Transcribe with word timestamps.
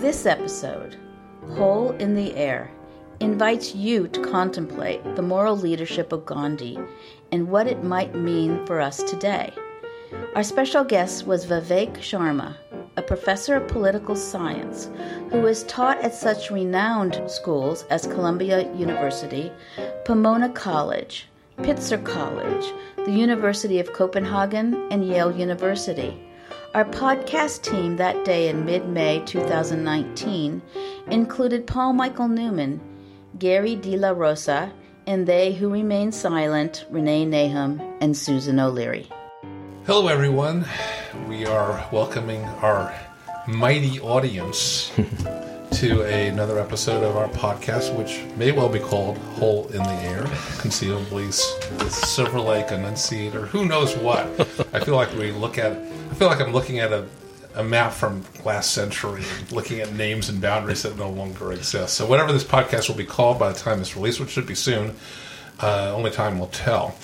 This 0.00 0.26
episode, 0.26 0.96
Hole 1.56 1.90
in 1.90 2.14
the 2.14 2.32
Air 2.36 2.70
invites 3.18 3.74
you 3.74 4.06
to 4.06 4.22
contemplate 4.22 5.02
the 5.16 5.22
moral 5.22 5.56
leadership 5.56 6.12
of 6.12 6.24
Gandhi 6.24 6.78
and 7.32 7.48
what 7.48 7.66
it 7.66 7.82
might 7.82 8.14
mean 8.14 8.64
for 8.64 8.80
us 8.80 9.02
today. 9.02 9.52
Our 10.36 10.44
special 10.44 10.84
guest 10.84 11.26
was 11.26 11.46
Vivek 11.46 11.96
Sharma, 11.96 12.54
a 12.96 13.02
professor 13.02 13.56
of 13.56 13.66
political 13.66 14.14
science 14.14 14.88
who 15.32 15.44
has 15.46 15.64
taught 15.64 15.98
at 15.98 16.14
such 16.14 16.52
renowned 16.52 17.20
schools 17.26 17.82
as 17.90 18.06
Columbia 18.06 18.72
University, 18.76 19.50
Pomona 20.04 20.48
College, 20.50 21.26
Pitzer 21.58 22.02
College, 22.04 22.72
the 23.04 23.10
University 23.10 23.80
of 23.80 23.92
Copenhagen, 23.92 24.86
and 24.92 25.04
Yale 25.04 25.36
University. 25.36 26.27
Our 26.74 26.84
podcast 26.84 27.62
team 27.62 27.96
that 27.96 28.26
day 28.26 28.50
in 28.50 28.66
mid 28.66 28.86
May 28.90 29.24
2019 29.24 30.60
included 31.10 31.66
Paul 31.66 31.94
Michael 31.94 32.28
Newman, 32.28 32.78
Gary 33.38 33.74
De 33.74 33.96
La 33.96 34.10
Rosa, 34.10 34.70
and 35.06 35.26
they 35.26 35.54
who 35.54 35.70
remain 35.70 36.12
silent, 36.12 36.84
Renee 36.90 37.24
Nahum 37.24 37.80
and 38.02 38.14
Susan 38.14 38.60
O'Leary. 38.60 39.08
Hello, 39.86 40.08
everyone. 40.08 40.66
We 41.26 41.46
are 41.46 41.88
welcoming 41.90 42.44
our 42.44 42.94
mighty 43.46 43.98
audience 44.00 44.92
to 45.72 46.02
another 46.02 46.58
episode 46.58 47.04
of 47.04 47.16
our 47.16 47.28
podcast, 47.28 47.94
which 47.96 48.24
may 48.36 48.52
well 48.52 48.68
be 48.68 48.78
called 48.78 49.18
Hole 49.18 49.66
in 49.68 49.82
the 49.82 49.94
Air, 50.02 50.24
conceivably 50.58 51.30
Silver 51.30 52.40
Lake 52.40 52.70
Enunciator, 52.70 53.46
who 53.46 53.66
knows 53.66 53.96
what. 53.96 54.26
I 54.72 54.80
feel 54.80 54.96
like 54.96 55.12
we 55.14 55.30
look 55.30 55.58
at, 55.58 55.72
I 55.72 56.14
feel 56.14 56.28
like 56.28 56.40
I'm 56.40 56.52
looking 56.52 56.78
at 56.78 56.92
a, 56.92 57.06
a 57.54 57.62
map 57.62 57.92
from 57.92 58.24
last 58.44 58.72
century, 58.72 59.22
looking 59.50 59.80
at 59.80 59.92
names 59.92 60.28
and 60.28 60.40
boundaries 60.40 60.82
that 60.82 60.96
no 60.96 61.10
longer 61.10 61.52
exist. 61.52 61.94
So, 61.94 62.06
whatever 62.06 62.32
this 62.32 62.44
podcast 62.44 62.88
will 62.88 62.96
be 62.96 63.04
called 63.04 63.38
by 63.38 63.52
the 63.52 63.58
time 63.58 63.80
it's 63.80 63.94
released, 63.96 64.20
which 64.20 64.30
should 64.30 64.46
be 64.46 64.54
soon, 64.54 64.96
uh, 65.60 65.92
only 65.94 66.10
time 66.10 66.38
will 66.38 66.48
tell. 66.48 66.96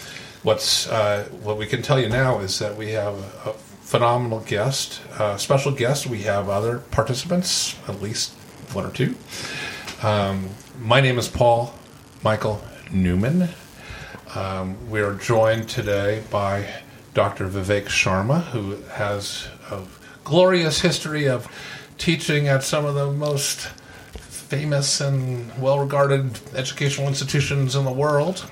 What's 0.42 0.88
uh, 0.88 1.28
what 1.42 1.58
we 1.58 1.66
can 1.66 1.82
tell 1.82 2.00
you 2.00 2.08
now 2.08 2.40
is 2.40 2.58
that 2.58 2.76
we 2.76 2.92
have 2.92 3.14
a 3.46 3.52
phenomenal 3.82 4.40
guest, 4.40 5.00
uh, 5.18 5.36
special 5.36 5.72
guest. 5.72 6.06
We 6.06 6.22
have 6.22 6.48
other 6.48 6.78
participants, 6.78 7.76
at 7.88 8.00
least 8.02 8.32
one 8.74 8.84
or 8.84 8.90
two. 8.90 9.14
Um, 10.02 10.50
my 10.80 11.00
name 11.00 11.18
is 11.18 11.28
Paul 11.28 11.72
Michael 12.22 12.60
Newman. 12.90 13.48
Um, 14.34 14.90
we 14.90 15.00
are 15.00 15.14
joined 15.14 15.68
today 15.68 16.24
by 16.30 16.68
Dr. 17.14 17.48
Vivek 17.48 17.84
Sharma, 17.84 18.42
who 18.46 18.76
has 18.94 19.46
a 19.70 19.82
glorious 20.24 20.80
history 20.80 21.28
of 21.28 21.46
teaching 21.98 22.48
at 22.48 22.64
some 22.64 22.84
of 22.84 22.96
the 22.96 23.10
most 23.12 23.68
famous 24.16 25.00
and 25.00 25.56
well 25.60 25.78
regarded 25.78 26.38
educational 26.54 27.06
institutions 27.06 27.76
in 27.76 27.84
the 27.84 27.92
world. 27.92 28.50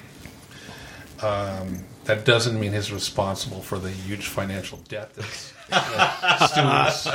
Um, 1.21 1.85
that 2.05 2.25
doesn't 2.25 2.59
mean 2.59 2.73
he's 2.73 2.93
responsible 2.93 3.61
for 3.61 3.79
the 3.79 3.91
huge 3.91 4.27
financial 4.27 4.79
debt 4.89 5.15
that 5.15 5.52
students 6.49 7.07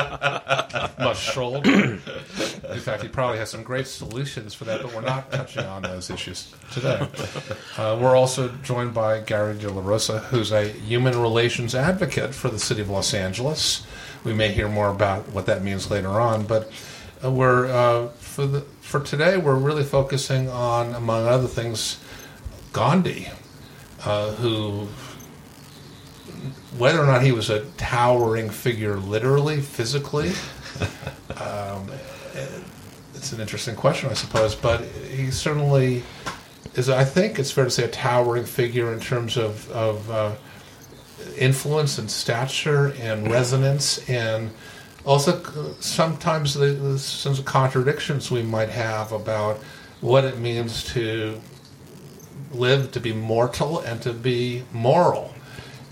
must 0.99 1.21
shoulder. 1.21 1.69
In 1.69 2.79
fact, 2.79 3.03
he 3.03 3.07
probably 3.09 3.37
has 3.37 3.49
some 3.49 3.63
great 3.63 3.87
solutions 3.87 4.53
for 4.53 4.65
that, 4.65 4.81
but 4.81 4.93
we're 4.93 5.01
not 5.01 5.31
touching 5.31 5.65
on 5.65 5.81
those 5.81 6.09
issues 6.09 6.53
today. 6.71 7.07
Uh, 7.77 7.97
we're 8.01 8.15
also 8.15 8.49
joined 8.63 8.93
by 8.93 9.19
Gary 9.19 9.57
De 9.57 9.69
La 9.69 9.81
Rosa, 9.81 10.19
who's 10.19 10.51
a 10.51 10.67
human 10.67 11.19
relations 11.19 11.75
advocate 11.75 12.33
for 12.33 12.49
the 12.49 12.59
city 12.59 12.81
of 12.81 12.89
Los 12.89 13.13
Angeles. 13.13 13.85
We 14.23 14.33
may 14.33 14.51
hear 14.51 14.67
more 14.67 14.89
about 14.89 15.29
what 15.29 15.45
that 15.45 15.63
means 15.63 15.91
later 15.91 16.19
on, 16.19 16.45
but 16.45 16.71
uh, 17.23 17.31
we're 17.31 17.67
uh, 17.67 18.07
for 18.19 18.45
the 18.45 18.61
for 18.81 18.99
today 19.01 19.37
we're 19.37 19.55
really 19.55 19.83
focusing 19.83 20.49
on, 20.49 20.95
among 20.95 21.27
other 21.27 21.47
things, 21.47 21.99
Gandhi 22.73 23.27
uh, 24.03 24.31
who, 24.33 24.87
whether 26.77 27.01
or 27.01 27.05
not 27.05 27.21
he 27.21 27.31
was 27.31 27.49
a 27.49 27.65
towering 27.77 28.49
figure, 28.49 28.97
literally, 28.97 29.61
physically, 29.61 30.31
um, 31.37 31.89
it's 33.13 33.31
an 33.33 33.41
interesting 33.41 33.75
question, 33.75 34.09
I 34.09 34.13
suppose. 34.13 34.55
But 34.55 34.83
he 35.09 35.31
certainly 35.31 36.03
is. 36.75 36.89
I 36.89 37.03
think 37.03 37.39
it's 37.39 37.51
fair 37.51 37.65
to 37.65 37.71
say 37.71 37.83
a 37.83 37.89
towering 37.89 38.45
figure 38.45 38.93
in 38.93 38.99
terms 38.99 39.37
of, 39.37 39.69
of 39.71 40.09
uh, 40.11 40.35
influence 41.37 41.97
and 41.97 42.09
stature 42.09 42.93
and 42.99 43.29
resonance 43.31 44.07
and 44.09 44.51
also 45.05 45.41
sometimes 45.79 46.53
the, 46.53 46.67
the 46.67 46.99
sense 46.99 47.39
of 47.39 47.45
contradictions 47.45 48.29
we 48.29 48.43
might 48.43 48.69
have 48.69 49.11
about 49.11 49.57
what 50.01 50.25
it 50.25 50.37
means 50.37 50.83
to 50.83 51.39
live 52.51 52.91
to 52.91 52.99
be 52.99 53.13
mortal 53.13 53.79
and 53.79 54.01
to 54.01 54.13
be 54.13 54.63
moral 54.73 55.33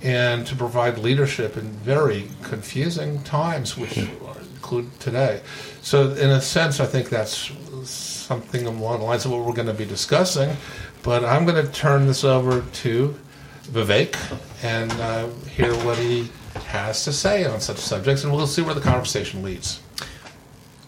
and 0.01 0.45
to 0.47 0.55
provide 0.55 0.97
leadership 0.97 1.57
in 1.57 1.63
very 1.63 2.27
confusing 2.43 3.23
times, 3.23 3.77
which 3.77 3.97
include 3.97 4.99
today. 4.99 5.41
So, 5.81 6.11
in 6.11 6.29
a 6.29 6.41
sense, 6.41 6.79
I 6.79 6.85
think 6.85 7.09
that's 7.09 7.51
something 7.87 8.65
along 8.65 8.99
the 8.99 9.05
lines 9.05 9.25
of 9.25 9.31
what 9.31 9.45
we're 9.45 9.53
going 9.53 9.67
to 9.67 9.73
be 9.73 9.85
discussing. 9.85 10.55
But 11.03 11.23
I'm 11.23 11.45
going 11.45 11.63
to 11.63 11.71
turn 11.71 12.07
this 12.07 12.23
over 12.23 12.61
to 12.61 13.15
Vivek 13.63 14.15
and 14.63 14.91
uh, 14.93 15.27
hear 15.55 15.73
what 15.85 15.97
he 15.97 16.29
has 16.65 17.03
to 17.05 17.13
say 17.13 17.45
on 17.45 17.61
such 17.61 17.77
subjects, 17.77 18.23
and 18.23 18.33
we'll 18.33 18.47
see 18.47 18.61
where 18.61 18.73
the 18.73 18.81
conversation 18.81 19.43
leads. 19.43 19.81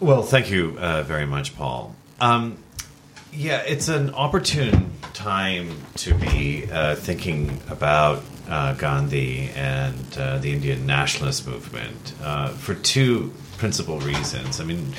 Well, 0.00 0.22
thank 0.22 0.50
you 0.50 0.76
uh, 0.78 1.02
very 1.02 1.26
much, 1.26 1.56
Paul. 1.56 1.94
Um, 2.20 2.58
yeah, 3.32 3.62
it's 3.66 3.88
an 3.88 4.14
opportune 4.14 4.92
time 5.12 5.70
to 5.96 6.14
be 6.14 6.68
uh, 6.70 6.94
thinking 6.96 7.60
about 7.68 8.22
uh, 8.48 8.74
Gandhi 8.74 9.50
and 9.54 10.16
uh, 10.18 10.38
the 10.38 10.52
Indian 10.52 10.86
nationalist 10.86 11.46
movement 11.46 12.14
uh, 12.22 12.48
for 12.48 12.74
two 12.74 13.32
principal 13.58 14.00
reasons. 14.00 14.60
I 14.60 14.64
mean, 14.64 14.94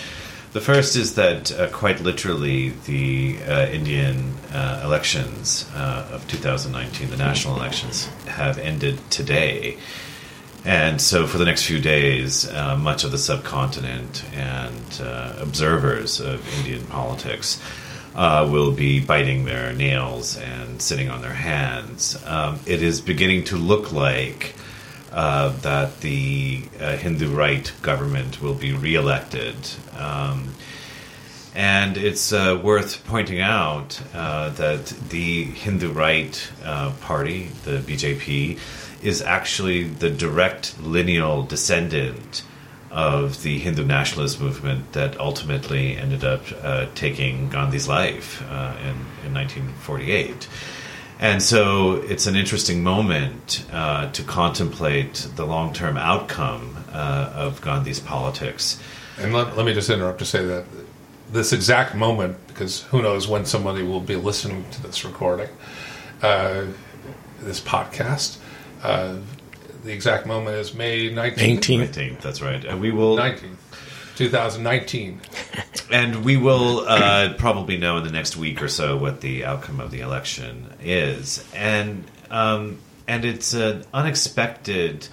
the 0.53 0.61
first 0.61 0.95
is 0.95 1.15
that 1.15 1.51
uh, 1.51 1.69
quite 1.69 2.01
literally 2.01 2.69
the 2.85 3.37
uh, 3.47 3.67
Indian 3.67 4.35
elections 4.83 5.65
of 5.75 6.27
2019, 6.27 7.09
the 7.09 7.17
national 7.17 7.55
elections, 7.55 8.05
have 8.27 8.57
ended 8.57 8.99
today. 9.11 9.77
And 10.65 11.01
so, 11.01 11.25
for 11.25 11.37
the 11.37 11.45
next 11.45 11.63
few 11.65 11.79
days, 11.79 12.49
uh, 12.49 12.75
much 12.75 13.03
of 13.03 13.11
the 13.11 13.17
subcontinent 13.17 14.25
and 14.33 15.01
uh, 15.01 15.35
observers 15.39 16.19
of 16.19 16.45
Indian 16.59 16.85
politics 16.87 17.61
uh, 18.19 18.45
will 18.51 18.73
be 18.73 18.99
biting 18.99 19.45
their 19.45 19.71
nails 19.71 20.35
and 20.37 20.81
sitting 20.81 21.09
on 21.09 21.21
their 21.21 21.33
hands. 21.33 22.21
Um, 22.25 22.59
it 22.65 22.83
is 22.83 22.99
beginning 22.99 23.45
to 23.45 23.55
look 23.55 23.93
like 23.93 24.55
uh, 25.13 25.55
that 25.61 26.01
the 26.01 26.61
uh, 26.81 26.97
Hindu 26.97 27.33
right 27.33 27.71
government 27.81 28.41
will 28.41 28.55
be 28.55 28.73
reelected. 28.73 29.55
Um, 29.97 30.53
and 31.55 31.95
it's 31.95 32.33
uh, 32.33 32.59
worth 32.61 33.07
pointing 33.07 33.39
out 33.39 34.01
uh, 34.13 34.49
that 34.49 34.87
the 34.87 35.45
Hindu 35.45 35.93
right 35.93 36.51
uh, 36.65 36.91
party, 36.99 37.47
the 37.63 37.77
BJP, 37.77 38.59
is 39.01 39.21
actually 39.21 39.85
the 39.85 40.09
direct 40.09 40.77
lineal 40.81 41.43
descendant 41.43 42.43
of 42.91 43.43
the 43.43 43.59
Hindu 43.59 43.85
nationalist 43.85 44.41
movement 44.41 44.93
that 44.93 45.19
ultimately 45.19 45.95
ended 45.95 46.23
up 46.23 46.41
uh, 46.63 46.87
taking 46.95 47.49
Gandhi's 47.49 47.87
life 47.87 48.41
uh, 48.49 48.75
in, 48.81 49.27
in 49.27 49.33
1948. 49.33 50.47
And 51.19 51.43
so 51.43 51.95
it's 51.95 52.27
an 52.27 52.35
interesting 52.35 52.81
moment 52.81 53.65
uh, 53.71 54.09
to 54.11 54.23
contemplate 54.23 55.27
the 55.35 55.45
long 55.45 55.73
term 55.73 55.97
outcome 55.97 56.77
uh, 56.91 57.31
of 57.35 57.61
Gandhi's 57.61 57.99
politics. 57.99 58.81
And 59.19 59.33
let, 59.33 59.57
let, 59.57 59.65
me 59.65 59.73
just 59.73 59.89
interrupt 59.89 60.19
to 60.19 60.25
say 60.25 60.45
that 60.45 60.65
this 61.29 61.51
exact 61.51 61.93
moment, 61.93 62.37
because 62.47 62.83
who 62.83 63.01
knows 63.01 63.27
when 63.27 63.45
somebody 63.45 63.83
will 63.83 63.99
be 63.99 64.15
listening 64.15 64.65
to 64.71 64.81
this 64.81 65.03
recording, 65.03 65.49
uh, 66.21 66.65
this 67.41 67.59
podcast 67.59 68.37
uh, 68.81 69.17
the 69.83 69.91
exact 69.91 70.25
moment 70.25 70.55
is 70.57 70.73
May 70.73 71.09
19th. 71.09 71.59
19th, 71.59 72.21
that's 72.21 72.41
right. 72.41 72.63
And 72.63 72.81
we 72.81 72.91
will. 72.91 73.17
19th. 73.17 73.55
2019. 74.15 75.21
and 75.91 76.25
we 76.25 76.35
will 76.35 76.79
uh, 76.79 77.33
probably 77.35 77.77
know 77.77 77.95
in 77.95 78.03
the 78.03 78.11
next 78.11 78.35
week 78.35 78.61
or 78.61 78.67
so 78.67 78.97
what 78.97 79.21
the 79.21 79.45
outcome 79.45 79.79
of 79.79 79.91
the 79.91 80.01
election 80.01 80.67
is. 80.81 81.47
And 81.55 82.03
um, 82.29 82.79
and 83.07 83.23
it's 83.23 83.53
an 83.53 83.85
unexpected 83.93 85.07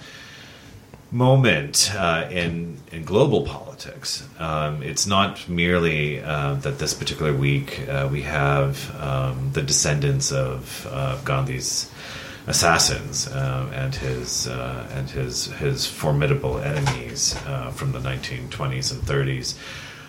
moment 1.09 1.89
uh, 1.95 2.27
in 2.29 2.77
in 2.91 3.05
global 3.05 3.43
politics. 3.45 4.27
Um, 4.39 4.83
it's 4.83 5.07
not 5.07 5.47
merely 5.47 6.21
uh, 6.21 6.55
that 6.55 6.79
this 6.79 6.93
particular 6.93 7.33
week 7.33 7.87
uh, 7.87 8.09
we 8.11 8.23
have 8.23 8.93
um, 9.01 9.51
the 9.53 9.61
descendants 9.61 10.33
of 10.33 10.85
uh, 10.91 11.17
Gandhi's 11.23 11.89
assassins 12.47 13.27
uh, 13.27 13.69
and 13.73 13.93
his 13.93 14.47
uh, 14.47 14.89
and 14.93 15.09
his 15.09 15.45
his 15.53 15.85
formidable 15.85 16.57
enemies 16.57 17.35
uh, 17.45 17.71
from 17.71 17.91
the 17.91 17.99
1920s 17.99 18.91
and 18.91 19.01
30s. 19.03 19.57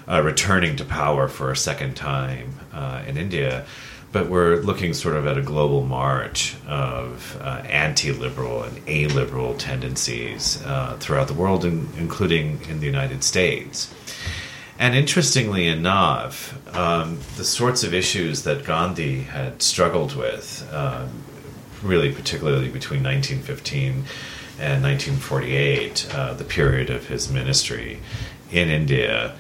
uh, 0.09 0.23
returning 0.23 0.75
to 0.75 0.85
power 0.87 1.29
for 1.29 1.51
a 1.51 1.57
second 1.57 1.95
time 1.95 2.55
uh, 2.73 3.03
in 3.07 3.19
India. 3.19 3.67
But 4.11 4.31
we're 4.31 4.57
looking 4.63 4.95
sort 4.95 5.17
of 5.17 5.27
at 5.27 5.37
a 5.37 5.43
global 5.43 5.85
march 5.85 6.57
of 6.67 7.37
uh, 7.43 7.61
anti 7.69 8.11
liberal 8.11 8.63
and 8.63 8.81
a 8.87 9.07
liberal 9.09 9.53
tendencies 9.55 10.57
throughout 10.99 11.29
the 11.29 11.35
world, 11.35 11.67
in, 11.67 11.91
including 11.99 12.63
in 12.71 12.81
the 12.81 12.87
United 12.87 13.23
States. 13.23 13.93
And 14.79 14.95
interestingly 14.95 15.67
enough, 15.67 16.55
um, 16.75 17.19
the 17.37 17.45
sorts 17.45 17.83
of 17.83 17.93
issues 17.93 18.45
that 18.45 18.65
Gandhi 18.65 19.23
had 19.23 19.61
struggled 19.61 20.15
with, 20.15 20.67
um, 20.73 21.25
really 21.83 22.13
particularly 22.13 22.69
between 22.69 23.03
1915 23.03 24.05
and 24.61 24.83
1948, 24.83 26.09
uh, 26.13 26.35
the 26.35 26.45
period 26.45 26.91
of 26.91 27.07
his 27.07 27.31
ministry 27.31 28.01
in 28.51 28.69
India 28.69 29.37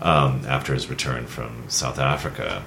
um, 0.00 0.42
after 0.46 0.74
his 0.74 0.88
return 0.88 1.26
from 1.26 1.68
South 1.68 1.98
Africa. 1.98 2.64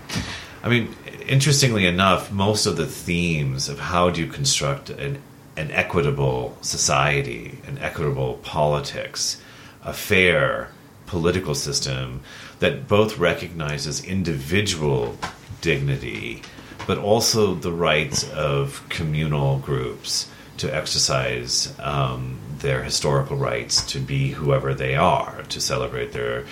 I 0.64 0.70
mean, 0.70 0.96
interestingly 1.28 1.86
enough, 1.86 2.32
most 2.32 2.66
of 2.66 2.78
the 2.78 2.86
themes 2.86 3.70
of 3.70 3.80
how 3.80 4.10
do 4.10 4.22
you 4.22 4.28
construct 4.28 4.90
an, 4.90 5.22
an 5.56 5.72
equitable 5.72 6.58
society, 6.62 7.60
an 7.68 7.78
equitable 7.80 8.36
politics, 8.44 9.42
a 9.84 9.94
fair 9.94 10.70
political 11.06 11.56
system 11.56 12.22
that 12.60 12.88
both 12.88 13.18
recognizes 13.18 14.04
individual 14.04 15.18
dignity, 15.62 16.42
but 16.88 16.98
also 16.98 17.54
the 17.54 17.72
rights 17.72 18.28
of 18.32 18.84
communal 18.90 19.60
groups 19.60 20.32
to 20.58 20.74
exercise 20.74 21.78
um, 21.80 22.40
their 22.60 22.82
historical 22.82 23.38
rights 23.38 23.86
to 23.92 24.00
be 24.00 24.30
whoever 24.30 24.74
they 24.74 24.96
are, 24.96 25.44
to 25.50 25.62
celebrate 25.62 26.14
their 26.14 26.46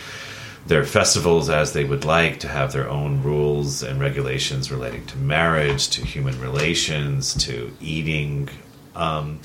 their 0.67 0.83
festivals 0.83 1.47
as 1.47 1.73
they 1.73 1.83
would 1.83 2.05
like, 2.05 2.39
to 2.39 2.47
have 2.47 2.71
their 2.71 2.89
own 2.89 3.21
rules 3.21 3.83
and 3.83 3.99
regulations 3.99 4.71
relating 4.71 5.05
to 5.05 5.15
marriage, 5.17 5.89
to 5.89 6.03
human 6.03 6.39
relations, 6.41 7.35
to 7.35 7.71
eating. 7.79 8.49
Um, 8.95 9.41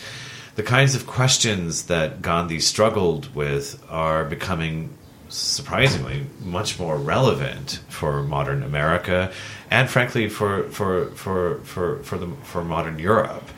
the 0.55 0.63
kinds 0.63 0.95
of 0.95 1.07
questions 1.07 1.85
that 1.85 2.23
Gandhi 2.23 2.59
struggled 2.59 3.35
with 3.35 3.85
are 3.91 4.25
becoming 4.25 4.97
surprisingly 5.31 6.27
much 6.41 6.79
more 6.79 6.97
relevant 6.97 7.81
for 7.89 8.23
modern 8.23 8.63
America 8.63 9.33
and 9.71 9.89
frankly 9.89 10.29
for 10.29 10.65
for 10.71 11.07
for 11.13 11.61
for 11.61 12.03
for 12.03 12.19
the 12.19 12.29
for 12.43 12.65
modern 12.65 12.99
Europe. 12.99 13.49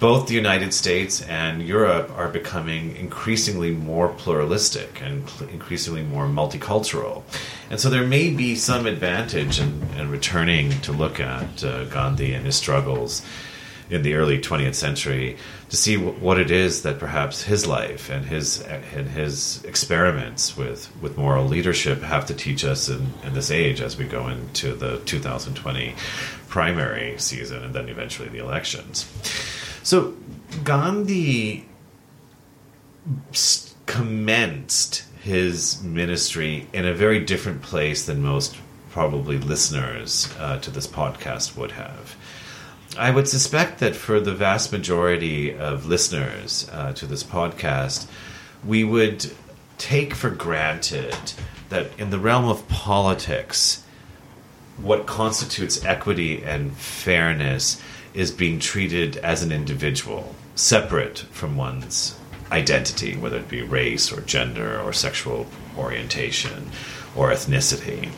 Both 0.00 0.28
the 0.28 0.34
United 0.34 0.72
States 0.72 1.20
and 1.20 1.62
Europe 1.62 2.10
are 2.16 2.28
becoming 2.28 2.96
increasingly 2.96 3.70
more 3.70 4.08
pluralistic 4.08 5.02
and 5.02 5.30
increasingly 5.52 6.02
more 6.02 6.26
multicultural. 6.26 7.22
And 7.68 7.78
so 7.78 7.90
there 7.90 8.06
may 8.06 8.30
be 8.30 8.54
some 8.54 8.86
advantage 8.86 9.60
in, 9.60 9.82
in 9.98 10.10
returning 10.10 10.70
to 10.80 10.92
look 10.92 11.20
at 11.20 11.62
uh, 11.62 11.84
Gandhi 11.84 12.32
and 12.32 12.46
his 12.46 12.56
struggles 12.56 13.20
in 13.90 14.02
the 14.02 14.14
early 14.14 14.38
20th 14.38 14.74
century 14.74 15.36
to 15.70 15.76
see 15.76 15.96
w- 15.96 16.14
what 16.20 16.38
it 16.38 16.50
is 16.50 16.82
that 16.82 16.98
perhaps 16.98 17.42
his 17.42 17.66
life 17.66 18.10
and 18.10 18.26
his 18.26 18.60
and 18.60 19.08
his 19.08 19.64
experiments 19.64 20.56
with, 20.56 20.90
with 21.00 21.16
moral 21.16 21.46
leadership 21.46 22.02
have 22.02 22.26
to 22.26 22.34
teach 22.34 22.64
us 22.64 22.88
in, 22.88 23.12
in 23.24 23.34
this 23.34 23.50
age 23.50 23.80
as 23.80 23.96
we 23.96 24.04
go 24.04 24.28
into 24.28 24.74
the 24.74 24.98
2020 25.06 25.94
primary 26.48 27.18
season 27.18 27.64
and 27.64 27.74
then 27.74 27.88
eventually 27.88 28.28
the 28.28 28.38
elections. 28.38 29.10
So 29.82 30.14
Gandhi 30.62 31.66
commenced 33.86 35.04
his 35.22 35.82
ministry 35.82 36.66
in 36.72 36.86
a 36.86 36.94
very 36.94 37.20
different 37.20 37.62
place 37.62 38.06
than 38.06 38.22
most 38.22 38.56
probably 38.90 39.38
listeners 39.38 40.28
uh, 40.38 40.58
to 40.60 40.70
this 40.70 40.86
podcast 40.86 41.56
would 41.56 41.72
have. 41.72 42.16
I 42.96 43.10
would 43.10 43.28
suspect 43.28 43.80
that 43.80 43.96
for 43.96 44.20
the 44.20 44.34
vast 44.34 44.70
majority 44.70 45.52
of 45.54 45.86
listeners 45.86 46.68
uh, 46.70 46.92
to 46.92 47.06
this 47.06 47.24
podcast, 47.24 48.06
we 48.64 48.84
would 48.84 49.32
take 49.78 50.14
for 50.14 50.30
granted 50.30 51.16
that 51.70 51.90
in 51.98 52.10
the 52.10 52.18
realm 52.20 52.44
of 52.44 52.68
politics, 52.68 53.84
what 54.76 55.06
constitutes 55.06 55.84
equity 55.84 56.44
and 56.44 56.76
fairness 56.76 57.82
is 58.12 58.30
being 58.30 58.60
treated 58.60 59.16
as 59.18 59.42
an 59.42 59.50
individual, 59.50 60.34
separate 60.54 61.18
from 61.32 61.56
one's 61.56 62.16
identity, 62.52 63.16
whether 63.16 63.38
it 63.38 63.48
be 63.48 63.62
race 63.62 64.12
or 64.12 64.20
gender 64.20 64.80
or 64.80 64.92
sexual 64.92 65.46
orientation 65.76 66.70
or 67.16 67.30
ethnicity 67.30 68.10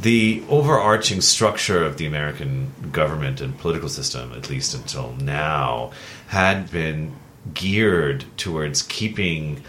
the 0.00 0.42
overarching 0.48 1.20
structure 1.20 1.84
of 1.84 1.96
the 1.96 2.06
American 2.06 2.72
government 2.92 3.40
and 3.40 3.56
political 3.58 3.88
system, 3.88 4.32
at 4.32 4.50
least 4.50 4.74
until 4.74 5.12
now, 5.20 5.92
had 6.28 6.70
been 6.70 7.14
geared 7.52 8.24
towards 8.36 8.82
keeping 8.82 9.62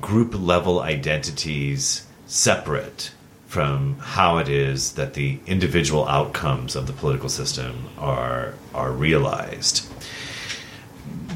group 0.00 0.34
level 0.34 0.80
identities 0.80 2.06
separate 2.26 3.12
from 3.46 3.98
how 3.98 4.38
it 4.38 4.48
is 4.48 4.92
that 4.92 5.14
the 5.14 5.38
individual 5.46 6.08
outcomes 6.08 6.74
of 6.74 6.86
the 6.86 6.92
political 6.92 7.28
system 7.28 7.88
are 7.98 8.54
are 8.72 8.90
realized. 8.90 9.86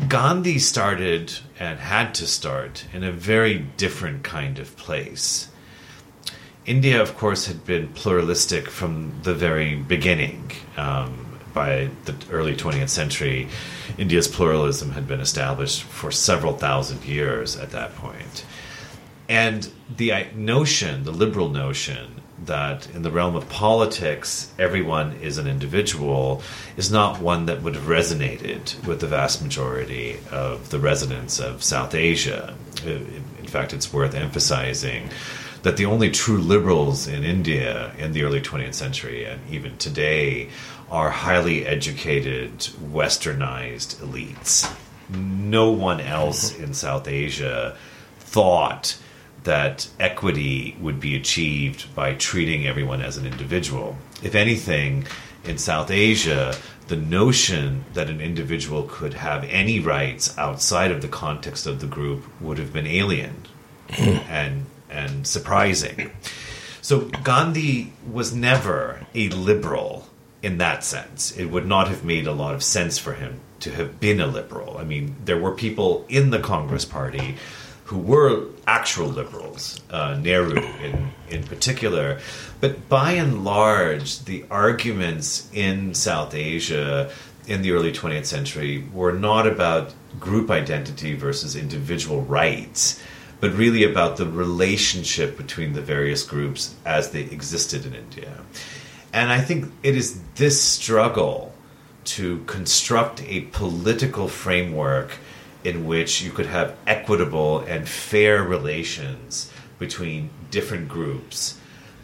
Gandhi 0.08 0.58
started 0.58 1.32
and 1.58 1.78
had 1.78 2.14
to 2.14 2.26
start 2.26 2.86
in 2.92 3.02
a 3.02 3.12
very 3.12 3.58
different 3.76 4.22
kind 4.22 4.58
of 4.58 4.76
place 4.76 5.48
India, 6.66 7.00
of 7.00 7.16
course, 7.16 7.46
had 7.46 7.64
been 7.64 7.88
pluralistic 7.88 8.68
from 8.68 9.12
the 9.22 9.34
very 9.34 9.76
beginning. 9.76 10.50
Um, 10.76 11.22
by 11.54 11.88
the 12.04 12.14
early 12.30 12.54
20th 12.54 12.90
century, 12.90 13.48
India's 13.96 14.28
pluralism 14.28 14.90
had 14.90 15.08
been 15.08 15.20
established 15.20 15.84
for 15.84 16.10
several 16.10 16.54
thousand 16.54 17.02
years 17.04 17.56
at 17.56 17.70
that 17.70 17.94
point. 17.96 18.44
And 19.28 19.70
the 19.96 20.26
notion, 20.34 21.04
the 21.04 21.12
liberal 21.12 21.48
notion, 21.48 22.20
that 22.44 22.88
in 22.94 23.02
the 23.02 23.10
realm 23.10 23.34
of 23.34 23.48
politics, 23.48 24.52
everyone 24.58 25.12
is 25.22 25.38
an 25.38 25.46
individual, 25.46 26.42
is 26.76 26.90
not 26.90 27.20
one 27.20 27.46
that 27.46 27.62
would 27.62 27.74
have 27.74 27.84
resonated 27.84 28.86
with 28.86 29.00
the 29.00 29.06
vast 29.06 29.42
majority 29.42 30.18
of 30.30 30.68
the 30.68 30.78
residents 30.78 31.40
of 31.40 31.62
South 31.62 31.94
Asia. 31.94 32.54
In 32.84 33.46
fact, 33.46 33.72
it's 33.72 33.92
worth 33.92 34.14
emphasizing 34.14 35.08
that 35.66 35.76
the 35.76 35.86
only 35.86 36.08
true 36.08 36.38
liberals 36.38 37.08
in 37.08 37.24
India 37.24 37.92
in 37.98 38.12
the 38.12 38.22
early 38.22 38.40
20th 38.40 38.74
century 38.74 39.24
and 39.24 39.40
even 39.50 39.76
today 39.78 40.48
are 40.92 41.10
highly 41.10 41.66
educated, 41.66 42.60
westernized 42.92 43.96
elites. 43.96 44.72
No 45.08 45.72
one 45.72 46.00
else 46.00 46.52
mm-hmm. 46.52 46.62
in 46.62 46.72
South 46.72 47.08
Asia 47.08 47.76
thought 48.20 48.96
that 49.42 49.88
equity 49.98 50.76
would 50.80 51.00
be 51.00 51.16
achieved 51.16 51.92
by 51.96 52.14
treating 52.14 52.64
everyone 52.64 53.02
as 53.02 53.16
an 53.16 53.26
individual. 53.26 53.98
If 54.22 54.36
anything, 54.36 55.04
in 55.42 55.58
South 55.58 55.90
Asia, 55.90 56.56
the 56.86 56.96
notion 56.96 57.86
that 57.94 58.08
an 58.08 58.20
individual 58.20 58.84
could 58.84 59.14
have 59.14 59.42
any 59.42 59.80
rights 59.80 60.32
outside 60.38 60.92
of 60.92 61.02
the 61.02 61.08
context 61.08 61.66
of 61.66 61.80
the 61.80 61.88
group 61.88 62.22
would 62.40 62.58
have 62.58 62.72
been 62.72 62.86
alien 62.86 63.46
hmm. 63.90 64.18
and 64.28 64.66
and 64.90 65.26
surprising. 65.26 66.10
So 66.82 67.00
Gandhi 67.24 67.92
was 68.10 68.32
never 68.32 69.06
a 69.14 69.28
liberal 69.30 70.06
in 70.42 70.58
that 70.58 70.84
sense. 70.84 71.36
It 71.36 71.46
would 71.46 71.66
not 71.66 71.88
have 71.88 72.04
made 72.04 72.26
a 72.26 72.32
lot 72.32 72.54
of 72.54 72.62
sense 72.62 72.98
for 72.98 73.14
him 73.14 73.40
to 73.60 73.72
have 73.72 73.98
been 73.98 74.20
a 74.20 74.26
liberal. 74.26 74.78
I 74.78 74.84
mean, 74.84 75.16
there 75.24 75.38
were 75.38 75.52
people 75.52 76.04
in 76.08 76.30
the 76.30 76.38
Congress 76.38 76.84
Party 76.84 77.36
who 77.86 77.98
were 77.98 78.46
actual 78.66 79.06
liberals, 79.06 79.80
uh, 79.90 80.18
Nehru 80.20 80.56
in, 80.82 81.10
in 81.28 81.42
particular. 81.44 82.20
But 82.60 82.88
by 82.88 83.12
and 83.12 83.44
large, 83.44 84.24
the 84.24 84.44
arguments 84.50 85.48
in 85.52 85.94
South 85.94 86.34
Asia 86.34 87.10
in 87.46 87.62
the 87.62 87.70
early 87.70 87.92
20th 87.92 88.26
century 88.26 88.84
were 88.92 89.12
not 89.12 89.46
about 89.46 89.94
group 90.18 90.50
identity 90.50 91.14
versus 91.14 91.54
individual 91.54 92.22
rights 92.22 93.00
but 93.40 93.52
really 93.52 93.84
about 93.84 94.16
the 94.16 94.26
relationship 94.26 95.36
between 95.36 95.74
the 95.74 95.82
various 95.82 96.22
groups 96.22 96.74
as 96.84 97.10
they 97.10 97.20
existed 97.20 97.84
in 97.84 97.94
India. 97.94 98.40
And 99.12 99.30
I 99.30 99.40
think 99.40 99.72
it 99.82 99.96
is 99.96 100.20
this 100.34 100.60
struggle 100.60 101.54
to 102.04 102.42
construct 102.44 103.22
a 103.24 103.42
political 103.52 104.28
framework 104.28 105.18
in 105.64 105.86
which 105.86 106.22
you 106.22 106.30
could 106.30 106.46
have 106.46 106.76
equitable 106.86 107.60
and 107.60 107.88
fair 107.88 108.42
relations 108.42 109.50
between 109.78 110.30
different 110.50 110.88
groups. 110.88 111.58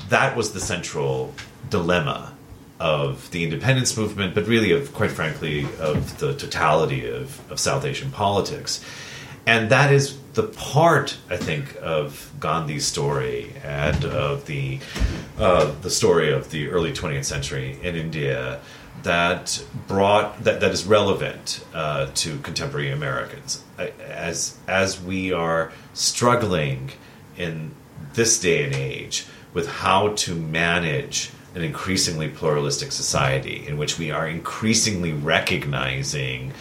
That 0.08 0.36
was 0.36 0.52
the 0.52 0.60
central 0.60 1.32
dilemma 1.70 2.34
of 2.80 3.30
the 3.30 3.44
independence 3.44 3.96
movement, 3.96 4.34
but 4.34 4.48
really 4.48 4.72
of, 4.72 4.92
quite 4.92 5.12
frankly, 5.12 5.68
of 5.78 6.18
the 6.18 6.34
totality 6.34 7.08
of, 7.08 7.40
of 7.50 7.60
South 7.60 7.84
Asian 7.84 8.10
politics. 8.10 8.84
And 9.46 9.70
that 9.70 9.92
is 9.92 10.18
the 10.34 10.44
part 10.44 11.18
I 11.28 11.36
think 11.36 11.76
of 11.82 12.32
Gandhi's 12.40 12.86
story 12.86 13.52
and 13.62 14.04
of 14.04 14.46
the 14.46 14.80
uh, 15.38 15.72
the 15.82 15.90
story 15.90 16.32
of 16.32 16.50
the 16.50 16.68
early 16.68 16.92
20th 16.92 17.24
century 17.24 17.78
in 17.82 17.96
India 17.96 18.60
that 19.02 19.64
brought 19.88 20.42
that, 20.44 20.60
that 20.60 20.70
is 20.70 20.84
relevant 20.84 21.64
uh, 21.74 22.06
to 22.14 22.38
contemporary 22.38 22.90
Americans. 22.90 23.62
As 23.78 24.58
as 24.66 25.00
we 25.00 25.32
are 25.32 25.72
struggling 25.92 26.92
in 27.36 27.74
this 28.14 28.40
day 28.40 28.64
and 28.64 28.74
age 28.74 29.26
with 29.52 29.68
how 29.68 30.08
to 30.14 30.34
manage 30.34 31.30
an 31.54 31.62
increasingly 31.62 32.28
pluralistic 32.28 32.92
society 32.92 33.66
in 33.66 33.76
which 33.76 33.98
we 33.98 34.10
are 34.10 34.26
increasingly 34.26 35.12
recognizing 35.12 36.52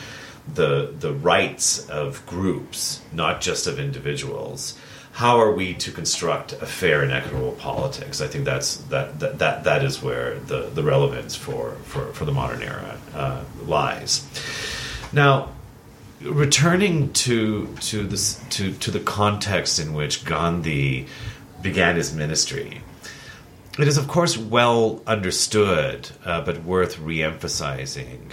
the 0.53 0.93
the 0.99 1.13
rights 1.13 1.89
of 1.89 2.25
groups, 2.25 3.01
not 3.11 3.41
just 3.41 3.67
of 3.67 3.79
individuals. 3.79 4.77
How 5.13 5.39
are 5.39 5.51
we 5.51 5.73
to 5.73 5.91
construct 5.91 6.53
a 6.53 6.65
fair 6.65 7.03
and 7.03 7.11
equitable 7.11 7.51
politics? 7.51 8.21
I 8.21 8.27
think 8.27 8.45
that's 8.45 8.77
that 8.89 9.19
that 9.19 9.39
that, 9.39 9.63
that 9.65 9.83
is 9.83 10.01
where 10.01 10.39
the, 10.39 10.69
the 10.73 10.83
relevance 10.83 11.35
for, 11.35 11.73
for, 11.83 12.13
for 12.13 12.25
the 12.25 12.31
modern 12.31 12.61
era 12.61 12.97
uh, 13.13 13.43
lies. 13.65 14.25
Now, 15.11 15.49
returning 16.21 17.11
to 17.13 17.67
to 17.81 18.07
this 18.07 18.41
to, 18.51 18.71
to 18.73 18.91
the 18.91 19.01
context 19.01 19.79
in 19.79 19.93
which 19.93 20.23
Gandhi 20.23 21.07
began 21.61 21.97
his 21.97 22.13
ministry, 22.13 22.81
it 23.77 23.87
is 23.87 23.97
of 23.97 24.07
course 24.07 24.37
well 24.37 25.01
understood, 25.05 26.09
uh, 26.25 26.41
but 26.41 26.63
worth 26.63 26.99
re-emphasizing 26.99 28.31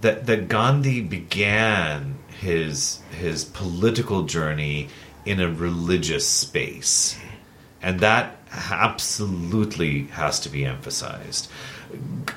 that 0.00 0.26
that 0.26 0.48
Gandhi 0.48 1.00
began 1.00 2.18
his 2.40 3.00
his 3.10 3.44
political 3.44 4.24
journey 4.24 4.88
in 5.24 5.40
a 5.40 5.50
religious 5.50 6.26
space, 6.26 7.18
and 7.82 8.00
that 8.00 8.36
absolutely 8.70 10.04
has 10.04 10.40
to 10.40 10.48
be 10.48 10.64
emphasized. 10.64 11.48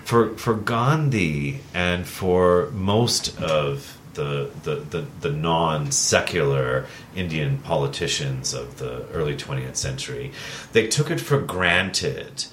For 0.03 0.36
for 0.38 0.56
Gandhi 0.56 1.62
and 1.74 2.08
for 2.08 2.70
most 2.72 3.39
of 3.39 3.98
the 4.13 4.50
the, 4.63 4.75
the, 4.75 5.06
the 5.22 5.32
non 5.32 5.91
secular 5.91 6.86
Indian 7.15 7.60
politicians 7.60 8.53
of 8.53 8.77
the 8.77 9.06
early 9.13 9.36
20th 9.36 9.75
century, 9.75 10.32
they 10.74 10.88
took 10.88 11.10
it 11.12 11.20
for 11.20 11.39
granted 11.39 12.46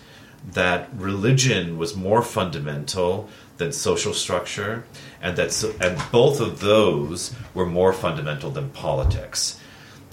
that 0.53 0.89
religion 0.95 1.79
was 1.79 1.97
more 1.97 2.23
fundamental 2.23 3.29
than 3.59 3.73
social 3.73 4.15
structure, 4.15 4.85
and 5.21 5.37
that 5.37 5.53
so, 5.53 5.75
and 5.81 6.01
both 6.11 6.41
of 6.41 6.61
those 6.61 7.35
were 7.55 7.67
more 7.67 7.93
fundamental 7.93 8.51
than 8.51 8.71
politics. 8.71 9.61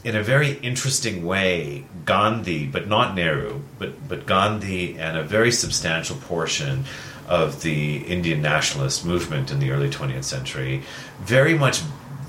In 0.04 0.16
a 0.16 0.22
very 0.22 0.54
interesting 0.60 1.26
way, 1.26 1.86
Gandhi, 2.06 2.68
but 2.68 2.88
not 2.88 3.16
Nehru, 3.16 3.62
but 3.80 4.08
but 4.08 4.26
Gandhi 4.26 4.98
and 4.98 5.18
a 5.18 5.24
very 5.24 5.52
substantial 5.52 6.18
portion 6.18 6.86
of 7.28 7.62
the 7.62 7.98
Indian 7.98 8.42
nationalist 8.42 9.06
movement 9.06 9.52
in 9.52 9.60
the 9.60 9.72
early 9.72 9.90
20th 9.90 10.24
century, 10.24 10.84
very 11.22 11.58
much 11.58 11.82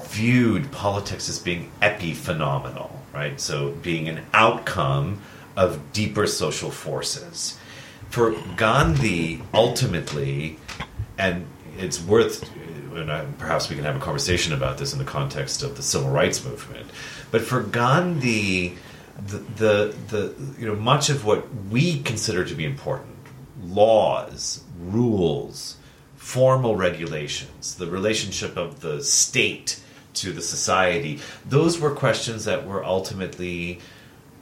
viewed 0.05 0.73
politics 0.73 1.29
as 1.29 1.39
being 1.39 1.71
epiphenomenal, 1.83 2.91
right? 3.13 3.39
So 3.39 3.73
being 3.83 4.09
an 4.09 4.25
outcome 4.33 5.21
of 5.57 5.93
deeper 5.93 6.27
social 6.27 6.71
forces. 6.71 7.59
For 8.09 8.35
Gandhi, 8.57 9.43
ultimately, 9.53 10.59
and 11.19 11.47
it's 11.79 12.01
worth 12.03 12.49
and 12.97 13.13
I, 13.13 13.25
perhaps 13.39 13.69
we 13.69 13.77
can 13.77 13.85
have 13.85 13.97
a 13.97 14.01
conversation 14.01 14.53
about 14.53 14.79
this 14.79 14.93
in 14.93 14.99
the 14.99 15.05
context 15.05 15.63
of 15.63 15.77
the 15.77 15.83
civil 15.83 16.11
rights 16.11 16.45
movement. 16.45 16.91
But 17.31 17.43
for 17.43 17.63
Gandhi, 17.63 18.77
the, 19.27 19.39
the, 19.39 19.95
the 20.09 20.35
you 20.59 20.67
know 20.67 20.75
much 20.75 21.09
of 21.11 21.25
what 21.25 21.47
we 21.71 22.03
consider 22.03 22.45
to 22.45 22.55
be 22.55 22.65
important, 22.65 23.17
laws, 23.63 24.65
rules, 24.79 25.77
formal 26.17 26.77
regulations, 26.77 27.77
the 27.77 27.87
relationship 27.87 28.57
of 28.57 28.81
the 28.81 29.03
state 29.03 29.81
to 30.15 30.33
the 30.33 30.43
society, 30.43 31.21
those 31.45 31.79
were 31.79 31.91
questions 31.91 32.45
that 32.45 32.67
were 32.67 32.85
ultimately 32.85 33.81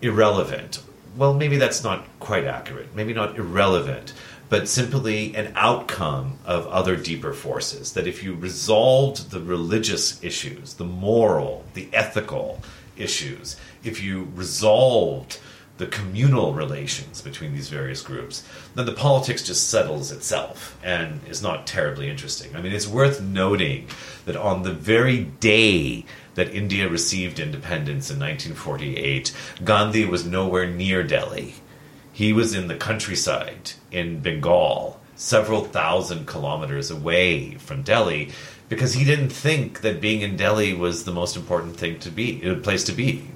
irrelevant. 0.03 0.83
Well, 1.17 1.35
maybe 1.35 1.57
that's 1.57 1.85
not 1.85 2.05
quite 2.19 2.45
accurate. 2.45 2.95
Maybe 2.95 3.13
not 3.13 3.37
irrelevant 3.37 4.13
but 4.55 4.69
simply 4.69 5.35
an 5.35 5.53
outcome 5.57 6.39
of 6.45 6.65
other 6.69 6.95
deeper 6.95 7.33
forces. 7.33 7.95
That 7.95 8.07
if 8.07 8.23
you 8.23 8.37
resolved 8.37 9.33
the 9.33 9.41
religious 9.41 10.23
issues, 10.23 10.75
the 10.75 10.85
moral, 10.85 11.65
the 11.75 11.89
ethical 11.93 12.63
issues, 12.97 13.57
if 13.83 14.01
you 14.01 14.29
resolved 14.37 15.41
the 15.79 15.89
communal 15.89 16.55
relations 16.55 17.21
between 17.21 17.53
these 17.53 17.69
various 17.69 18.01
groups, 18.01 18.45
then 18.77 18.87
the 18.87 18.93
politics 18.93 19.43
just 19.43 19.69
settles 19.69 20.13
itself 20.13 20.79
and 20.85 21.21
is 21.27 21.43
not 21.43 21.67
terribly 21.67 22.09
interesting. 22.09 22.55
I 22.55 22.63
mean, 22.63 22.73
it's 22.73 22.87
worth 22.87 23.21
noting 23.21 23.89
that 24.25 24.37
on 24.37 24.63
the 24.63 24.73
very 24.73 25.25
day 25.25 26.05
that 26.37 26.55
India 26.55 26.89
received 26.89 27.41
independence 27.41 28.09
in 28.09 28.21
1948, 28.21 29.35
Gandhi 29.65 30.05
was 30.05 30.25
nowhere 30.25 30.71
near 30.71 31.03
Delhi. 31.03 31.57
He 32.13 32.33
was 32.33 32.55
in 32.55 32.69
the 32.69 32.77
countryside 32.77 33.73
in 33.95 34.21
Bengal, 34.21 35.01
several 35.17 35.65
thousand 35.65 36.27
kilometers 36.27 36.91
away 36.91 37.55
from 37.55 37.83
Delhi, 37.83 38.33
because 38.69 38.95
he 38.95 39.05
didn't 39.05 39.31
think 39.31 39.83
that 39.83 40.01
being 40.01 40.23
in 40.23 40.37
Delhi 40.37 40.75
was 40.75 41.05
the 41.05 41.13
most 41.13 41.37
important 41.37 41.77
thing 41.77 41.99
to 42.01 42.11
be, 42.11 42.43
a 42.43 42.57
place 42.57 42.85
to 42.85 42.93
be. 42.93 43.31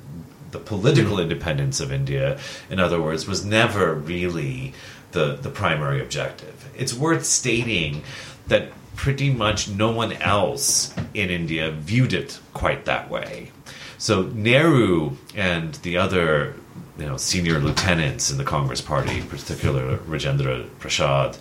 The 0.50 0.58
political 0.58 1.16
hmm. 1.16 1.22
independence 1.22 1.80
of 1.80 1.92
India, 1.92 2.38
in 2.68 2.80
other 2.80 3.00
words, 3.00 3.26
was 3.28 3.44
never 3.44 3.94
really 3.94 4.74
the, 5.12 5.36
the 5.36 5.50
primary 5.50 6.00
objective. 6.00 6.68
It's 6.76 6.94
worth 6.94 7.24
stating 7.24 8.02
that 8.48 8.72
pretty 8.96 9.30
much 9.30 9.68
no 9.68 9.92
one 9.92 10.12
else 10.14 10.92
in 11.14 11.30
India 11.30 11.70
viewed 11.70 12.12
it 12.12 12.40
quite 12.52 12.86
that 12.86 13.08
way. 13.08 13.52
So 13.98 14.22
Nehru 14.22 15.16
and 15.36 15.74
the 15.74 15.98
other 15.98 16.54
you 16.98 17.06
know 17.06 17.16
senior 17.16 17.58
lieutenants 17.58 18.30
in 18.30 18.38
the 18.38 18.44
Congress 18.44 18.80
Party, 18.80 19.22
particularly 19.22 19.96
Rajendra 19.98 20.68
Prasad 20.78 21.38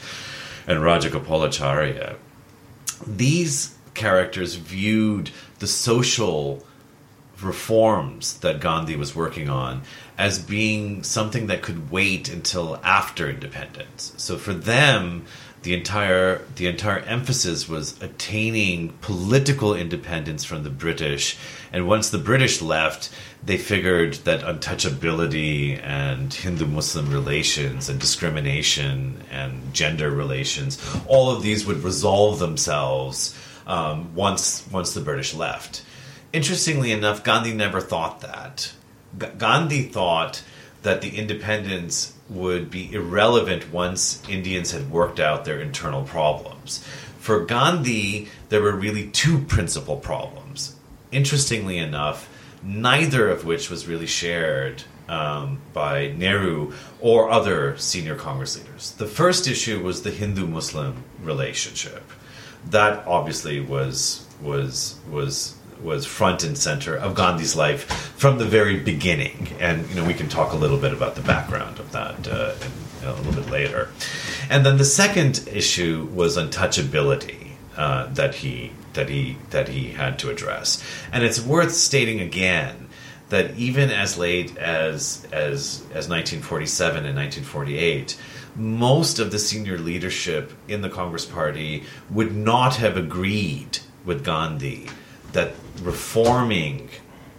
and 0.67 0.79
Rajagopalacharya. 0.79 2.15
These 3.05 3.75
characters 3.93 4.55
viewed 4.55 5.31
the 5.59 5.67
social 5.67 6.63
reforms 7.41 8.39
that 8.39 8.59
Gandhi 8.59 8.95
was 8.95 9.15
working 9.15 9.49
on 9.49 9.83
as 10.17 10.39
being 10.39 11.03
something 11.03 11.47
that 11.47 11.61
could 11.61 11.91
wait 11.91 12.29
until 12.29 12.79
after 12.83 13.29
independence. 13.29 14.13
So 14.17 14.37
for 14.37 14.53
them, 14.53 15.25
the 15.63 15.73
entire 15.73 16.43
the 16.55 16.67
entire 16.67 16.99
emphasis 16.99 17.67
was 17.67 18.01
attaining 18.01 18.89
political 19.01 19.75
independence 19.75 20.43
from 20.43 20.63
the 20.63 20.69
British. 20.69 21.37
And 21.71 21.87
once 21.87 22.09
the 22.09 22.17
British 22.17 22.61
left, 22.61 23.09
they 23.43 23.57
figured 23.57 24.13
that 24.25 24.41
untouchability 24.41 25.81
and 25.83 26.33
Hindu 26.33 26.65
Muslim 26.65 27.11
relations 27.11 27.89
and 27.89 27.99
discrimination 27.99 29.23
and 29.31 29.73
gender 29.73 30.09
relations, 30.09 30.79
all 31.07 31.31
of 31.31 31.43
these 31.43 31.65
would 31.65 31.83
resolve 31.83 32.39
themselves 32.39 33.37
um, 33.65 34.15
once 34.15 34.65
once 34.71 34.93
the 34.93 35.01
British 35.01 35.33
left. 35.33 35.83
Interestingly 36.33 36.91
enough, 36.91 37.23
Gandhi 37.23 37.53
never 37.53 37.81
thought 37.81 38.21
that. 38.21 38.71
G- 39.19 39.27
Gandhi 39.37 39.83
thought 39.83 40.43
that 40.83 41.01
the 41.01 41.17
independence 41.17 42.13
would 42.29 42.69
be 42.69 42.93
irrelevant 42.93 43.71
once 43.71 44.21
Indians 44.29 44.71
had 44.71 44.91
worked 44.91 45.19
out 45.19 45.45
their 45.45 45.59
internal 45.59 46.03
problems. 46.03 46.83
For 47.19 47.45
Gandhi, 47.45 48.29
there 48.49 48.61
were 48.61 48.75
really 48.75 49.07
two 49.07 49.39
principal 49.39 49.97
problems. 49.97 50.76
Interestingly 51.17 51.79
enough, 51.79 52.29
neither 52.61 53.27
of 53.27 53.43
which 53.43 53.71
was 53.71 53.87
really 53.87 54.05
shared 54.05 54.83
um, 55.09 55.59
by 55.73 56.13
Nehru 56.15 56.73
or 56.99 57.31
other 57.31 57.75
senior 57.77 58.15
Congress 58.15 58.55
leaders. 58.55 58.91
The 58.91 59.07
first 59.07 59.47
issue 59.47 59.81
was 59.81 60.03
the 60.03 60.11
Hindu-Muslim 60.11 61.03
relationship. 61.23 62.03
That 62.69 63.07
obviously 63.07 63.59
was 63.59 64.27
was 64.43 64.99
was 65.09 65.55
was 65.81 66.05
front 66.05 66.43
and 66.43 66.55
center 66.55 66.95
of 66.95 67.15
Gandhi's 67.15 67.55
life 67.55 67.85
from 68.15 68.37
the 68.37 68.45
very 68.45 68.79
beginning, 68.79 69.55
and 69.59 69.89
you 69.89 69.95
know 69.95 70.05
we 70.05 70.13
can 70.13 70.29
talk 70.29 70.53
a 70.53 70.55
little 70.55 70.77
bit 70.77 70.93
about 70.93 71.15
the 71.15 71.21
background 71.21 71.79
of 71.79 71.91
that 71.93 72.27
uh, 72.27 72.53
a 73.03 73.13
little 73.23 73.41
bit 73.41 73.49
later. 73.49 73.89
And 74.51 74.63
then 74.63 74.77
the 74.77 74.85
second 74.85 75.49
issue 75.51 76.07
was 76.13 76.37
untouchability 76.37 77.46
uh, 77.77 78.07
that 78.13 78.35
he 78.35 78.71
that 78.93 79.09
he 79.09 79.37
that 79.51 79.69
he 79.69 79.89
had 79.89 80.19
to 80.19 80.29
address, 80.29 80.83
and 81.11 81.23
it's 81.23 81.39
worth 81.39 81.73
stating 81.73 82.19
again 82.19 82.89
that 83.29 83.55
even 83.57 83.91
as 83.91 84.17
late 84.17 84.57
as 84.57 85.25
as 85.31 85.81
as 85.93 86.09
1947 86.09 87.05
and 87.05 87.15
1948 87.15 88.17
most 88.55 89.19
of 89.19 89.31
the 89.31 89.37
senior 89.37 89.77
leadership 89.77 90.51
in 90.67 90.81
the 90.81 90.89
Congress 90.89 91.25
Party 91.25 91.83
would 92.09 92.35
not 92.35 92.77
have 92.77 92.97
agreed 92.97 93.77
with 94.03 94.25
Gandhi 94.25 94.89
that 95.33 95.53
reforming 95.81 96.89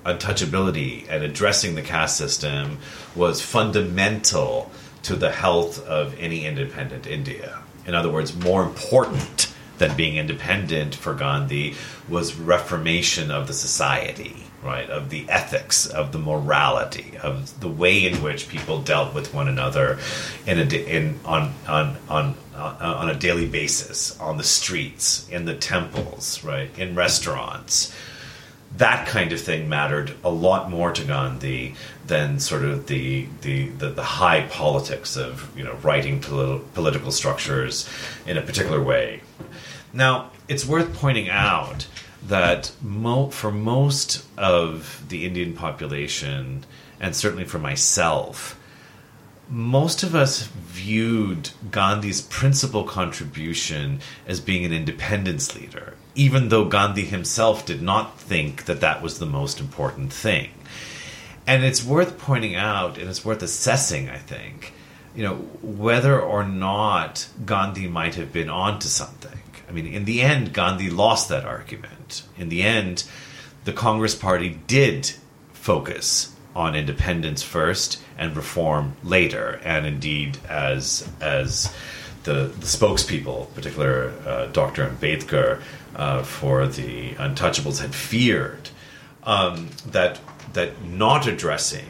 untouchability 0.06 1.06
and 1.08 1.24
addressing 1.24 1.74
the 1.74 1.82
caste 1.82 2.16
system 2.16 2.78
was 3.16 3.42
fundamental 3.42 4.70
to 5.02 5.16
the 5.16 5.30
health 5.30 5.84
of 5.86 6.16
any 6.18 6.46
independent 6.46 7.06
India. 7.06 7.58
In 7.86 7.94
other 7.94 8.10
words, 8.10 8.36
more 8.36 8.62
important 8.62 9.47
than 9.78 9.96
being 9.96 10.16
independent 10.16 10.94
for 10.94 11.14
Gandhi 11.14 11.74
was 12.08 12.34
reformation 12.34 13.30
of 13.30 13.46
the 13.46 13.52
society, 13.52 14.44
right? 14.62 14.88
Of 14.90 15.10
the 15.10 15.28
ethics, 15.28 15.86
of 15.86 16.12
the 16.12 16.18
morality, 16.18 17.16
of 17.22 17.58
the 17.60 17.68
way 17.68 18.04
in 18.04 18.22
which 18.22 18.48
people 18.48 18.80
dealt 18.80 19.14
with 19.14 19.32
one 19.32 19.48
another 19.48 19.98
in 20.46 20.58
a 20.58 20.64
in 20.64 21.18
on 21.24 21.54
on 21.66 21.96
on 22.08 22.34
uh, 22.54 22.76
on 22.80 23.08
a 23.08 23.14
daily 23.14 23.46
basis 23.46 24.18
on 24.18 24.36
the 24.36 24.44
streets, 24.44 25.28
in 25.28 25.44
the 25.44 25.54
temples, 25.54 26.42
right? 26.44 26.70
In 26.78 26.94
restaurants 26.94 27.94
that 28.76 29.08
kind 29.08 29.32
of 29.32 29.40
thing 29.40 29.68
mattered 29.68 30.14
a 30.24 30.30
lot 30.30 30.70
more 30.70 30.92
to 30.92 31.04
Gandhi 31.04 31.74
than 32.06 32.38
sort 32.38 32.64
of 32.64 32.86
the 32.86 33.26
the, 33.42 33.68
the, 33.70 33.90
the 33.90 34.02
high 34.02 34.46
politics 34.46 35.16
of 35.16 35.50
you 35.56 35.64
know 35.64 35.74
writing 35.82 36.20
pol- 36.20 36.60
political 36.74 37.10
structures 37.10 37.88
in 38.26 38.36
a 38.36 38.42
particular 38.42 38.82
way. 38.82 39.20
Now, 39.92 40.30
it's 40.48 40.66
worth 40.66 40.94
pointing 40.94 41.28
out 41.28 41.86
that 42.26 42.72
mo- 42.82 43.30
for 43.30 43.50
most 43.50 44.24
of 44.36 45.04
the 45.08 45.24
Indian 45.24 45.54
population, 45.54 46.64
and 47.00 47.14
certainly 47.14 47.44
for 47.44 47.58
myself, 47.58 48.58
most 49.48 50.02
of 50.02 50.14
us 50.14 50.42
viewed 50.42 51.50
Gandhi's 51.70 52.20
principal 52.20 52.84
contribution 52.84 54.00
as 54.26 54.40
being 54.40 54.64
an 54.64 54.72
independence 54.72 55.54
leader, 55.54 55.94
even 56.14 56.48
though 56.48 56.66
Gandhi 56.66 57.04
himself 57.04 57.64
did 57.64 57.80
not 57.80 58.20
think 58.20 58.66
that 58.66 58.80
that 58.80 59.00
was 59.00 59.18
the 59.18 59.26
most 59.26 59.58
important 59.58 60.12
thing. 60.12 60.50
And 61.46 61.64
it's 61.64 61.82
worth 61.82 62.18
pointing 62.18 62.56
out, 62.56 62.98
and 62.98 63.08
it's 63.08 63.24
worth 63.24 63.42
assessing, 63.42 64.10
I 64.10 64.18
think, 64.18 64.74
you 65.14 65.22
know, 65.22 65.36
whether 65.62 66.20
or 66.20 66.44
not 66.44 67.28
Gandhi 67.46 67.88
might 67.88 68.16
have 68.16 68.32
been 68.34 68.50
onto 68.50 68.88
something. 68.88 69.37
I 69.68 69.72
mean, 69.72 69.86
in 69.86 70.04
the 70.04 70.22
end, 70.22 70.52
Gandhi 70.52 70.90
lost 70.90 71.28
that 71.28 71.44
argument. 71.44 72.22
In 72.38 72.48
the 72.48 72.62
end, 72.62 73.04
the 73.64 73.72
Congress 73.72 74.14
Party 74.14 74.58
did 74.66 75.12
focus 75.52 76.34
on 76.56 76.74
independence 76.74 77.42
first 77.42 78.02
and 78.16 78.34
reform 78.34 78.96
later. 79.04 79.60
And 79.64 79.86
indeed, 79.86 80.38
as 80.48 81.08
as 81.20 81.72
the, 82.24 82.50
the 82.58 82.66
spokespeople, 82.66 83.54
particular 83.54 84.12
uh, 84.26 84.46
Dr. 84.46 84.88
Ambedkar 84.88 85.62
uh, 85.94 86.22
for 86.22 86.66
the 86.66 87.12
Untouchables, 87.12 87.80
had 87.80 87.94
feared 87.94 88.70
um, 89.24 89.68
that 89.86 90.20
that 90.54 90.82
not 90.84 91.26
addressing 91.26 91.88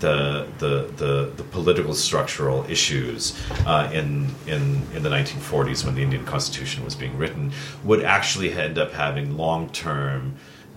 the 0.00 0.46
the 0.58 0.90
the, 0.96 1.32
the 1.36 1.42
political 1.44 1.94
structural 1.94 2.64
issues 2.68 3.38
uh, 3.66 3.90
in 3.92 4.26
in 4.46 4.82
in 4.94 5.02
the 5.02 5.10
1940s 5.10 5.84
when 5.84 5.94
the 5.94 6.02
Indian 6.02 6.24
Constitution 6.24 6.84
was 6.84 6.94
being 6.94 7.16
written 7.16 7.52
would 7.84 8.02
actually 8.02 8.52
end 8.52 8.78
up 8.78 8.92
having 8.92 9.36
long 9.36 9.68
term 9.70 10.34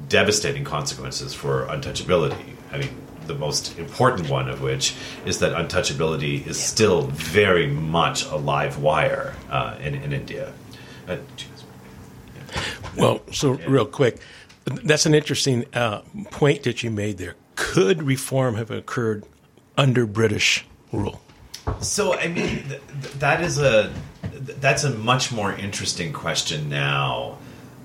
devastating 0.09 0.63
consequences 0.63 1.33
for 1.33 1.65
untouchability. 1.67 2.55
I 2.71 2.77
mean, 2.77 2.89
the 3.27 3.35
most 3.35 3.77
important 3.77 4.29
one 4.29 4.49
of 4.49 4.61
which 4.61 4.95
is 5.25 5.39
that 5.39 5.53
untouchability 5.53 6.45
is 6.45 6.59
still 6.59 7.03
very 7.03 7.67
much 7.67 8.25
a 8.25 8.35
live 8.35 8.79
wire 8.79 9.33
uh, 9.49 9.77
in, 9.81 9.95
in 9.95 10.13
India. 10.13 10.53
Uh, 11.07 11.17
well, 12.97 13.21
so 13.31 13.51
real 13.51 13.85
quick, 13.85 14.19
that's 14.65 15.05
an 15.05 15.15
interesting 15.15 15.65
uh, 15.73 16.01
point 16.31 16.63
that 16.63 16.83
you 16.83 16.91
made 16.91 17.17
there. 17.17 17.35
Could 17.55 18.03
reform 18.03 18.55
have 18.55 18.71
occurred 18.71 19.25
under 19.77 20.05
British 20.05 20.65
rule? 20.91 21.21
So, 21.81 22.17
I 22.17 22.27
mean, 22.27 22.63
th- 22.67 22.81
that 23.19 23.41
is 23.41 23.59
a 23.59 23.93
that's 24.21 24.83
a 24.83 24.89
much 24.89 25.31
more 25.31 25.53
interesting 25.53 26.11
question 26.11 26.69
now 26.69 27.37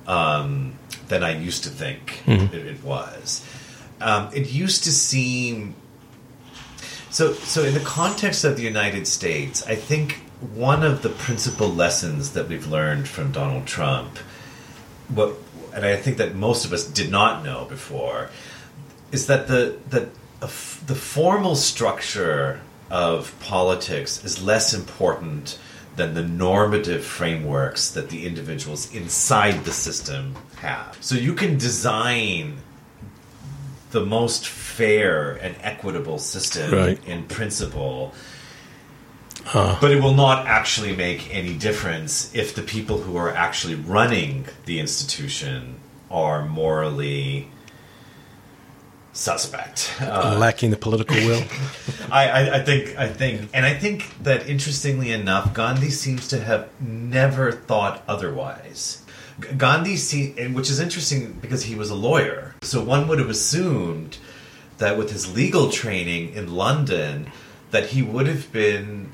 um, 0.07 0.75
than 1.09 1.23
I 1.23 1.39
used 1.39 1.65
to 1.65 1.71
think 1.71 2.23
mm-hmm. 2.27 2.55
it, 2.55 2.67
it 2.67 2.83
was. 2.83 3.47
Um, 4.01 4.31
it 4.33 4.51
used 4.51 4.85
to 4.85 4.93
seem 4.93 5.75
so. 7.11 7.33
So, 7.33 7.63
in 7.65 7.75
the 7.75 7.81
context 7.81 8.45
of 8.45 8.57
the 8.57 8.63
United 8.63 9.07
States, 9.07 9.67
I 9.67 9.75
think 9.75 10.23
one 10.55 10.83
of 10.83 11.03
the 11.03 11.09
principal 11.09 11.69
lessons 11.69 12.33
that 12.33 12.49
we've 12.49 12.67
learned 12.67 13.09
from 13.09 13.33
Donald 13.33 13.67
Trump, 13.67 14.19
what, 15.09 15.35
and 15.75 15.85
I 15.85 15.97
think 15.97 16.19
that 16.19 16.35
most 16.35 16.65
of 16.65 16.73
us 16.73 16.87
did 16.87 17.11
not 17.11 17.45
know 17.45 17.65
before, 17.65 18.31
is 19.13 19.27
that 19.27 19.49
the 19.49 19.79
the 19.89 20.09
the 20.41 20.95
formal 20.95 21.57
structure 21.57 22.61
of 22.91 23.35
politics 23.41 24.25
is 24.25 24.43
less 24.43 24.73
important 24.73 25.59
than 25.97 26.15
the 26.15 26.23
normative 26.23 27.05
frameworks 27.05 27.91
that 27.91 28.09
the 28.09 28.27
individuals 28.27 28.95
inside 28.95 29.65
the 29.65 29.73
system 29.73 30.35
have. 30.57 30.97
So 31.01 31.17
you 31.17 31.35
can 31.35 31.59
design 31.59 32.59
the 33.91 34.05
most 34.05 34.47
fair 34.47 35.33
and 35.33 35.57
equitable 35.61 36.19
system 36.19 36.73
right. 36.73 37.05
in 37.07 37.25
principle. 37.25 38.15
Huh. 39.45 39.77
But 39.81 39.91
it 39.91 40.03
will 40.03 40.15
not 40.15 40.47
actually 40.47 40.95
make 40.95 41.35
any 41.35 41.55
difference 41.55 42.35
if 42.35 42.55
the 42.55 42.63
people 42.63 42.99
who 42.99 43.17
are 43.17 43.31
actually 43.31 43.75
running 43.75 44.47
the 44.67 44.79
institution 44.79 45.81
are 46.11 46.45
morally 46.45 47.49
suspect, 49.13 49.95
uh, 50.01 50.37
lacking 50.39 50.71
the 50.71 50.77
political 50.77 51.17
will. 51.17 51.43
I, 52.11 52.29
I, 52.29 52.55
I, 52.57 52.61
think, 52.63 52.97
I 52.97 53.09
think, 53.09 53.51
and 53.53 53.67
I 53.67 53.75
think 53.75 54.23
that 54.23 54.49
interestingly 54.49 55.11
enough, 55.11 55.55
Gandhi 55.55 55.91
seems 55.91 56.29
to 56.29 56.41
have 56.41 56.69
never 56.81 57.53
thought 57.53 58.03
otherwise. 58.07 59.05
Gandhi, 59.57 59.97
see, 59.97 60.33
which 60.49 60.71
is 60.71 60.81
interesting 60.81 61.33
because 61.41 61.65
he 61.65 61.75
was 61.75 61.91
a 61.91 61.95
lawyer, 61.95 62.55
so 62.63 62.83
one 62.83 63.09
would 63.09 63.19
have 63.19 63.31
assumed 63.31 64.19
that 64.79 64.97
with 64.97 65.11
his 65.11 65.35
legal 65.35 65.71
training 65.71 66.35
in 66.35 66.55
London, 66.55 67.31
that 67.71 67.87
he 67.87 68.03
would 68.03 68.27
have 68.27 68.51
been 68.53 69.11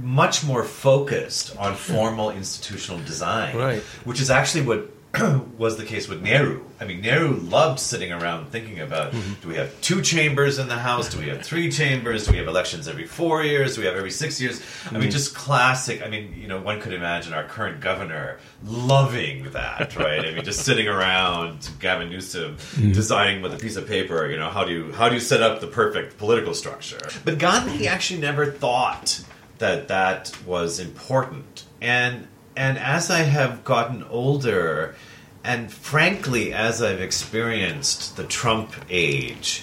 much 0.00 0.44
more 0.44 0.64
focused 0.64 1.56
on 1.56 1.74
formal 1.74 2.30
institutional 2.30 3.00
design, 3.04 3.56
right. 3.56 3.82
which 4.04 4.20
is 4.20 4.30
actually 4.30 4.64
what 4.64 4.88
was 5.58 5.76
the 5.76 5.84
case 5.84 6.08
with 6.08 6.22
Nehru. 6.22 6.64
I 6.80 6.84
mean, 6.84 7.00
Nehru 7.00 7.34
loved 7.34 7.80
sitting 7.80 8.12
around 8.12 8.50
thinking 8.50 8.78
about 8.78 9.12
mm-hmm. 9.12 9.40
do 9.42 9.48
we 9.48 9.56
have 9.56 9.78
two 9.80 10.02
chambers 10.02 10.58
in 10.58 10.68
the 10.68 10.76
House? 10.76 11.08
Do 11.08 11.18
we 11.18 11.28
have 11.28 11.42
three 11.42 11.70
chambers? 11.70 12.26
Do 12.26 12.32
we 12.32 12.38
have 12.38 12.46
elections 12.46 12.86
every 12.86 13.06
four 13.06 13.42
years? 13.42 13.74
Do 13.74 13.80
we 13.80 13.86
have 13.88 13.96
every 13.96 14.12
six 14.12 14.40
years? 14.40 14.60
Mm-hmm. 14.60 14.88
I 14.88 14.92
mean, 14.92 15.02
mm-hmm. 15.02 15.10
just 15.10 15.34
classic. 15.34 16.02
I 16.02 16.08
mean, 16.08 16.34
you 16.36 16.46
know, 16.46 16.60
one 16.60 16.80
could 16.80 16.92
imagine 16.92 17.32
our 17.32 17.44
current 17.44 17.80
governor 17.80 18.38
loving 18.64 19.50
that, 19.50 19.96
right? 19.96 20.24
I 20.24 20.32
mean, 20.32 20.44
just 20.44 20.64
sitting 20.64 20.86
around 20.86 21.70
Gavin 21.80 22.08
Newsom 22.08 22.56
mm-hmm. 22.56 22.92
designing 22.92 23.42
with 23.42 23.52
a 23.52 23.58
piece 23.58 23.76
of 23.76 23.88
paper, 23.88 24.30
you 24.30 24.36
know, 24.36 24.48
how 24.48 24.64
do 24.64 24.72
you 24.72 24.92
how 24.92 25.08
do 25.08 25.16
you 25.16 25.20
set 25.20 25.42
up 25.42 25.60
the 25.60 25.66
perfect 25.66 26.18
political 26.18 26.54
structure? 26.54 27.00
But 27.24 27.38
Gandhi 27.38 27.88
actually 27.88 28.20
never 28.20 28.46
thought 28.46 29.24
that 29.58 29.88
that 29.88 30.36
was 30.46 30.78
important. 30.78 31.64
And 31.80 32.28
and 32.60 32.76
as 32.76 33.10
I 33.10 33.20
have 33.20 33.64
gotten 33.64 34.02
older, 34.10 34.94
and 35.42 35.72
frankly, 35.72 36.52
as 36.52 36.82
I've 36.82 37.00
experienced 37.00 38.18
the 38.18 38.24
Trump 38.24 38.74
age 38.90 39.62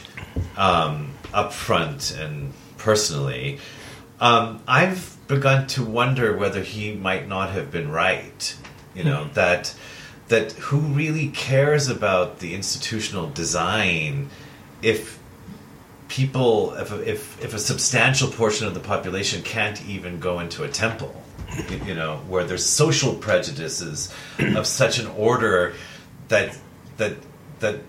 um, 0.58 1.14
up 1.32 1.54
front 1.54 2.18
and 2.18 2.54
personally, 2.80 3.60
um, 4.20 4.64
I've 4.68 5.16
begun 5.28 5.68
to 5.68 5.84
wonder 5.84 6.36
whether 6.36 6.64
he 6.64 6.96
might 6.96 7.28
not 7.28 7.52
have 7.52 7.70
been 7.70 7.92
right. 7.92 8.58
You 8.96 9.04
know 9.04 9.26
hmm. 9.26 9.34
that 9.34 9.76
that 10.30 10.54
who 10.54 10.80
really 10.80 11.28
cares 11.28 11.90
about 11.90 12.40
the 12.40 12.56
institutional 12.56 13.30
design 13.30 14.32
if 14.82 15.20
people 16.08 16.74
if 16.74 16.92
if 16.92 17.44
if 17.44 17.54
a 17.54 17.60
substantial 17.60 18.32
portion 18.32 18.66
of 18.66 18.74
the 18.74 18.80
population 18.80 19.44
can't 19.44 19.86
even 19.86 20.20
go 20.20 20.40
into 20.40 20.64
a 20.64 20.68
temple 20.68 21.24
you 21.86 21.96
know, 21.96 22.18
where 22.28 22.44
there's 22.44 22.66
social 22.66 23.14
prejudices 23.16 24.14
of 24.40 24.68
such 24.68 25.00
an 25.00 25.08
order 25.08 25.74
that 26.28 26.58
that 26.98 27.18
that 27.60 27.80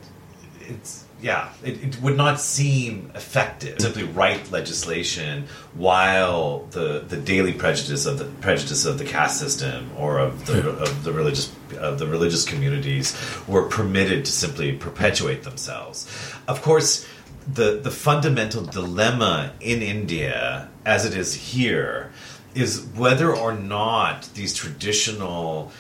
it's 0.60 1.04
yeah, 1.20 1.52
it, 1.64 1.82
it, 1.82 2.00
would 2.00 2.16
not 2.16 2.40
seem 2.40 3.10
effective 3.14 3.80
simply 3.80 4.04
write 4.04 4.52
legislation 4.52 5.46
while 5.74 6.66
the 6.70 7.04
the 7.08 7.16
daily 7.16 7.52
prejudice 7.52 8.06
of 8.06 8.18
the 8.18 8.26
prejudice 8.40 8.84
of 8.84 8.98
the 8.98 9.04
caste 9.04 9.40
system 9.40 9.90
or 9.96 10.18
of 10.18 10.46
the 10.46 10.70
of 10.70 11.02
the 11.02 11.12
religious 11.12 11.52
of 11.78 11.98
the 11.98 12.06
religious 12.06 12.44
communities 12.44 13.16
were 13.48 13.68
permitted 13.68 14.24
to 14.24 14.32
simply 14.32 14.72
perpetuate 14.72 15.42
themselves. 15.42 16.06
Of 16.46 16.62
course, 16.62 17.06
the 17.52 17.80
the 17.82 17.90
fundamental 17.90 18.64
dilemma 18.64 19.54
in 19.60 19.82
India, 19.82 20.68
as 20.84 21.04
it 21.04 21.16
is 21.16 21.34
here, 21.34 22.12
is 22.58 22.86
whether 22.96 23.34
or 23.34 23.52
not 23.52 24.28
these 24.34 24.54
traditional 24.54 25.70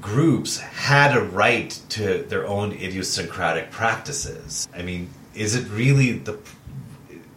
groups 0.00 0.58
had 0.58 1.16
a 1.16 1.20
right 1.20 1.70
to 1.90 2.22
their 2.24 2.46
own 2.46 2.72
idiosyncratic 2.72 3.70
practices. 3.70 4.68
I 4.74 4.82
mean, 4.82 5.10
is 5.34 5.54
it 5.54 5.68
really 5.68 6.12
the 6.12 6.38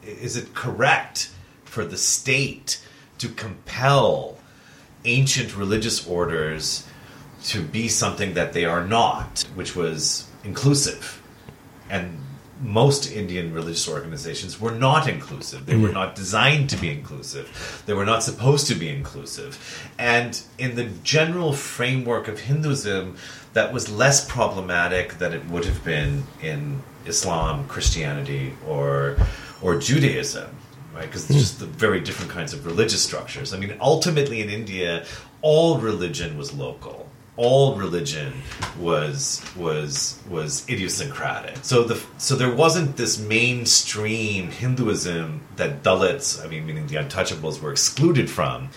is 0.03 0.35
it 0.35 0.53
correct 0.53 1.31
for 1.63 1.85
the 1.85 1.97
state 1.97 2.81
to 3.19 3.29
compel 3.29 4.37
ancient 5.05 5.55
religious 5.55 6.05
orders 6.07 6.85
to 7.43 7.61
be 7.61 7.87
something 7.87 8.33
that 8.33 8.53
they 8.53 8.65
are 8.65 8.85
not, 8.85 9.45
which 9.55 9.75
was 9.75 10.27
inclusive? 10.43 11.21
And 11.89 12.19
most 12.61 13.11
Indian 13.11 13.53
religious 13.53 13.87
organizations 13.89 14.59
were 14.59 14.71
not 14.71 15.07
inclusive. 15.07 15.65
They 15.65 15.75
were 15.75 15.87
hmm. 15.87 15.93
not 15.93 16.15
designed 16.15 16.69
to 16.71 16.77
be 16.77 16.89
inclusive. 16.89 17.83
They 17.85 17.93
were 17.93 18.05
not 18.05 18.23
supposed 18.23 18.67
to 18.67 18.75
be 18.75 18.89
inclusive. 18.89 19.57
And 19.97 20.41
in 20.57 20.75
the 20.75 20.85
general 21.03 21.53
framework 21.53 22.27
of 22.27 22.39
Hinduism, 22.41 23.17
that 23.53 23.73
was 23.73 23.89
less 23.89 24.29
problematic 24.29 25.17
than 25.17 25.33
it 25.33 25.45
would 25.45 25.65
have 25.65 25.83
been 25.83 26.23
in 26.41 26.81
Islam, 27.05 27.67
Christianity, 27.67 28.53
or 28.67 29.17
or 29.61 29.77
Judaism, 29.77 30.49
right? 30.93 31.05
Because 31.05 31.23
it's 31.23 31.33
hmm. 31.33 31.39
just 31.39 31.59
the 31.59 31.65
very 31.65 31.99
different 31.99 32.31
kinds 32.31 32.53
of 32.53 32.65
religious 32.65 33.03
structures. 33.03 33.53
I 33.53 33.57
mean, 33.57 33.75
ultimately 33.79 34.41
in 34.41 34.49
India, 34.49 35.05
all 35.41 35.79
religion 35.79 36.37
was 36.37 36.53
local 36.53 37.10
all 37.37 37.75
religion 37.75 38.33
was 38.79 39.43
was 39.55 40.19
was 40.29 40.67
idiosyncratic. 40.69 41.57
So 41.63 41.83
the 41.83 42.01
so 42.17 42.35
there 42.35 42.53
wasn't 42.53 42.97
this 42.97 43.19
mainstream 43.19 44.51
Hinduism 44.51 45.41
that 45.55 45.83
Dalits, 45.83 46.43
I 46.43 46.47
mean, 46.47 46.65
meaning 46.65 46.87
the 46.87 46.95
untouchables, 46.95 47.61
were 47.61 47.71
excluded 47.71 48.29
from. 48.29 48.69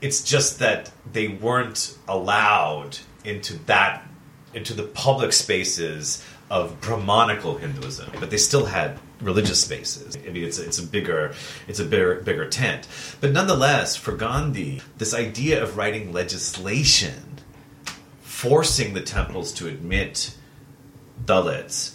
It's 0.00 0.22
just 0.22 0.58
that 0.58 0.90
they 1.10 1.28
weren't 1.28 1.96
allowed 2.08 2.98
into 3.24 3.54
that 3.64 4.06
into 4.54 4.72
the 4.72 4.84
public 4.84 5.32
spaces 5.32 6.24
of 6.48 6.80
Brahmanical 6.80 7.58
Hinduism, 7.58 8.10
but 8.20 8.30
they 8.30 8.36
still 8.36 8.66
had 8.66 8.98
religious 9.20 9.60
spaces. 9.60 10.16
I 10.16 10.30
mean, 10.30 10.44
it's 10.44 10.58
it's 10.58 10.78
a 10.78 10.82
bigger 10.82 11.34
it's 11.68 11.80
a 11.80 11.84
bigger 11.84 12.16
bigger 12.22 12.48
tent. 12.48 12.88
But 13.20 13.32
nonetheless, 13.32 13.96
for 13.96 14.12
Gandhi, 14.12 14.80
this 14.96 15.12
idea 15.12 15.62
of 15.62 15.76
writing 15.76 16.12
legislation 16.12 17.35
forcing 18.36 18.92
the 18.92 19.00
temples 19.00 19.50
to 19.50 19.66
admit 19.66 20.30
Dalits 21.24 21.94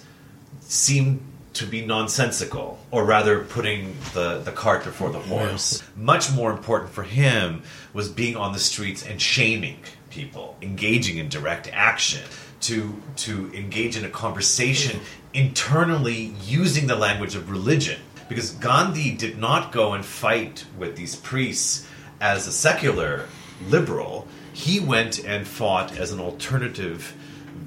seemed 0.62 1.22
to 1.54 1.68
be 1.68 1.86
nonsensical, 1.86 2.80
or 2.90 3.06
rather 3.06 3.44
putting 3.44 3.96
the, 4.16 4.40
the 4.40 4.52
cart 4.52 4.84
before 4.84 5.12
the 5.12 5.20
horse. 5.20 5.84
Much 5.96 6.32
more 6.32 6.50
important 6.50 6.90
for 6.90 7.04
him 7.04 7.62
was 7.94 8.10
being 8.10 8.36
on 8.36 8.54
the 8.54 8.60
streets 8.60 9.06
and 9.06 9.22
shaming 9.22 9.78
people, 10.10 10.58
engaging 10.64 11.20
in 11.20 11.30
direct 11.30 11.70
action, 11.72 12.24
to, 12.62 13.00
to 13.18 13.54
engage 13.54 13.96
in 13.96 14.04
a 14.04 14.10
conversation 14.10 15.00
internally 15.36 16.34
using 16.44 16.88
the 16.88 16.96
language 16.96 17.36
of 17.36 17.52
religion. 17.52 18.02
Because 18.28 18.50
Gandhi 18.50 19.12
did 19.12 19.38
not 19.38 19.72
go 19.72 19.94
and 19.94 20.04
fight 20.04 20.66
with 20.76 20.96
these 20.96 21.16
priests 21.16 21.88
as 22.20 22.48
a 22.48 22.52
secular 22.52 23.28
liberal 23.68 24.28
he 24.62 24.80
went 24.80 25.26
and 25.26 25.48
fought 25.48 25.98
as 25.98 26.12
an 26.12 26.20
alternative 26.20 27.16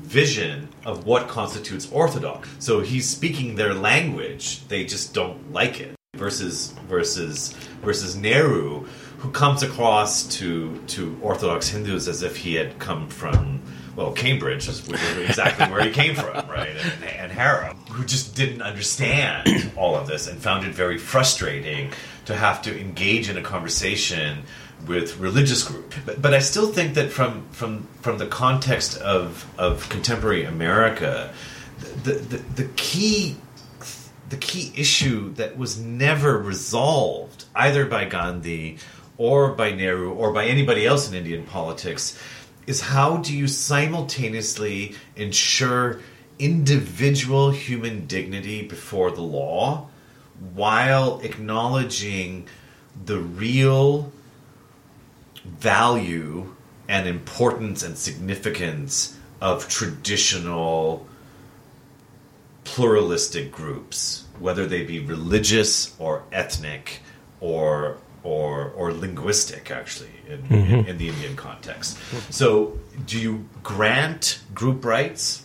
vision 0.02 0.68
of 0.84 1.06
what 1.06 1.26
constitutes 1.26 1.90
orthodox. 1.90 2.48
So 2.60 2.80
he's 2.80 3.08
speaking 3.08 3.56
their 3.56 3.74
language, 3.74 4.66
they 4.68 4.84
just 4.84 5.12
don't 5.12 5.52
like 5.52 5.80
it. 5.80 5.96
Versus 6.14 6.72
versus 6.88 7.52
versus 7.82 8.14
Nehru, 8.14 8.86
who 9.18 9.30
comes 9.32 9.64
across 9.64 10.22
to 10.38 10.80
to 10.86 11.18
Orthodox 11.20 11.68
Hindus 11.68 12.06
as 12.06 12.22
if 12.22 12.36
he 12.36 12.54
had 12.54 12.78
come 12.78 13.08
from 13.08 13.60
well, 13.96 14.12
Cambridge 14.12 14.68
is 14.68 14.88
exactly 14.88 15.66
where 15.66 15.84
he 15.84 15.90
came 15.90 16.14
from, 16.14 16.48
right? 16.48 16.76
And, 16.76 17.04
and 17.04 17.32
Harrow, 17.32 17.74
who 17.90 18.04
just 18.04 18.34
didn't 18.34 18.62
understand 18.62 19.72
all 19.76 19.96
of 19.96 20.06
this 20.06 20.28
and 20.28 20.40
found 20.40 20.66
it 20.66 20.74
very 20.74 20.98
frustrating 20.98 21.92
to 22.26 22.34
have 22.34 22.62
to 22.62 22.80
engage 22.80 23.28
in 23.28 23.36
a 23.36 23.42
conversation 23.42 24.44
with 24.86 25.18
religious 25.18 25.62
group. 25.62 25.94
But, 26.04 26.20
but 26.20 26.34
I 26.34 26.38
still 26.40 26.72
think 26.72 26.94
that 26.94 27.10
from 27.10 27.48
from 27.50 27.86
from 28.00 28.18
the 28.18 28.26
context 28.26 28.98
of 28.98 29.46
of 29.58 29.88
contemporary 29.88 30.44
America, 30.44 31.32
the, 32.02 32.12
the, 32.12 32.36
the 32.62 32.68
key 32.76 33.36
the 34.30 34.36
key 34.36 34.72
issue 34.76 35.32
that 35.34 35.56
was 35.56 35.78
never 35.78 36.38
resolved 36.38 37.44
either 37.54 37.86
by 37.86 38.04
Gandhi 38.04 38.78
or 39.16 39.52
by 39.52 39.72
Nehru 39.72 40.12
or 40.12 40.32
by 40.32 40.46
anybody 40.46 40.86
else 40.86 41.08
in 41.08 41.14
Indian 41.14 41.44
politics 41.44 42.18
is 42.66 42.80
how 42.80 43.18
do 43.18 43.36
you 43.36 43.46
simultaneously 43.46 44.94
ensure 45.16 46.00
individual 46.38 47.50
human 47.50 48.06
dignity 48.06 48.66
before 48.66 49.10
the 49.10 49.20
law 49.20 49.88
while 50.54 51.20
acknowledging 51.20 52.46
the 53.04 53.18
real 53.18 54.12
value 55.44 56.54
and 56.88 57.06
importance 57.06 57.82
and 57.82 57.96
significance 57.96 59.16
of 59.40 59.68
traditional 59.68 61.06
pluralistic 62.64 63.52
groups, 63.52 64.24
whether 64.38 64.66
they 64.66 64.84
be 64.84 65.00
religious 65.00 65.94
or 65.98 66.24
ethnic 66.32 67.00
or 67.40 67.98
or 68.22 68.72
or 68.74 68.92
linguistic, 68.92 69.70
actually, 69.70 70.10
in, 70.26 70.42
mm-hmm. 70.42 70.74
in, 70.74 70.86
in 70.86 70.98
the 70.98 71.08
Indian 71.08 71.36
context. 71.36 71.98
So, 72.30 72.78
do 73.06 73.18
you 73.18 73.46
grant 73.62 74.40
group 74.54 74.84
rights, 74.84 75.44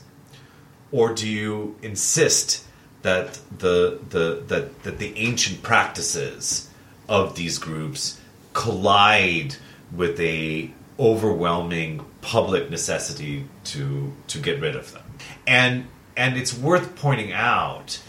or 0.91 1.13
do 1.13 1.27
you 1.27 1.75
insist 1.81 2.65
that 3.01 3.39
the 3.57 3.99
the 4.09 4.43
that 4.47 4.83
that 4.83 4.97
the 4.97 5.15
ancient 5.17 5.61
practices 5.61 6.69
of 7.09 7.35
these 7.35 7.57
groups 7.57 8.19
collide 8.53 9.55
with 9.91 10.19
a 10.19 10.71
overwhelming 10.99 12.05
public 12.21 12.69
necessity 12.69 13.45
to 13.63 14.13
to 14.27 14.39
get 14.39 14.59
rid 14.59 14.75
of 14.75 14.91
them. 14.93 15.03
And 15.47 15.87
and 16.17 16.37
it's 16.37 16.57
worth 16.57 16.95
pointing 16.95 17.31
out 17.31 18.01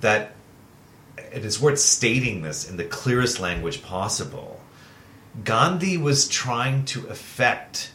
that 0.00 0.32
it 1.32 1.44
is 1.44 1.60
worth 1.60 1.78
stating 1.78 2.42
this 2.42 2.68
in 2.68 2.76
the 2.76 2.84
clearest 2.84 3.40
language 3.40 3.82
possible. 3.82 4.60
Gandhi 5.44 5.98
was 5.98 6.28
trying 6.28 6.84
to 6.86 7.06
effect 7.08 7.90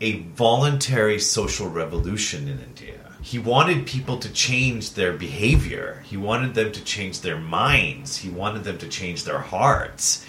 a 0.00 0.20
voluntary 0.20 1.18
social 1.18 1.68
revolution 1.68 2.46
in 2.48 2.60
India. 2.60 2.98
He 3.20 3.38
wanted 3.38 3.86
people 3.86 4.18
to 4.18 4.32
change 4.32 4.94
their 4.94 5.12
behavior. 5.12 6.02
He 6.06 6.16
wanted 6.16 6.54
them 6.54 6.72
to 6.72 6.84
change 6.84 7.20
their 7.20 7.38
minds. 7.38 8.16
He 8.16 8.28
wanted 8.28 8.64
them 8.64 8.78
to 8.78 8.88
change 8.88 9.24
their 9.24 9.38
hearts. 9.38 10.24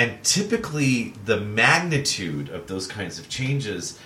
And 0.00 0.24
typically, 0.24 1.12
the 1.26 1.38
magnitude 1.38 2.48
of 2.48 2.68
those 2.68 2.86
kinds 2.86 3.18
of 3.18 3.28
changes 3.28 3.98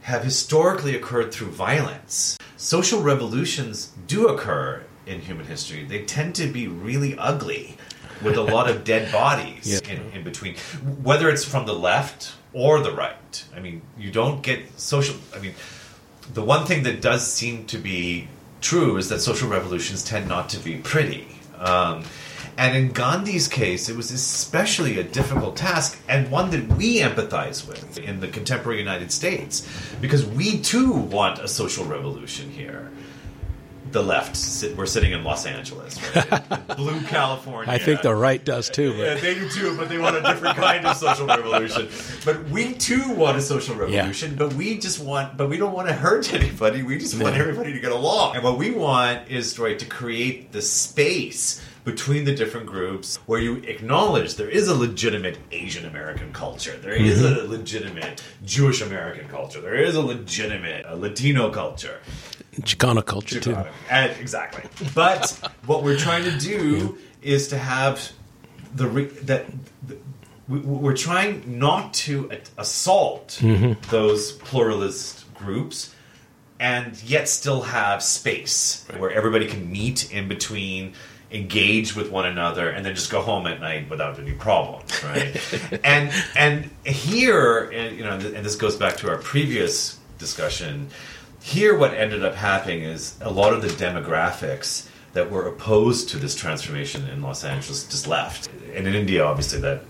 have 0.00 0.24
historically 0.24 0.96
occurred 0.96 1.30
through 1.30 1.48
violence. 1.48 2.38
Social 2.56 3.02
revolutions 3.02 3.92
do 4.06 4.28
occur 4.28 4.82
in 5.04 5.20
human 5.20 5.44
history. 5.44 5.84
They 5.84 6.06
tend 6.06 6.36
to 6.36 6.46
be 6.46 6.68
really 6.68 7.18
ugly 7.18 7.76
with 8.22 8.38
a 8.38 8.40
lot 8.40 8.70
of 8.70 8.82
dead 8.92 9.12
bodies 9.12 9.66
yeah. 9.66 9.92
in, 9.92 10.10
in 10.12 10.24
between, 10.24 10.54
whether 11.02 11.28
it's 11.28 11.44
from 11.44 11.66
the 11.66 11.74
left 11.74 12.32
or 12.54 12.80
the 12.80 12.92
right. 12.92 13.44
I 13.54 13.60
mean, 13.60 13.82
you 13.98 14.10
don't 14.10 14.42
get 14.42 14.80
social. 14.80 15.16
I 15.36 15.38
mean, 15.38 15.52
the 16.32 16.42
one 16.42 16.64
thing 16.64 16.84
that 16.84 17.02
does 17.02 17.30
seem 17.30 17.66
to 17.66 17.76
be 17.76 18.26
true 18.62 18.96
is 18.96 19.10
that 19.10 19.20
social 19.20 19.50
revolutions 19.50 20.02
tend 20.02 20.28
not 20.28 20.48
to 20.48 20.58
be 20.60 20.78
pretty. 20.78 21.28
Um, 21.58 22.04
and 22.56 22.76
in 22.76 22.92
Gandhi's 22.92 23.48
case, 23.48 23.88
it 23.88 23.96
was 23.96 24.10
especially 24.10 24.98
a 24.98 25.04
difficult 25.04 25.56
task 25.56 25.98
and 26.08 26.30
one 26.30 26.50
that 26.50 26.66
we 26.76 27.00
empathize 27.00 27.66
with 27.66 27.98
in 27.98 28.20
the 28.20 28.28
contemporary 28.28 28.78
United 28.78 29.12
States 29.12 29.66
because 30.00 30.24
we 30.26 30.60
too 30.60 30.92
want 30.92 31.38
a 31.38 31.48
social 31.48 31.84
revolution 31.84 32.50
here. 32.50 32.90
The 33.92 34.02
left, 34.02 34.36
sit, 34.36 34.76
we're 34.76 34.86
sitting 34.86 35.10
in 35.10 35.24
Los 35.24 35.46
Angeles, 35.46 35.98
right? 36.14 36.66
blue 36.76 37.00
California. 37.02 37.74
I 37.74 37.78
think 37.78 38.02
the 38.02 38.14
right 38.14 38.44
does 38.44 38.70
too. 38.70 38.92
But. 38.92 38.98
Yeah, 38.98 39.14
they 39.14 39.34
do 39.34 39.48
too, 39.48 39.76
but 39.76 39.88
they 39.88 39.98
want 39.98 40.14
a 40.14 40.20
different 40.20 40.56
kind 40.56 40.86
of 40.86 40.96
social 40.96 41.26
revolution. 41.26 41.88
But 42.24 42.48
we 42.50 42.74
too 42.74 43.12
want 43.14 43.36
a 43.36 43.42
social 43.42 43.74
revolution, 43.74 44.30
yeah. 44.30 44.36
but 44.36 44.54
we 44.54 44.78
just 44.78 45.00
want, 45.00 45.36
but 45.36 45.48
we 45.48 45.56
don't 45.56 45.72
want 45.72 45.88
to 45.88 45.94
hurt 45.94 46.32
anybody. 46.32 46.84
We 46.84 46.98
just 46.98 47.20
want 47.20 47.34
yeah. 47.34 47.40
everybody 47.40 47.72
to 47.72 47.80
get 47.80 47.90
along. 47.90 48.36
And 48.36 48.44
what 48.44 48.58
we 48.58 48.70
want 48.70 49.28
is 49.28 49.58
right 49.58 49.78
to 49.80 49.86
create 49.86 50.52
the 50.52 50.62
space 50.62 51.60
between 51.84 52.24
the 52.24 52.34
different 52.34 52.66
groups 52.66 53.16
where 53.26 53.40
you 53.40 53.56
acknowledge 53.56 54.34
there 54.34 54.48
is 54.48 54.68
a 54.68 54.74
legitimate 54.74 55.38
Asian 55.50 55.86
American 55.86 56.32
culture, 56.32 56.76
there 56.76 56.94
mm-hmm. 56.94 57.06
is 57.06 57.22
a 57.22 57.44
legitimate 57.44 58.22
Jewish 58.44 58.82
American 58.82 59.28
culture, 59.28 59.60
there 59.60 59.74
is 59.74 59.94
a 59.94 60.02
legitimate 60.02 60.84
a 60.86 60.96
Latino 60.96 61.50
culture. 61.50 62.00
Chicano 62.60 63.04
culture 63.04 63.40
Chicano. 63.40 63.64
too. 63.64 63.70
And, 63.90 64.12
exactly. 64.20 64.64
But 64.94 65.30
what 65.66 65.82
we're 65.82 65.98
trying 65.98 66.24
to 66.24 66.38
do 66.38 66.98
is 67.22 67.48
to 67.48 67.58
have 67.58 68.12
the 68.74 68.86
that 69.22 69.46
we, 70.48 70.58
we're 70.58 70.96
trying 70.96 71.58
not 71.58 71.94
to 71.94 72.30
assault 72.58 73.38
Mm-hmm. 73.40 73.90
those 73.90 74.32
pluralist 74.32 75.32
groups 75.34 75.94
and 76.58 77.02
yet 77.04 77.28
still 77.28 77.62
have 77.62 78.02
space 78.02 78.86
where 78.98 79.10
everybody 79.10 79.46
can 79.46 79.72
meet 79.72 80.12
in 80.12 80.28
between 80.28 80.92
engage 81.32 81.94
with 81.94 82.10
one 82.10 82.26
another 82.26 82.70
and 82.70 82.84
then 82.84 82.94
just 82.94 83.10
go 83.10 83.20
home 83.20 83.46
at 83.46 83.60
night 83.60 83.88
without 83.88 84.18
any 84.18 84.32
problems 84.32 85.02
right? 85.04 85.80
And 85.84 86.12
and 86.36 86.70
here 86.84 87.70
and, 87.70 87.96
you 87.96 88.04
know 88.04 88.12
and 88.12 88.44
this 88.44 88.56
goes 88.56 88.76
back 88.76 88.96
to 88.98 89.08
our 89.08 89.18
previous 89.18 89.98
discussion 90.18 90.88
here 91.40 91.76
what 91.76 91.94
ended 91.94 92.24
up 92.24 92.34
happening 92.34 92.82
is 92.82 93.16
a 93.20 93.30
lot 93.30 93.52
of 93.52 93.62
the 93.62 93.68
demographics 93.68 94.88
that 95.12 95.30
were 95.30 95.46
opposed 95.46 96.08
to 96.10 96.16
this 96.18 96.34
transformation 96.34 97.06
in 97.08 97.22
los 97.22 97.44
angeles 97.44 97.84
just 97.84 98.06
left. 98.06 98.48
And 98.74 98.86
in 98.86 98.94
india 98.94 99.24
obviously 99.24 99.60
that 99.60 99.82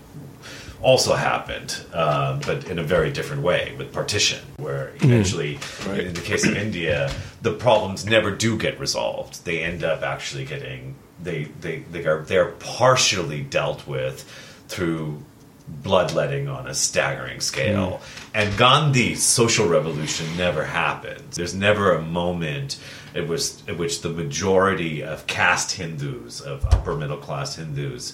also 0.81 1.13
happened, 1.13 1.79
um, 1.93 2.39
but 2.39 2.67
in 2.67 2.79
a 2.79 2.83
very 2.83 3.11
different 3.11 3.43
way 3.43 3.73
with 3.77 3.93
partition, 3.93 4.39
where 4.57 4.93
eventually, 5.01 5.59
in 5.87 6.13
the 6.13 6.21
case 6.21 6.45
of 6.45 6.57
India, 6.57 7.13
the 7.41 7.51
problems 7.51 8.05
never 8.05 8.31
do 8.31 8.57
get 8.57 8.79
resolved. 8.79 9.45
They 9.45 9.63
end 9.63 9.83
up 9.83 10.01
actually 10.01 10.45
getting 10.45 10.95
they 11.23 11.45
they 11.59 11.79
they 11.79 12.05
are 12.05 12.21
they're 12.21 12.51
partially 12.51 13.41
dealt 13.41 13.87
with 13.87 14.23
through 14.67 15.23
bloodletting 15.67 16.49
on 16.49 16.67
a 16.67 16.73
staggering 16.73 17.39
scale. 17.39 18.01
And 18.33 18.57
Gandhi's 18.57 19.23
social 19.23 19.67
revolution 19.67 20.25
never 20.37 20.65
happened. 20.65 21.23
There's 21.31 21.53
never 21.53 21.93
a 21.93 22.01
moment 22.01 22.77
it 23.13 23.27
was 23.27 23.61
at 23.67 23.77
which 23.77 24.01
the 24.01 24.09
majority 24.09 25.03
of 25.03 25.27
caste 25.27 25.73
Hindus, 25.73 26.41
of 26.41 26.65
upper 26.65 26.95
middle 26.95 27.17
class 27.17 27.55
Hindus, 27.55 28.13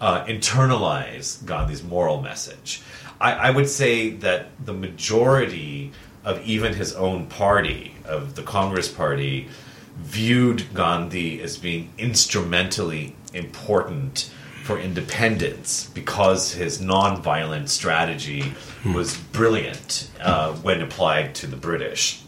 uh, 0.00 0.24
internalize 0.24 1.44
Gandhi's 1.44 1.82
moral 1.82 2.20
message. 2.20 2.82
I, 3.20 3.32
I 3.32 3.50
would 3.50 3.68
say 3.68 4.10
that 4.10 4.48
the 4.64 4.74
majority 4.74 5.92
of 6.24 6.44
even 6.44 6.74
his 6.74 6.92
own 6.94 7.26
party, 7.26 7.94
of 8.04 8.34
the 8.34 8.42
Congress 8.42 8.88
Party, 8.88 9.48
viewed 9.96 10.72
Gandhi 10.74 11.40
as 11.42 11.56
being 11.56 11.90
instrumentally 11.98 13.16
important 13.32 14.30
for 14.62 14.78
independence 14.78 15.90
because 15.94 16.52
his 16.52 16.80
nonviolent 16.80 17.68
strategy 17.68 18.52
was 18.94 19.16
brilliant 19.16 20.10
uh, 20.20 20.52
when 20.54 20.82
applied 20.82 21.34
to 21.36 21.46
the 21.46 21.56
British. 21.56 22.22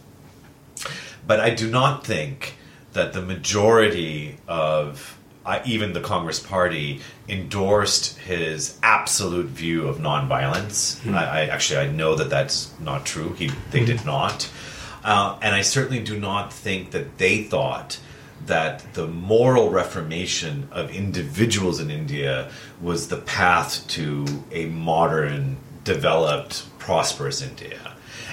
But 1.26 1.40
I 1.40 1.50
do 1.50 1.68
not 1.68 2.06
think 2.06 2.54
that 2.92 3.12
the 3.12 3.22
majority 3.22 4.38
of 4.46 5.18
uh, 5.44 5.60
even 5.64 5.94
the 5.94 6.00
Congress 6.00 6.38
Party 6.38 7.00
endorsed 7.28 8.18
his 8.18 8.78
absolute 8.82 9.46
view 9.46 9.88
of 9.88 9.96
nonviolence. 9.96 11.00
I, 11.12 11.24
I 11.24 11.40
actually 11.46 11.78
I 11.80 11.90
know 11.90 12.14
that 12.14 12.28
that's 12.28 12.70
not 12.78 13.06
true. 13.06 13.32
He 13.32 13.50
they 13.70 13.84
did 13.84 14.04
not, 14.04 14.48
uh, 15.04 15.38
and 15.42 15.54
I 15.54 15.62
certainly 15.62 16.02
do 16.02 16.18
not 16.18 16.52
think 16.52 16.90
that 16.92 17.18
they 17.18 17.42
thought 17.42 17.98
that 18.46 18.94
the 18.94 19.06
moral 19.06 19.70
reformation 19.70 20.68
of 20.72 20.90
individuals 20.90 21.80
in 21.80 21.90
India 21.90 22.50
was 22.80 23.08
the 23.08 23.16
path 23.16 23.86
to 23.88 24.26
a 24.52 24.66
modern, 24.66 25.56
developed, 25.84 26.64
prosperous 26.78 27.42
India. 27.42 27.78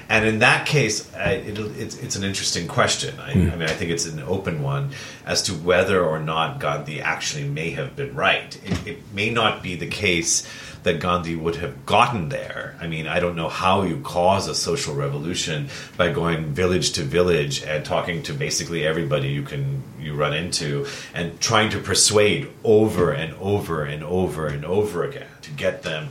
And 0.08 0.26
in 0.26 0.40
that 0.40 0.68
case, 0.68 1.12
I, 1.16 1.32
it, 1.32 1.58
it's, 1.58 1.98
it's 1.98 2.16
an 2.16 2.24
interesting 2.24 2.68
question. 2.68 3.20
I, 3.20 3.32
I 3.32 3.36
mean, 3.36 3.64
I 3.64 3.68
think 3.68 3.90
it's 3.90 4.06
an 4.06 4.20
open 4.20 4.62
one 4.62 4.92
as 5.26 5.42
to 5.44 5.54
whether 5.54 6.04
or 6.04 6.20
not 6.20 6.60
Gandhi 6.60 7.02
actually 7.02 7.46
may 7.46 7.72
have 7.72 7.96
been 7.96 8.14
right. 8.14 8.56
It, 8.64 8.88
it 8.88 9.14
may 9.14 9.32
not 9.32 9.64
be 9.64 9.76
the 9.76 9.88
case 9.88 10.48
that 10.86 11.00
Gandhi 11.00 11.36
would 11.36 11.56
have 11.56 11.86
gotten 11.88 12.30
there. 12.30 12.78
I 12.80 12.86
mean, 12.86 13.08
I 13.08 13.20
don't 13.20 13.36
know 13.36 13.50
how 13.50 13.82
you 13.82 14.02
cause 14.02 14.48
a 14.48 14.54
social 14.54 14.94
revolution 14.94 15.70
by 15.98 16.12
going 16.12 16.54
village 16.54 16.92
to 16.94 17.04
village 17.04 17.64
and 17.64 17.84
talking 17.84 18.22
to 18.24 18.34
basically 18.34 18.86
everybody 18.86 19.30
you 19.30 19.42
can 19.42 19.82
you 20.00 20.14
run 20.14 20.34
into 20.34 20.86
and 21.16 21.40
trying 21.42 21.72
to 21.72 21.80
persuade 21.80 22.52
over 22.64 23.12
and 23.12 23.34
over 23.36 23.84
and 23.84 24.04
over 24.04 24.46
and 24.46 24.64
over 24.64 25.04
again 25.04 25.28
to 25.42 25.52
get 25.52 25.82
them 25.82 26.10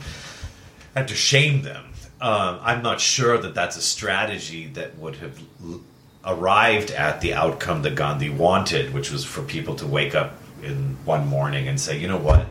and 0.93 1.07
to 1.07 1.15
shame 1.15 1.61
them. 1.61 1.85
Um, 2.19 2.59
I'm 2.61 2.83
not 2.83 2.99
sure 2.99 3.37
that 3.37 3.55
that's 3.55 3.77
a 3.77 3.81
strategy 3.81 4.67
that 4.73 4.97
would 4.97 5.15
have 5.17 5.39
l- 5.63 5.81
arrived 6.25 6.91
at 6.91 7.21
the 7.21 7.33
outcome 7.33 7.81
that 7.83 7.95
Gandhi 7.95 8.29
wanted, 8.29 8.93
which 8.93 9.09
was 9.09 9.23
for 9.23 9.41
people 9.41 9.75
to 9.75 9.87
wake 9.87 10.15
up 10.15 10.35
in 10.61 10.97
one 11.05 11.27
morning 11.27 11.69
and 11.69 11.79
say, 11.79 11.97
you 11.97 12.09
know 12.09 12.17
what, 12.17 12.45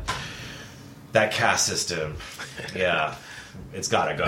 that 1.14 1.32
caste 1.32 1.66
system, 1.66 2.16
yeah, 2.76 3.14
it's 3.72 3.88
got 3.88 4.06
to 4.06 4.16
go, 4.16 4.24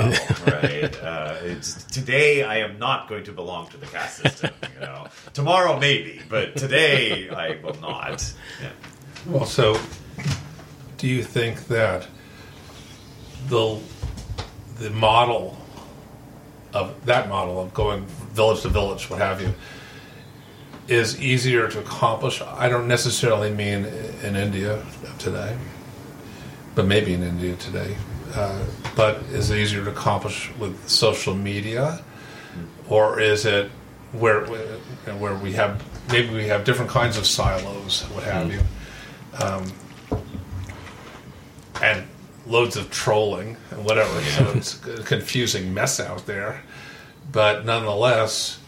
right? 0.53 0.97
Uh, 1.07 1.37
it's, 1.43 1.85
today, 1.85 2.43
I 2.43 2.59
am 2.59 2.79
not 2.79 3.09
going 3.09 3.25
to 3.25 3.33
belong 3.33 3.69
to 3.69 3.77
the 3.77 3.87
caste 3.87 4.23
system. 4.23 4.51
You 4.75 4.81
know, 4.81 5.07
tomorrow 5.35 5.79
maybe, 5.79 6.21
but 6.29 6.57
today 6.57 7.29
I 7.29 7.61
will 7.63 7.79
not. 7.81 8.33
Yeah. 8.61 8.71
Well, 9.27 9.45
so 9.45 9.79
do 10.99 11.07
you 11.07 11.23
think 11.23 11.67
that 11.69 12.09
the 13.49 13.79
the 14.79 14.91
model 14.91 15.57
of 16.73 17.05
that 17.07 17.29
model 17.29 17.61
of 17.61 17.73
going 17.73 18.07
village 18.07 18.63
to 18.63 18.69
village, 18.69 19.09
what 19.09 19.21
have 19.21 19.41
you, 19.41 19.55
is 20.89 21.21
easier 21.21 21.69
to 21.69 21.79
accomplish? 21.79 22.43
I 22.43 22.69
don't 22.69 22.89
necessarily 22.89 23.51
mean 23.51 23.85
in 24.23 24.37
India 24.37 24.85
today, 25.19 25.57
but 26.77 26.87
maybe 26.87 27.13
in 27.13 27.25
India 27.25 27.57
today. 27.57 27.97
Uh, 28.35 28.63
but 28.95 29.17
is 29.33 29.51
it 29.51 29.59
easier 29.59 29.85
to 29.85 29.91
accomplish 29.91 30.53
with 30.59 30.89
social 30.89 31.35
media, 31.35 32.05
or 32.89 33.19
is 33.19 33.45
it 33.45 33.69
where 34.13 34.47
where 35.19 35.35
we 35.35 35.53
have 35.55 35.83
maybe 36.13 36.33
we 36.33 36.47
have 36.47 36.63
different 36.65 36.91
kinds 36.91 37.17
of 37.19 37.27
silos, 37.27 38.03
what 38.13 38.23
have 38.23 38.53
you? 38.53 38.61
um, 39.43 39.73
and 41.83 42.07
loads 42.47 42.77
of 42.77 42.91
trolling 42.91 43.57
and 43.71 43.85
whatever. 43.85 44.21
So 44.23 44.53
it's 44.55 44.87
a 44.87 45.03
confusing 45.03 45.75
mess 45.75 46.01
out 46.01 46.27
there. 46.27 46.63
But 47.33 47.65
nonetheless, 47.65 48.59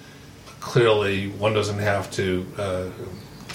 clearly 0.61 1.29
one 1.29 1.55
doesn't 1.55 1.79
have 1.79 2.11
to 2.13 2.47
uh, 2.59 2.87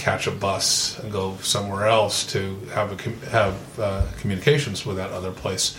catch 0.04 0.28
a 0.28 0.32
bus 0.32 1.00
and 1.00 1.12
go 1.12 1.38
somewhere 1.42 1.88
else 1.88 2.26
to 2.34 2.39
have 2.74 2.92
a 2.92 3.30
have 3.30 3.56
uh, 3.80 4.06
communications 4.20 4.86
with 4.86 4.98
that 4.98 5.12
other 5.12 5.32
place. 5.32 5.78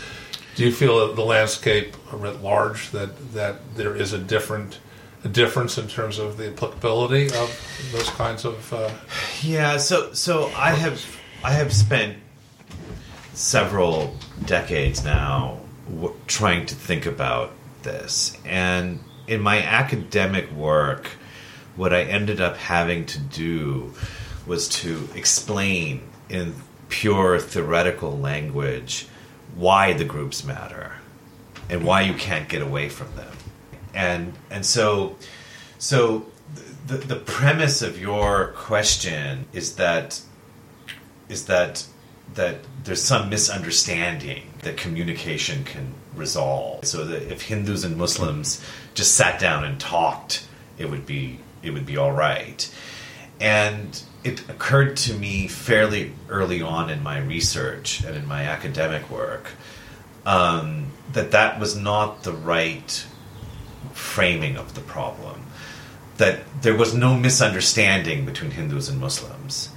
Do 0.56 0.64
you 0.64 0.72
feel 0.72 1.06
that 1.06 1.16
the 1.16 1.24
landscape 1.24 1.94
writ 2.12 2.40
large 2.42 2.90
that 2.90 3.10
that 3.34 3.54
there 3.76 3.94
is 3.94 4.12
a 4.14 4.18
different 4.18 4.78
a 5.24 5.28
difference 5.28 5.78
in 5.78 5.88
terms 5.88 6.18
of 6.18 6.37
the 6.37 6.48
applicability 6.52 7.26
of 7.26 7.48
those 7.92 8.08
kinds 8.10 8.44
of 8.44 8.72
uh, 8.72 8.90
Yeah, 9.42 9.76
so 9.78 10.12
so 10.14 10.50
I 10.56 10.70
have 10.70 10.98
I 11.42 11.52
have 11.52 11.72
spent 11.72 12.16
several 13.34 14.16
decades 14.46 15.04
now 15.04 15.60
w- 15.88 16.14
trying 16.26 16.66
to 16.66 16.74
think 16.74 17.06
about 17.06 17.50
this, 17.82 18.37
and 18.46 19.00
in 19.26 19.40
my 19.40 19.62
academic 19.62 20.50
work, 20.52 21.10
what 21.76 21.92
I 21.92 22.02
ended 22.02 22.40
up 22.40 22.56
having 22.56 23.06
to 23.06 23.18
do 23.18 23.94
was 24.46 24.68
to 24.68 25.08
explain 25.14 26.02
in 26.28 26.54
pure 26.88 27.38
theoretical 27.38 28.18
language 28.18 29.06
why 29.54 29.92
the 29.92 30.04
groups 30.04 30.44
matter 30.44 30.92
and 31.68 31.84
why 31.84 32.02
you 32.02 32.14
can't 32.14 32.48
get 32.48 32.62
away 32.62 32.88
from 32.88 33.14
them, 33.16 33.37
and 33.94 34.32
and 34.50 34.66
so 34.66 35.16
so 35.78 36.26
the, 36.87 36.98
the 36.98 37.16
premise 37.16 37.82
of 37.82 37.98
your 37.98 38.48
question 38.48 39.46
is 39.52 39.76
that 39.76 40.20
is 41.28 41.46
that 41.46 41.87
that 42.34 42.58
there's 42.84 43.02
some 43.02 43.28
misunderstanding 43.28 44.42
that 44.62 44.76
communication 44.76 45.64
can 45.64 45.94
resolve. 46.14 46.84
So 46.84 47.04
that 47.04 47.30
if 47.30 47.42
Hindus 47.42 47.84
and 47.84 47.96
Muslims 47.96 48.64
just 48.94 49.14
sat 49.14 49.40
down 49.40 49.64
and 49.64 49.78
talked, 49.78 50.46
it 50.78 50.90
would 50.90 51.06
be 51.06 51.38
it 51.64 51.70
would 51.70 51.87
be 51.87 51.96
all 51.96 52.12
right. 52.12 52.72
And 53.40 54.00
it 54.22 54.48
occurred 54.48 54.96
to 54.96 55.14
me 55.14 55.48
fairly 55.48 56.12
early 56.29 56.62
on 56.62 56.90
in 56.90 57.03
my 57.03 57.18
research 57.18 58.03
and 58.05 58.16
in 58.16 58.27
my 58.27 58.44
academic 58.44 59.11
work 59.11 59.48
um, 60.27 60.92
that 61.12 61.31
that 61.33 61.61
was 61.61 61.77
not 61.77 62.22
the 62.22 62.33
right 62.33 63.07
framing 63.92 64.57
of 64.57 64.74
the 64.74 64.81
problem. 64.81 65.42
That 66.16 66.40
there 66.62 66.77
was 66.77 66.94
no 66.94 67.16
misunderstanding 67.16 68.24
between 68.24 68.53
Hindus 68.53 68.88
and 68.88 69.00
Muslims 69.00 69.70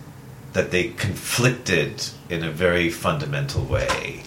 that 0.54 0.72
they 0.72 0.90
conflicted 0.90 2.04
in 2.30 2.44
a 2.44 2.52
very 2.52 2.90
fundamental 2.90 3.64
way, 3.64 4.24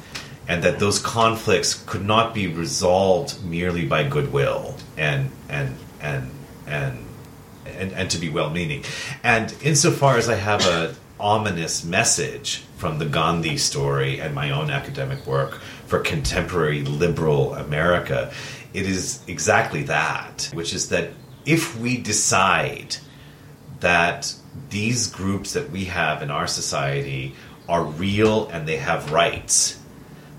and 0.46 0.62
that 0.62 0.78
those 0.78 0.98
conflicts 0.98 1.74
could 1.86 2.04
not 2.04 2.34
be 2.34 2.46
resolved 2.46 3.42
merely 3.44 3.86
by 3.86 4.04
goodwill 4.04 4.76
and 4.96 5.30
and 5.48 5.76
and 6.00 6.30
and 6.66 7.06
and, 7.80 7.92
and 7.92 8.10
to 8.10 8.18
be 8.18 8.28
well-meaning. 8.28 8.84
And 9.22 9.54
insofar 9.62 10.16
as 10.16 10.28
I 10.28 10.36
have 10.36 10.66
a 10.66 10.94
ominous 11.18 11.84
message 11.84 12.62
from 12.76 12.98
the 12.98 13.04
Gandhi 13.04 13.58
story 13.58 14.20
and 14.20 14.34
my 14.34 14.50
own 14.50 14.70
academic 14.70 15.26
work 15.26 15.60
for 15.86 15.98
contemporary 16.00 16.82
liberal 16.82 17.54
America, 17.54 18.32
it 18.72 18.86
is 18.86 19.22
exactly 19.26 19.82
that, 19.84 20.50
which 20.54 20.72
is 20.72 20.88
that 20.88 21.10
if 21.44 21.78
we 21.78 21.96
decide 21.98 22.96
that 23.80 24.34
these 24.70 25.08
groups 25.08 25.52
that 25.54 25.70
we 25.70 25.86
have 25.86 26.22
in 26.22 26.30
our 26.30 26.46
society 26.46 27.34
are 27.68 27.84
real 27.84 28.48
and 28.48 28.66
they 28.66 28.76
have 28.76 29.12
rights, 29.12 29.78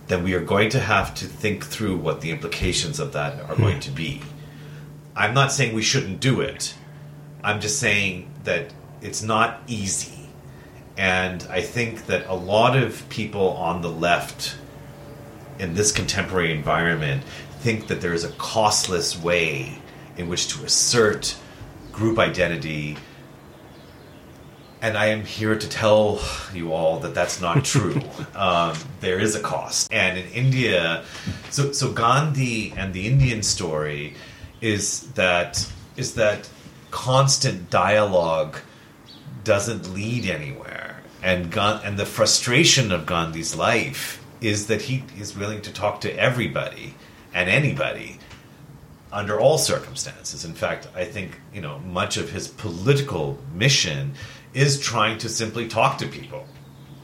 then 0.08 0.24
we 0.24 0.34
are 0.34 0.44
going 0.44 0.70
to 0.70 0.80
have 0.80 1.14
to 1.16 1.26
think 1.26 1.66
through 1.66 1.98
what 1.98 2.22
the 2.22 2.32
implications 2.32 3.00
of 3.00 3.14
that 3.14 3.40
are 3.50 3.56
hmm. 3.56 3.62
going 3.62 3.80
to 3.80 3.92
be. 3.92 4.22
I'm 5.16 5.34
not 5.34 5.52
saying 5.52 5.76
we 5.76 5.82
shouldn't 5.82 6.20
do 6.20 6.42
it. 6.42 6.74
I'm 7.44 7.60
just 7.60 7.80
saying 7.80 8.32
that 8.44 8.74
it's 9.02 9.22
not 9.22 9.62
easy. 9.68 10.30
And 10.98 11.46
I 11.50 11.62
think 11.62 12.08
that 12.08 12.28
a 12.28 12.36
lot 12.36 12.76
of 12.76 13.08
people 13.10 13.50
on 13.52 13.82
the 13.82 13.90
left 13.90 14.56
in 15.58 15.74
this 15.74 15.92
contemporary 15.92 16.52
environment 16.52 17.24
think 17.60 17.88
that 17.88 18.02
there 18.02 18.14
is 18.14 18.24
a 18.24 18.32
costless 18.34 19.22
way 19.22 19.78
in 20.18 20.28
which 20.28 20.48
to 20.50 20.66
assert 20.66 21.36
group 21.92 22.20
identity. 22.20 22.98
And 24.82 24.98
I 24.98 25.08
am 25.08 25.24
here 25.24 25.58
to 25.58 25.70
tell 25.70 26.20
you 26.54 26.74
all 26.74 27.00
that 27.00 27.14
that's 27.14 27.40
not 27.40 27.64
true. 27.74 28.02
um, 28.36 28.76
there 29.00 29.20
is 29.20 29.36
a 29.36 29.40
cost. 29.42 29.92
And 29.94 30.18
in 30.18 30.28
India, 30.32 31.04
so, 31.50 31.72
so 31.72 31.92
Gandhi 31.92 32.74
and 32.76 32.94
the 32.94 33.08
Indian 33.08 33.44
story 33.44 34.16
is 34.60 35.02
that 35.14 35.68
is 35.98 36.14
that 36.16 36.48
constant 36.92 37.70
dialogue 37.70 38.58
doesn't 39.44 39.94
lead 39.94 40.26
anywhere. 40.26 41.02
And 41.24 41.52
Gan- 41.52 41.82
and 41.84 41.98
the 41.98 42.06
frustration 42.06 42.92
of 42.92 43.06
Gandhi's 43.06 43.56
life 43.56 44.24
is 44.42 44.68
that 44.68 44.84
he 44.84 45.04
is 45.18 45.38
willing 45.38 45.62
to 45.62 45.74
talk 45.74 46.02
to 46.02 46.20
everybody 46.20 46.96
and 47.34 47.50
anybody 47.50 48.20
under 49.12 49.40
all 49.40 49.58
circumstances. 49.58 50.46
In 50.46 50.54
fact, 50.54 50.88
I 50.96 51.06
think 51.06 51.40
you 51.54 51.62
know 51.62 51.80
much 51.80 52.18
of 52.18 52.32
his 52.32 52.48
political 52.48 53.38
mission 53.54 54.14
is 54.54 54.80
trying 54.80 55.18
to 55.20 55.30
simply 55.30 55.68
talk 55.68 55.98
to 56.00 56.08
people. 56.08 56.46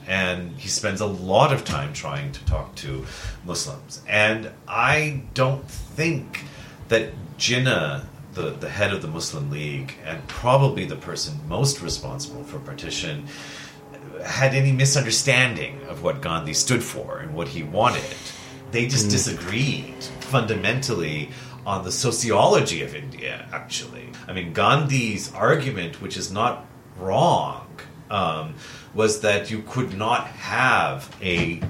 And 0.08 0.58
he 0.58 0.70
spends 0.70 1.02
a 1.02 1.06
lot 1.06 1.52
of 1.52 1.66
time 1.66 1.92
trying 1.92 2.32
to 2.32 2.46
talk 2.46 2.74
to 2.76 3.06
Muslims. 3.46 4.02
And 4.08 4.52
I 4.68 5.24
don't 5.34 5.70
think 5.70 6.46
that 6.88 7.12
Jinnah, 7.38 8.06
the, 8.38 8.52
the 8.52 8.70
head 8.70 8.94
of 8.94 9.02
the 9.02 9.08
Muslim 9.08 9.50
League, 9.50 9.96
and 10.06 10.26
probably 10.28 10.86
the 10.86 10.96
person 10.96 11.38
most 11.48 11.82
responsible 11.82 12.44
for 12.44 12.60
partition, 12.60 13.26
had 14.24 14.54
any 14.54 14.72
misunderstanding 14.72 15.82
of 15.90 16.04
what 16.04 16.22
Gandhi 16.22 16.54
stood 16.54 16.84
for 16.84 17.20
and 17.20 17.34
what 17.34 17.48
he 17.50 17.64
wanted. 17.64 18.16
They 18.72 18.88
just 18.88 19.10
disagreed 19.10 20.04
fundamentally 20.20 21.30
on 21.66 21.84
the 21.84 21.92
sociology 21.92 22.82
of 22.84 22.96
India, 22.96 23.48
actually. 23.52 24.10
I 24.28 24.34
mean, 24.34 24.54
Gandhi's 24.54 25.34
argument, 25.34 26.02
which 26.02 26.16
is 26.16 26.32
not 26.32 26.66
wrong, 26.98 27.68
um, 28.10 28.56
was 28.94 29.22
that 29.22 29.52
you 29.52 29.64
could 29.64 29.98
not 29.98 30.28
have 30.28 31.14
a, 31.22 31.62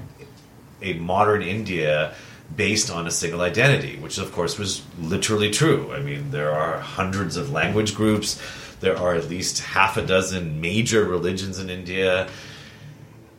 a 0.82 0.92
modern 0.94 1.42
India 1.42 2.14
based 2.54 2.90
on 2.90 3.06
a 3.06 3.10
single 3.10 3.40
identity, 3.40 3.98
which 3.98 4.18
of 4.18 4.32
course 4.32 4.58
was 4.58 4.82
literally 4.98 5.50
true. 5.50 5.92
I 5.92 6.00
mean, 6.00 6.30
there 6.30 6.50
are 6.50 6.78
hundreds 6.78 7.36
of 7.36 7.52
language 7.52 7.94
groups, 7.94 8.40
there 8.80 8.96
are 8.96 9.14
at 9.14 9.28
least 9.28 9.60
half 9.60 9.96
a 9.96 10.06
dozen 10.06 10.60
major 10.60 11.04
religions 11.04 11.58
in 11.58 11.68
India. 11.68 12.28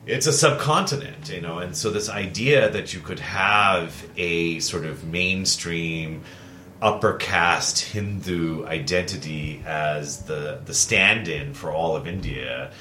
It's 0.05 0.27
a 0.27 0.33
subcontinent, 0.33 1.29
you 1.29 1.41
know, 1.41 1.59
and 1.59 1.75
so 1.75 1.89
this 1.89 2.09
idea 2.09 2.69
that 2.69 2.93
you 2.93 2.99
could 2.99 3.19
have 3.19 4.05
a 4.17 4.59
sort 4.59 4.85
of 4.85 5.03
mainstream 5.03 6.23
upper 6.81 7.13
caste 7.13 7.79
Hindu 7.79 8.65
identity 8.65 9.61
as 9.65 10.23
the 10.23 10.61
the 10.65 10.73
stand-in 10.73 11.53
for 11.53 11.71
all 11.71 11.95
of 11.95 12.07
India, 12.07 12.71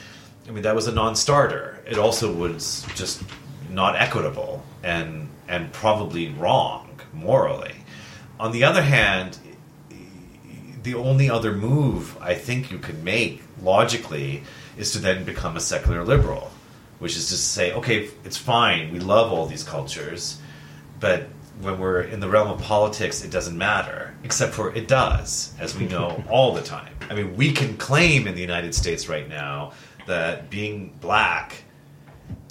I 0.47 0.51
mean 0.51 0.63
that 0.63 0.75
was 0.75 0.87
a 0.87 0.93
non-starter. 0.93 1.83
It 1.87 1.99
also 1.99 2.33
was 2.33 2.87
just 2.95 3.23
not 3.71 3.97
equitable 3.97 4.65
and 4.83 5.28
and 5.49 5.73
probably 5.73 6.29
wrong 6.29 7.01
morally. 7.13 7.75
On 8.39 8.53
the 8.53 8.65
other 8.65 8.83
hand, 8.83 9.39
the 10.83 10.95
only 10.95 11.29
other 11.29 11.53
move 11.53 12.17
I 12.21 12.35
think 12.35 12.71
you 12.71 12.79
could 12.79 13.03
make 13.03 13.43
logically 13.63 14.43
is 14.77 14.93
to 14.93 14.99
then 14.99 15.25
become 15.25 15.57
a 15.57 15.61
secular 15.61 16.05
liberal, 16.05 16.51
which 16.99 17.17
is 17.17 17.29
to 17.29 17.35
say, 17.35 17.73
okay, 17.73 18.11
it's 18.25 18.37
fine, 18.37 18.93
we 18.93 19.01
love 19.01 19.33
all 19.33 19.47
these 19.47 19.65
cultures, 19.65 20.41
but 21.01 21.29
when 21.61 21.79
we're 21.81 22.03
in 22.03 22.21
the 22.21 22.29
realm 22.29 22.49
of 22.49 22.63
politics, 22.63 23.25
it 23.25 23.31
doesn't 23.31 23.59
matter, 23.59 24.15
except 24.23 24.55
for 24.55 24.73
it 24.75 24.87
does, 24.87 25.53
as 25.59 25.77
we 25.77 25.87
know 25.87 26.23
all 26.31 26.55
the 26.55 26.63
time. 26.63 26.95
I 27.11 27.15
mean, 27.15 27.37
we 27.37 27.53
can 27.53 27.77
claim 27.77 28.29
in 28.29 28.35
the 28.35 28.41
United 28.41 28.75
States 28.75 29.09
right 29.09 29.29
now 29.29 29.73
that 30.07 30.51
being 30.51 30.93
black 31.01 31.65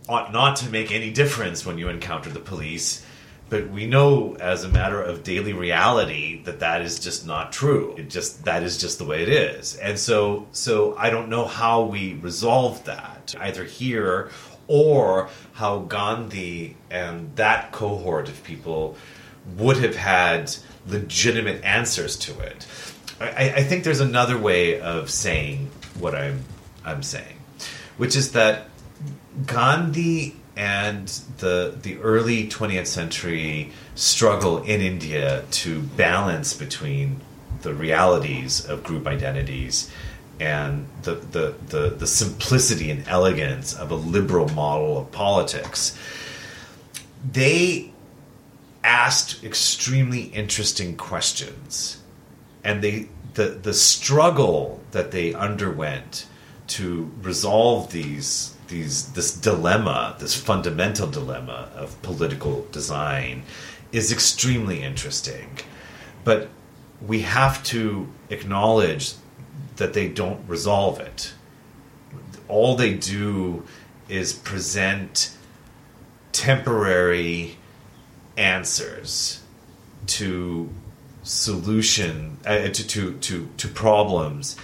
ought 0.08 0.32
not 0.32 0.58
to 0.58 0.70
make 0.70 0.92
any 0.92 1.12
difference 1.12 1.66
when 1.66 1.78
you 1.78 1.90
encounter 1.90 2.30
the 2.30 2.40
police. 2.40 3.06
But 3.50 3.70
we 3.70 3.88
know, 3.88 4.36
as 4.36 4.66
a 4.66 4.70
matter 4.70 5.02
of 5.02 5.24
daily 5.24 5.54
reality, 5.54 6.44
that 6.44 6.60
that 6.60 6.82
is 6.82 7.00
just 7.00 7.26
not 7.26 7.54
true. 7.54 7.96
It 7.98 8.10
just 8.10 8.44
that 8.44 8.64
is 8.64 8.78
just 8.78 8.98
the 8.98 9.06
way 9.06 9.24
it 9.24 9.30
is, 9.30 9.78
and 9.78 9.98
so 9.98 10.48
so 10.52 10.98
I 10.98 11.10
don't 11.10 11.30
know 11.30 11.46
how 11.46 11.84
we 11.84 12.16
resolve 12.16 12.84
that 12.86 13.34
either 13.40 13.64
here 13.64 14.32
or 14.68 15.30
how 15.54 15.80
Gandhi 15.80 16.76
and 16.90 17.34
that 17.38 17.72
cohort 17.72 18.28
of 18.28 18.44
people 18.44 18.98
would 19.56 19.78
have 19.78 19.96
had 19.96 20.54
legitimate 20.86 21.64
answers 21.64 22.18
to 22.18 22.38
it. 22.40 22.68
I, 23.20 23.54
I 23.56 23.64
think 23.64 23.84
there's 23.84 24.02
another 24.02 24.38
way 24.38 24.80
of 24.80 25.10
saying 25.10 25.70
what 26.00 26.14
I'm 26.14 26.44
I'm 26.84 27.04
saying, 27.04 27.40
which 27.98 28.16
is 28.16 28.34
that 28.34 28.68
Gandhi 29.46 30.36
and 30.56 31.08
the 31.38 31.78
the 31.82 31.98
early 32.00 32.48
20th 32.48 32.88
century 32.88 33.72
struggle 33.94 34.64
in 34.64 34.82
India 34.82 35.44
to 35.52 35.82
balance 35.82 36.54
between 36.54 37.22
the 37.62 37.74
realities 37.74 38.66
of 38.66 38.84
group 38.84 39.08
identities 39.08 39.92
and 40.40 40.88
the, 41.02 41.16
the, 41.16 41.56
the, 41.70 41.90
the 41.90 42.06
simplicity 42.06 42.92
and 42.92 43.08
elegance 43.08 43.74
of 43.74 43.90
a 43.90 43.96
liberal 43.96 44.48
model 44.50 45.00
of 45.00 45.12
politics. 45.12 45.98
They 47.32 47.92
asked 48.84 49.44
extremely 49.44 50.22
interesting 50.22 50.96
questions, 50.96 52.02
and 52.64 52.84
they 52.84 53.10
the 53.36 53.50
the 53.50 53.74
struggle 53.74 54.82
that 54.92 55.12
they 55.12 55.34
underwent 55.34 56.26
to 56.68 57.12
resolve 57.22 57.92
these 57.92 58.57
these 58.68 59.12
this 59.14 59.34
dilemma, 59.34 60.16
this 60.20 60.36
fundamental 60.36 61.08
dilemma 61.08 61.70
of 61.76 62.02
political 62.02 62.68
design, 62.72 63.44
is 63.92 64.12
extremely 64.12 64.84
interesting. 64.84 65.58
But 66.24 66.50
we 67.06 67.22
have 67.22 67.64
to 67.66 68.08
acknowledge 68.30 69.14
that 69.78 69.94
they 69.94 70.08
don't 70.08 70.48
resolve 70.48 71.00
it. 71.00 71.34
All 72.48 72.76
they 72.76 72.94
do 72.94 73.64
is 74.10 74.34
present 74.34 75.32
temporary 76.32 77.58
answers 78.38 79.42
to 80.08 80.70
solution 81.24 82.38
uh, 82.46 82.70
to, 82.70 82.88
to 82.88 83.18
to 83.18 83.50
to 83.58 83.68
problems 83.68 84.56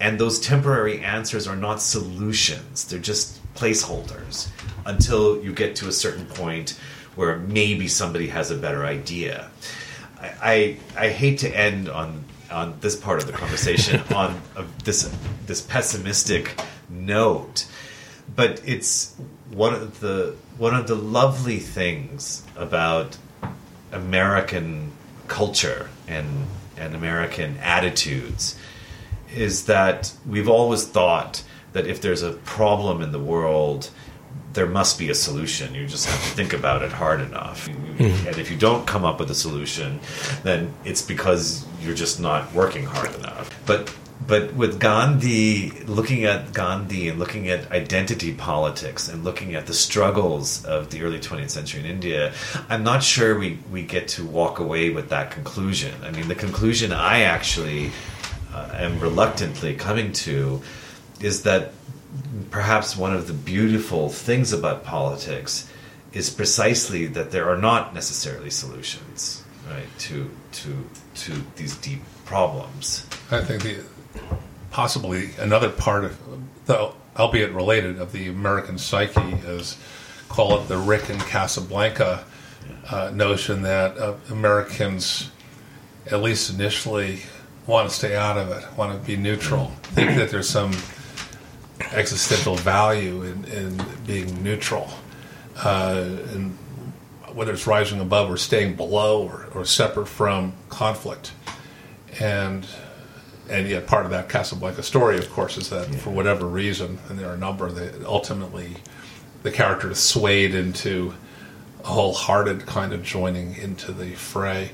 and 0.00 0.18
those 0.18 0.40
temporary 0.40 1.00
answers 1.00 1.46
are 1.46 1.56
not 1.56 1.80
solutions. 1.80 2.84
They're 2.84 2.98
just 2.98 3.40
placeholders 3.54 4.48
until 4.84 5.42
you 5.42 5.52
get 5.52 5.76
to 5.76 5.88
a 5.88 5.92
certain 5.92 6.26
point 6.26 6.78
where 7.14 7.38
maybe 7.38 7.88
somebody 7.88 8.28
has 8.28 8.50
a 8.50 8.56
better 8.56 8.84
idea. 8.84 9.50
I 10.20 10.78
i, 10.96 11.04
I 11.06 11.08
hate 11.10 11.38
to 11.40 11.48
end 11.48 11.88
on 11.88 12.24
on 12.50 12.78
this 12.80 12.96
part 12.96 13.20
of 13.20 13.26
the 13.26 13.32
conversation 13.32 14.00
on 14.14 14.40
uh, 14.56 14.64
this 14.84 15.10
this 15.46 15.60
pessimistic 15.60 16.60
note 16.88 17.66
but 18.34 18.60
it's 18.64 19.14
one 19.50 19.74
of 19.74 20.00
the 20.00 20.34
one 20.58 20.74
of 20.74 20.86
the 20.86 20.94
lovely 20.94 21.58
things 21.58 22.42
about 22.56 23.16
American 23.92 24.92
culture 25.28 25.90
and 26.08 26.46
and 26.76 26.94
American 26.94 27.56
attitudes 27.58 28.58
is 29.34 29.66
that 29.66 30.12
we've 30.26 30.48
always 30.48 30.84
thought 30.84 31.42
that 31.72 31.86
if 31.86 32.00
there's 32.00 32.22
a 32.22 32.32
problem 32.32 33.02
in 33.02 33.12
the 33.12 33.18
world, 33.18 33.90
there 34.54 34.66
must 34.66 34.98
be 34.98 35.10
a 35.10 35.14
solution. 35.14 35.74
You 35.74 35.86
just 35.86 36.06
have 36.06 36.22
to 36.22 36.36
think 36.36 36.52
about 36.52 36.82
it 36.82 36.92
hard 36.92 37.20
enough. 37.20 37.68
Mm-hmm. 37.68 38.28
And 38.28 38.38
if 38.38 38.50
you 38.50 38.56
don't 38.56 38.86
come 38.86 39.04
up 39.04 39.18
with 39.20 39.30
a 39.30 39.34
solution, 39.34 40.00
then 40.42 40.72
it's 40.84 41.02
because 41.02 41.66
you're 41.80 41.94
just 41.94 42.20
not 42.20 42.52
working 42.54 42.84
hard 42.84 43.14
enough. 43.16 43.50
But 43.66 43.94
but 44.26 44.54
with 44.54 44.80
Gandhi, 44.80 45.70
looking 45.82 46.24
at 46.24 46.52
Gandhi 46.52 47.08
and 47.08 47.18
looking 47.18 47.48
at 47.48 47.70
identity 47.72 48.32
politics 48.32 49.08
and 49.08 49.22
looking 49.22 49.54
at 49.54 49.66
the 49.66 49.74
struggles 49.74 50.64
of 50.64 50.90
the 50.90 51.02
early 51.02 51.18
20th 51.18 51.50
century 51.50 51.80
in 51.80 51.86
India, 51.86 52.32
I'm 52.70 52.84
not 52.84 53.02
sure 53.02 53.38
we, 53.38 53.58
we 53.70 53.82
get 53.82 54.08
to 54.08 54.24
walk 54.24 54.60
away 54.60 54.88
with 54.90 55.10
that 55.10 55.30
conclusion. 55.30 55.92
I 56.02 56.10
mean, 56.10 56.28
the 56.28 56.34
conclusion 56.34 56.92
I 56.92 57.22
actually 57.22 57.90
am 58.54 59.00
reluctantly 59.00 59.74
coming 59.74 60.12
to 60.12 60.62
is 61.20 61.42
that 61.42 61.72
perhaps 62.50 62.96
one 62.96 63.14
of 63.14 63.26
the 63.26 63.32
beautiful 63.32 64.08
things 64.08 64.52
about 64.52 64.84
politics 64.84 65.70
is 66.12 66.30
precisely 66.30 67.06
that 67.06 67.30
there 67.30 67.48
are 67.48 67.58
not 67.58 67.94
necessarily 67.94 68.50
solutions 68.50 69.42
right 69.68 69.86
to 69.98 70.30
to 70.52 70.88
to 71.14 71.32
these 71.56 71.76
deep 71.78 72.02
problems. 72.24 73.06
I 73.30 73.40
think 73.40 73.62
the 73.62 73.78
possibly 74.70 75.30
another 75.38 75.70
part 75.70 76.04
of, 76.04 76.18
though 76.66 76.94
albeit 77.16 77.52
related, 77.52 77.98
of 77.98 78.12
the 78.12 78.28
American 78.28 78.78
psyche 78.78 79.32
is 79.46 79.78
call 80.28 80.58
it 80.60 80.68
the 80.68 80.76
Rick 80.76 81.10
and 81.10 81.20
Casablanca 81.20 82.24
uh, 82.90 83.10
notion 83.14 83.62
that 83.62 83.96
uh, 83.98 84.14
Americans, 84.30 85.30
at 86.10 86.22
least 86.22 86.50
initially, 86.50 87.20
want 87.66 87.88
to 87.88 87.94
stay 87.94 88.16
out 88.16 88.36
of 88.36 88.50
it, 88.50 88.64
want 88.76 88.92
to 88.92 89.06
be 89.06 89.16
neutral, 89.16 89.66
think 89.82 90.16
that 90.16 90.30
there's 90.30 90.48
some 90.48 90.72
existential 91.92 92.56
value 92.56 93.22
in, 93.22 93.44
in 93.46 93.84
being 94.06 94.42
neutral, 94.42 94.88
uh, 95.56 96.04
and 96.32 96.56
whether 97.32 97.52
it's 97.52 97.66
rising 97.66 98.00
above 98.00 98.30
or 98.30 98.36
staying 98.36 98.76
below 98.76 99.22
or, 99.22 99.48
or 99.54 99.64
separate 99.64 100.06
from 100.06 100.52
conflict, 100.68 101.32
and 102.20 102.66
and 103.50 103.68
yet 103.68 103.86
part 103.86 104.06
of 104.06 104.10
that 104.10 104.28
Casablanca 104.28 104.82
story, 104.82 105.18
of 105.18 105.30
course, 105.30 105.58
is 105.58 105.68
that 105.70 105.90
yeah. 105.90 105.98
for 105.98 106.10
whatever 106.10 106.46
reason, 106.46 106.98
and 107.08 107.18
there 107.18 107.28
are 107.28 107.34
a 107.34 107.38
number 107.38 107.70
that 107.70 108.04
ultimately 108.06 108.76
the 109.42 109.50
character 109.50 109.90
is 109.90 109.98
swayed 109.98 110.54
into 110.54 111.14
a 111.84 111.88
wholehearted 111.88 112.64
kind 112.64 112.92
of 112.94 113.02
joining 113.02 113.54
into 113.56 113.92
the 113.92 114.12
fray. 114.12 114.70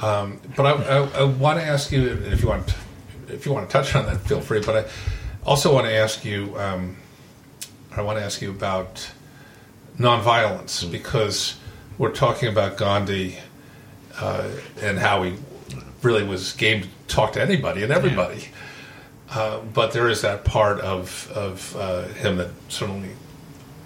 Um, 0.00 0.40
but 0.56 0.66
I, 0.66 0.72
I, 0.72 1.20
I, 1.20 1.24
want 1.24 1.58
to 1.58 1.64
ask 1.64 1.90
you 1.90 2.06
if 2.06 2.42
you 2.42 2.48
want 2.48 2.74
if 3.28 3.46
you 3.46 3.52
want 3.52 3.68
to 3.68 3.72
touch 3.72 3.94
on 3.94 4.04
that, 4.06 4.20
feel 4.20 4.42
free. 4.42 4.60
But 4.60 4.84
I 4.84 4.90
also 5.44 5.72
want 5.72 5.86
to 5.86 5.92
ask 5.92 6.24
you 6.24 6.54
um, 6.58 6.96
I 7.92 8.02
want 8.02 8.18
to 8.18 8.24
ask 8.24 8.42
you 8.42 8.50
about 8.50 9.10
nonviolence 9.98 10.82
mm-hmm. 10.82 10.92
because 10.92 11.56
we're 11.96 12.12
talking 12.12 12.50
about 12.50 12.76
Gandhi 12.76 13.38
uh, 14.18 14.50
and 14.82 14.98
how 14.98 15.22
he 15.22 15.36
really 16.02 16.24
was 16.24 16.52
game 16.52 16.82
to 16.82 16.88
talk 17.08 17.32
to 17.32 17.42
anybody 17.42 17.82
and 17.82 17.90
everybody. 17.90 18.36
Yeah. 18.38 19.38
Uh, 19.38 19.60
but 19.60 19.92
there 19.92 20.08
is 20.08 20.20
that 20.22 20.44
part 20.44 20.80
of 20.80 21.30
of 21.34 21.74
uh, 21.76 22.02
him 22.08 22.36
that 22.36 22.50
certainly 22.68 23.10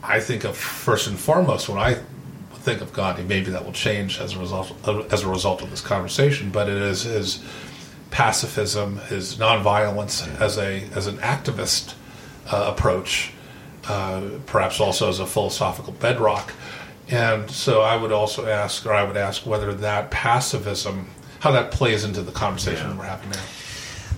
I 0.03 0.21
think 0.21 0.45
of 0.45 0.57
first 0.57 1.07
and 1.07 1.19
foremost 1.19 1.69
when 1.69 1.79
I 1.79 1.99
think 2.61 2.81
of 2.81 2.93
Gandhi. 2.93 3.23
Maybe 3.23 3.51
that 3.51 3.65
will 3.65 3.73
change 3.73 4.19
as 4.21 4.35
a 4.35 4.39
result 4.39 4.73
of, 4.85 5.13
as 5.13 5.23
a 5.23 5.29
result 5.29 5.63
of 5.63 5.71
this 5.71 5.81
conversation. 5.81 6.51
But 6.51 6.69
it 6.69 6.77
is 6.77 7.03
his 7.03 7.45
pacifism, 8.11 8.99
his 9.09 9.37
nonviolence 9.37 10.29
as 10.41 10.59
a 10.59 10.83
as 10.95 11.07
an 11.07 11.19
activist 11.19 11.95
uh, 12.51 12.73
approach, 12.77 13.33
uh, 13.89 14.23
perhaps 14.47 14.81
also 14.81 15.09
as 15.09 15.21
a 15.21 15.27
philosophical 15.27 15.93
bedrock. 15.95 16.53
And 17.09 17.51
so 17.51 17.81
I 17.81 17.97
would 17.97 18.13
also 18.13 18.47
ask, 18.47 18.87
or 18.87 18.93
I 18.93 19.03
would 19.03 19.17
ask, 19.17 19.45
whether 19.45 19.73
that 19.75 20.11
pacifism 20.11 21.09
how 21.41 21.53
that 21.53 21.71
plays 21.71 22.05
into 22.05 22.23
the 22.23 22.33
conversation 22.33 22.91
yeah. 22.91 22.99
we're 22.99 23.05
having 23.05 23.31
now. 23.31 23.43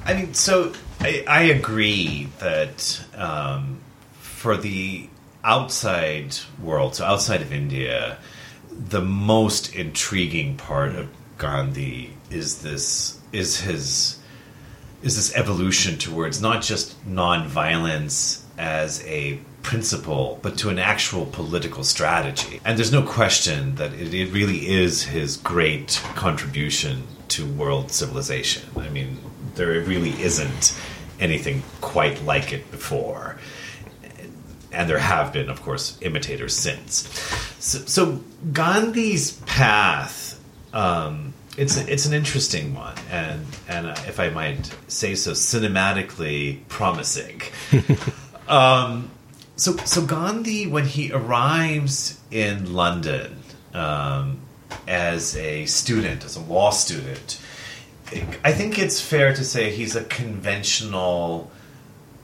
I 0.05 0.15
mean, 0.15 0.35
so 0.35 0.73
I, 1.01 1.25
I 1.27 1.43
agree 1.45 2.29
that 2.41 3.05
um, 3.15 3.79
for 4.21 4.57
the 4.57 5.09
outside 5.45 6.37
world, 6.61 6.97
so 6.97 7.05
outside 7.05 7.41
of 7.41 7.53
India, 7.53 8.19
the 8.79 9.01
most 9.01 9.75
intriguing 9.75 10.57
part 10.57 10.95
of 10.95 11.09
Gandhi 11.39 12.17
is 12.31 12.63
this 12.63 13.21
is 13.33 13.61
his 13.61 14.19
is 15.03 15.17
this 15.17 15.35
evolution 15.35 15.99
towards 15.99 16.41
not 16.41 16.63
just 16.63 16.95
nonviolence 17.09 18.43
as 18.57 19.05
a 19.07 19.41
principle, 19.63 20.39
but 20.43 20.59
to 20.59 20.69
an 20.69 20.79
actual 20.79 21.27
political 21.27 21.85
strategy. 21.85 22.61
And 22.65 22.79
there's 22.79 22.93
no 22.93 23.03
question 23.03 23.77
that 23.77 23.93
it, 23.95 24.15
it 24.15 24.33
really 24.33 24.69
is 24.69 25.05
his 25.05 25.37
great 25.37 26.01
contribution 26.15 27.05
to 27.29 27.47
world 27.47 27.91
civilization. 27.91 28.63
I 28.77 28.89
mean, 28.89 29.19
there 29.55 29.81
really 29.81 30.21
isn't 30.23 30.79
anything 31.21 31.63
quite 31.81 32.23
like 32.25 32.53
it 32.53 32.71
before. 32.71 33.39
And 34.73 34.89
there 34.89 34.99
have 34.99 35.33
been, 35.33 35.51
of 35.51 35.63
course, 35.63 35.99
imitators 36.01 36.57
since. 36.57 37.09
So, 37.59 37.79
so 37.81 38.21
Gandhi's 38.53 39.33
path, 39.47 40.41
um, 40.73 41.35
it's 41.57 41.77
it's 41.77 42.07
an 42.07 42.15
interesting 42.15 42.75
one, 42.75 42.95
and 43.11 43.45
and 43.69 43.87
uh, 43.89 43.95
if 44.07 44.19
I 44.19 44.31
might 44.31 44.75
say 44.89 45.15
so, 45.15 45.33
cinematically 45.33 46.67
promising. 46.69 47.43
um, 48.49 49.11
so 49.57 49.77
so 49.77 50.05
Gandhi, 50.07 50.67
when 50.67 50.87
he 50.87 51.13
arrives 51.13 52.19
in 52.31 52.73
London, 52.73 53.43
um, 53.75 54.39
as 54.89 55.37
a 55.37 55.67
student, 55.67 56.25
as 56.25 56.37
a 56.37 56.41
law 56.41 56.71
student, 56.71 57.39
I 58.45 58.53
think 58.53 58.79
it's 58.79 59.01
fair 59.01 59.35
to 59.35 59.45
say 59.45 59.71
he's 59.71 59.97
a 59.97 60.05
conventional 60.05 61.51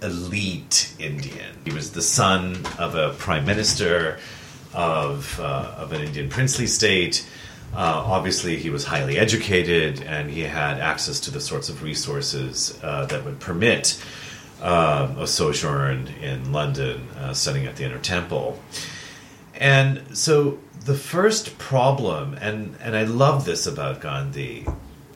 elite 0.02 0.94
Indian. 0.98 1.56
He 1.64 1.72
was 1.72 1.92
the 1.92 2.02
son 2.02 2.64
of 2.78 2.94
a 2.94 3.14
prime 3.14 3.44
minister 3.44 4.18
of, 4.74 5.38
uh, 5.40 5.74
of 5.76 5.92
an 5.92 6.02
Indian 6.02 6.28
princely 6.28 6.66
state. 6.66 7.26
Uh, 7.74 8.02
obviously, 8.06 8.56
he 8.56 8.70
was 8.70 8.84
highly 8.84 9.18
educated 9.18 10.02
and 10.02 10.30
he 10.30 10.40
had 10.40 10.78
access 10.80 11.20
to 11.20 11.30
the 11.30 11.40
sorts 11.40 11.68
of 11.68 11.82
resources 11.82 12.78
uh, 12.82 13.06
that 13.06 13.24
would 13.24 13.40
permit 13.40 14.02
uh, 14.62 15.14
a 15.18 15.26
sojourn 15.26 16.08
in 16.22 16.52
London, 16.52 17.06
uh, 17.18 17.32
studying 17.32 17.66
at 17.66 17.76
the 17.76 17.84
Inner 17.84 17.98
Temple. 17.98 18.58
And 19.54 20.16
so 20.16 20.58
the 20.84 20.94
first 20.94 21.58
problem, 21.58 22.34
and, 22.40 22.76
and 22.80 22.96
I 22.96 23.02
love 23.02 23.44
this 23.44 23.66
about 23.66 24.00
Gandhi, 24.00 24.66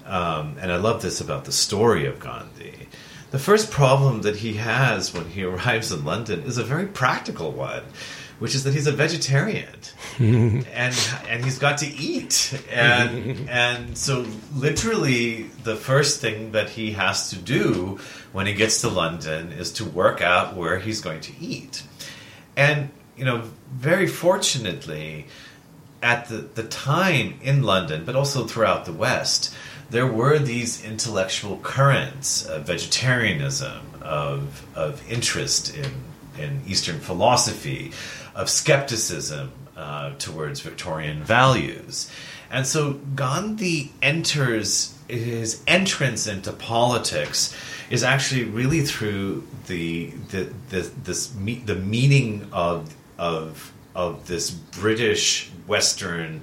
um, 0.04 0.56
and 0.60 0.70
I 0.70 0.76
love 0.76 1.00
this 1.00 1.20
about 1.20 1.44
the 1.44 1.52
story 1.52 2.06
of 2.06 2.20
Gandhi. 2.20 2.88
The 3.32 3.38
first 3.38 3.70
problem 3.70 4.22
that 4.22 4.36
he 4.36 4.54
has 4.54 5.14
when 5.14 5.24
he 5.24 5.42
arrives 5.50 5.90
in 5.90 6.04
London 6.04 6.42
is 6.42 6.58
a 6.58 6.62
very 6.62 6.86
practical 6.86 7.50
one, 7.50 7.82
which 8.38 8.54
is 8.54 8.64
that 8.64 8.74
he's 8.74 8.86
a 8.86 8.92
vegetarian, 8.92 9.74
and 10.18 10.94
and 11.28 11.44
he's 11.44 11.58
got 11.58 11.78
to 11.78 11.86
eat, 11.86 12.54
and 12.70 13.48
and 13.48 13.96
so 13.96 14.26
literally 14.54 15.44
the 15.64 15.76
first 15.76 16.20
thing 16.20 16.52
that 16.52 16.68
he 16.68 16.92
has 16.92 17.30
to 17.30 17.36
do 17.36 17.98
when 18.32 18.46
he 18.46 18.52
gets 18.52 18.82
to 18.82 18.88
London 18.88 19.52
is 19.52 19.72
to 19.72 19.84
work 19.84 20.20
out 20.20 20.54
where 20.54 20.78
he's 20.78 21.00
going 21.00 21.22
to 21.22 21.32
eat, 21.40 21.82
and 22.54 22.90
you 23.16 23.24
know 23.24 23.44
very 23.72 24.06
fortunately 24.06 25.26
at 26.02 26.28
the, 26.28 26.38
the 26.38 26.64
time 26.64 27.38
in 27.42 27.62
London, 27.62 28.04
but 28.04 28.16
also 28.16 28.44
throughout 28.44 28.84
the 28.84 28.92
West, 28.92 29.54
there 29.92 30.06
were 30.06 30.38
these 30.38 30.82
intellectual 30.82 31.58
currents 31.58 32.46
of 32.46 32.66
vegetarianism, 32.66 33.82
of, 34.00 34.66
of 34.74 35.06
interest 35.08 35.76
in, 35.76 35.92
in 36.38 36.62
Eastern 36.66 36.98
philosophy, 36.98 37.92
of 38.34 38.48
skepticism 38.48 39.52
uh, 39.76 40.14
towards 40.18 40.60
Victorian 40.60 41.22
values. 41.22 42.10
And 42.50 42.66
so 42.66 42.94
Gandhi 43.14 43.92
enters 44.00 44.98
his 45.08 45.62
entrance 45.66 46.26
into 46.26 46.52
politics 46.52 47.54
is 47.90 48.02
actually 48.02 48.44
really 48.44 48.80
through 48.80 49.46
the 49.66 50.10
the 50.30 50.50
the 50.70 50.90
this 51.04 51.28
the 51.28 51.74
meaning 51.74 52.48
of 52.52 52.94
of 53.18 53.72
of 53.94 54.26
this 54.26 54.50
British 54.50 55.50
Western 55.66 56.42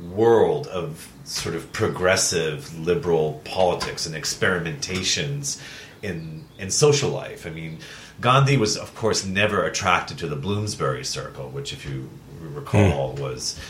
world 0.00 0.66
of 0.68 1.12
sort 1.28 1.54
of 1.54 1.72
progressive 1.72 2.78
liberal 2.78 3.40
politics 3.44 4.06
and 4.06 4.14
experimentations 4.14 5.60
in 6.02 6.44
in 6.58 6.70
social 6.70 7.10
life. 7.10 7.46
I 7.46 7.50
mean, 7.50 7.78
Gandhi 8.20 8.56
was, 8.56 8.76
of 8.76 8.94
course, 8.94 9.24
never 9.24 9.64
attracted 9.64 10.18
to 10.18 10.26
the 10.26 10.36
Bloomsbury 10.36 11.04
Circle, 11.04 11.50
which, 11.50 11.72
if 11.72 11.84
you 11.84 12.08
recall, 12.40 13.14
mm. 13.14 13.20
was 13.20 13.60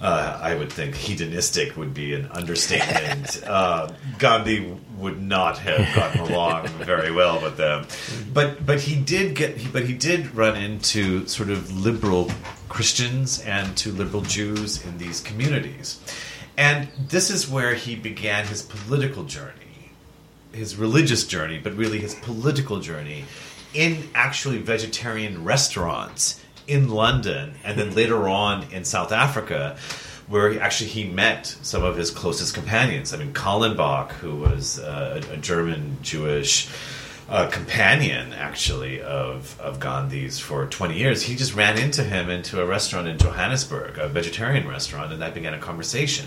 uh, 0.00 0.38
I 0.40 0.54
would 0.54 0.72
think 0.72 0.94
hedonistic 0.94 1.76
would 1.76 1.92
be 1.92 2.14
an 2.14 2.26
understatement. 2.26 3.42
uh, 3.46 3.92
Gandhi 4.18 4.76
would 4.96 5.20
not 5.20 5.58
have 5.58 5.94
gotten 5.94 6.20
along 6.20 6.68
very 6.68 7.10
well 7.10 7.40
with 7.40 7.56
them, 7.56 7.86
but 8.32 8.64
but 8.64 8.80
he 8.80 8.94
did 8.94 9.34
get 9.34 9.72
but 9.72 9.84
he 9.84 9.94
did 9.94 10.34
run 10.34 10.56
into 10.56 11.26
sort 11.26 11.50
of 11.50 11.76
liberal 11.76 12.30
Christians 12.68 13.40
and 13.40 13.76
to 13.78 13.90
liberal 13.92 14.22
Jews 14.22 14.84
in 14.84 14.98
these 14.98 15.20
communities, 15.20 16.00
and 16.58 16.88
this 16.98 17.30
is 17.30 17.48
where 17.48 17.74
he 17.74 17.94
began 17.94 18.46
his 18.46 18.60
political 18.62 19.24
journey. 19.24 19.54
his 20.52 20.76
religious 20.76 21.26
journey, 21.26 21.58
but 21.58 21.74
really 21.74 21.98
his 22.00 22.14
political 22.16 22.80
journey 22.80 23.24
in 23.74 24.08
actually 24.14 24.58
vegetarian 24.58 25.44
restaurants 25.44 26.42
in 26.66 26.88
London 26.88 27.54
and 27.64 27.78
then 27.78 27.94
later 27.94 28.28
on 28.28 28.64
in 28.72 28.84
South 28.84 29.12
Africa 29.12 29.76
where 30.26 30.50
he, 30.50 30.58
actually 30.58 30.90
he 30.90 31.04
met 31.04 31.46
some 31.46 31.84
of 31.84 31.96
his 31.96 32.10
closest 32.10 32.54
companions. 32.54 33.14
I 33.14 33.18
mean, 33.18 33.32
Kallenbach, 33.32 34.10
who 34.12 34.36
was 34.36 34.78
uh, 34.78 35.22
a 35.30 35.36
German 35.36 35.98
Jewish 36.02 36.68
uh, 37.28 37.48
companion, 37.48 38.32
actually, 38.32 39.02
of, 39.02 39.60
of 39.60 39.78
Gandhi's 39.78 40.38
for 40.38 40.66
20 40.66 40.96
years, 40.96 41.22
he 41.22 41.36
just 41.36 41.54
ran 41.54 41.76
into 41.76 42.02
him 42.02 42.30
into 42.30 42.60
a 42.60 42.66
restaurant 42.66 43.06
in 43.06 43.18
Johannesburg, 43.18 43.98
a 43.98 44.08
vegetarian 44.08 44.66
restaurant, 44.66 45.12
and 45.12 45.20
that 45.20 45.34
began 45.34 45.52
a 45.52 45.58
conversation. 45.58 46.26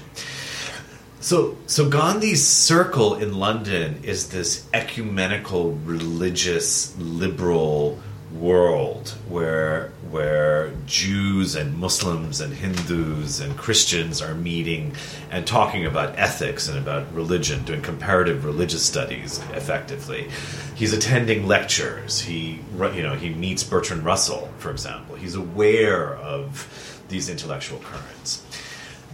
So, 1.20 1.58
so 1.66 1.90
Gandhi's 1.90 2.46
circle 2.46 3.16
in 3.16 3.38
London 3.38 4.00
is 4.04 4.30
this 4.30 4.68
ecumenical, 4.74 5.74
religious, 5.86 6.96
liberal 6.98 8.00
world 8.34 9.10
where 9.28 9.92
where 10.12 10.74
Jews 10.86 11.56
and 11.56 11.78
Muslims 11.78 12.42
and 12.42 12.54
Hindus 12.54 13.40
and 13.40 13.58
Christians 13.58 14.22
are 14.22 14.36
meeting 14.36 14.94
and 15.32 15.48
talking 15.48 15.86
about 15.86 16.20
ethics 16.20 16.68
and 16.68 16.78
about 16.78 17.12
religion, 17.14 17.64
doing 17.64 17.82
comparative 17.82 18.44
religious 18.46 18.84
studies 18.84 19.40
effectively. 19.54 20.30
He's 20.76 20.94
attending 20.94 21.48
lectures. 21.48 22.22
He 22.22 22.60
you 22.78 23.04
know 23.04 23.16
he 23.16 23.30
meets 23.30 23.64
Bertrand 23.64 24.04
Russell, 24.04 24.52
for 24.58 24.70
example. 24.72 25.16
He's 25.16 25.36
aware 25.36 26.16
of 26.18 27.04
these 27.08 27.30
intellectual 27.30 27.80
currents. 27.80 28.44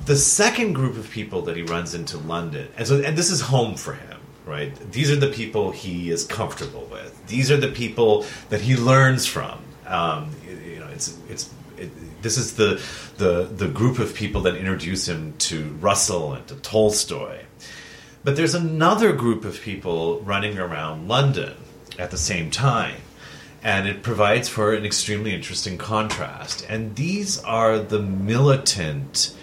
The 0.05 0.15
second 0.15 0.73
group 0.73 0.97
of 0.97 1.09
people 1.11 1.41
that 1.43 1.55
he 1.55 1.63
runs 1.63 1.93
into 1.93 2.17
London, 2.17 2.69
and 2.77 2.87
so 2.87 3.01
and 3.01 3.17
this 3.17 3.29
is 3.29 3.41
home 3.41 3.75
for 3.75 3.93
him 3.93 4.17
right? 4.47 4.73
These 4.93 5.11
are 5.11 5.17
the 5.17 5.27
people 5.27 5.71
he 5.71 6.09
is 6.09 6.23
comfortable 6.23 6.87
with. 6.89 7.27
These 7.27 7.51
are 7.51 7.57
the 7.57 7.67
people 7.67 8.25
that 8.47 8.61
he 8.61 8.77
learns 8.77 9.25
from. 9.25 9.59
Um, 9.85 10.31
it's 10.97 11.17
it's 11.29 11.49
it, 11.77 12.21
this 12.23 12.37
is 12.37 12.55
the 12.55 12.81
the 13.17 13.43
the 13.43 13.67
group 13.67 13.99
of 13.99 14.15
people 14.15 14.41
that 14.41 14.55
introduce 14.55 15.07
him 15.07 15.35
to 15.49 15.77
Russell 15.79 16.33
and 16.33 16.47
to 16.47 16.55
Tolstoy. 16.55 17.43
But 18.23 18.35
there's 18.35 18.55
another 18.55 19.13
group 19.13 19.45
of 19.45 19.61
people 19.61 20.19
running 20.21 20.57
around 20.57 21.07
London 21.07 21.53
at 21.97 22.11
the 22.11 22.17
same 22.17 22.51
time. 22.51 22.95
And 23.63 23.87
it 23.87 24.03
provides 24.03 24.49
for 24.49 24.73
an 24.73 24.85
extremely 24.85 25.33
interesting 25.33 25.77
contrast. 25.77 26.65
And 26.69 26.95
these 26.95 27.39
are 27.43 27.79
the 27.79 27.99
militant 27.99 29.35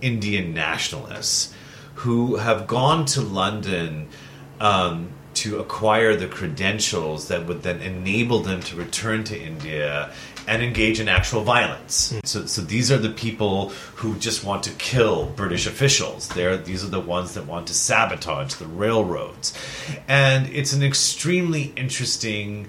Indian 0.00 0.54
nationalists 0.54 1.54
who 1.94 2.36
have 2.36 2.66
gone 2.66 3.04
to 3.06 3.20
London 3.20 4.08
um, 4.60 5.10
to 5.34 5.58
acquire 5.58 6.16
the 6.16 6.26
credentials 6.26 7.28
that 7.28 7.46
would 7.46 7.62
then 7.62 7.80
enable 7.80 8.40
them 8.40 8.60
to 8.60 8.76
return 8.76 9.24
to 9.24 9.40
India 9.40 10.12
and 10.48 10.62
engage 10.62 10.98
in 10.98 11.08
actual 11.08 11.42
violence. 11.42 12.12
Mm. 12.12 12.26
So, 12.26 12.46
so 12.46 12.62
these 12.62 12.90
are 12.90 12.96
the 12.96 13.10
people 13.10 13.68
who 13.96 14.16
just 14.16 14.42
want 14.42 14.62
to 14.64 14.70
kill 14.72 15.26
British 15.26 15.66
officials. 15.66 16.28
They're, 16.28 16.56
these 16.56 16.82
are 16.82 16.88
the 16.88 17.00
ones 17.00 17.34
that 17.34 17.46
want 17.46 17.66
to 17.68 17.74
sabotage 17.74 18.54
the 18.54 18.66
railroads. 18.66 19.52
And 20.08 20.48
it's 20.48 20.72
an 20.72 20.82
extremely 20.82 21.72
interesting 21.76 22.68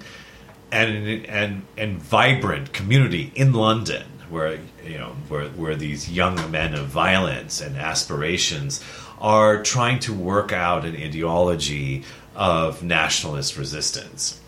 and, 0.70 1.26
and, 1.26 1.62
and 1.76 1.98
vibrant 2.00 2.72
community 2.72 3.32
in 3.34 3.54
London 3.54 4.04
where, 4.28 4.60
you 4.84 4.98
know, 4.98 5.16
where, 5.28 5.48
where 5.48 5.74
these 5.74 6.08
young 6.10 6.50
men 6.50 6.74
of 6.74 6.86
violence 6.86 7.60
and 7.60 7.76
aspirations 7.76 8.84
are 9.20 9.62
trying 9.62 9.98
to 10.00 10.14
work 10.14 10.52
out 10.52 10.84
an 10.84 10.94
ideology 10.94 12.04
of 12.36 12.82
nationalist 12.82 13.56
resistance. 13.56 14.39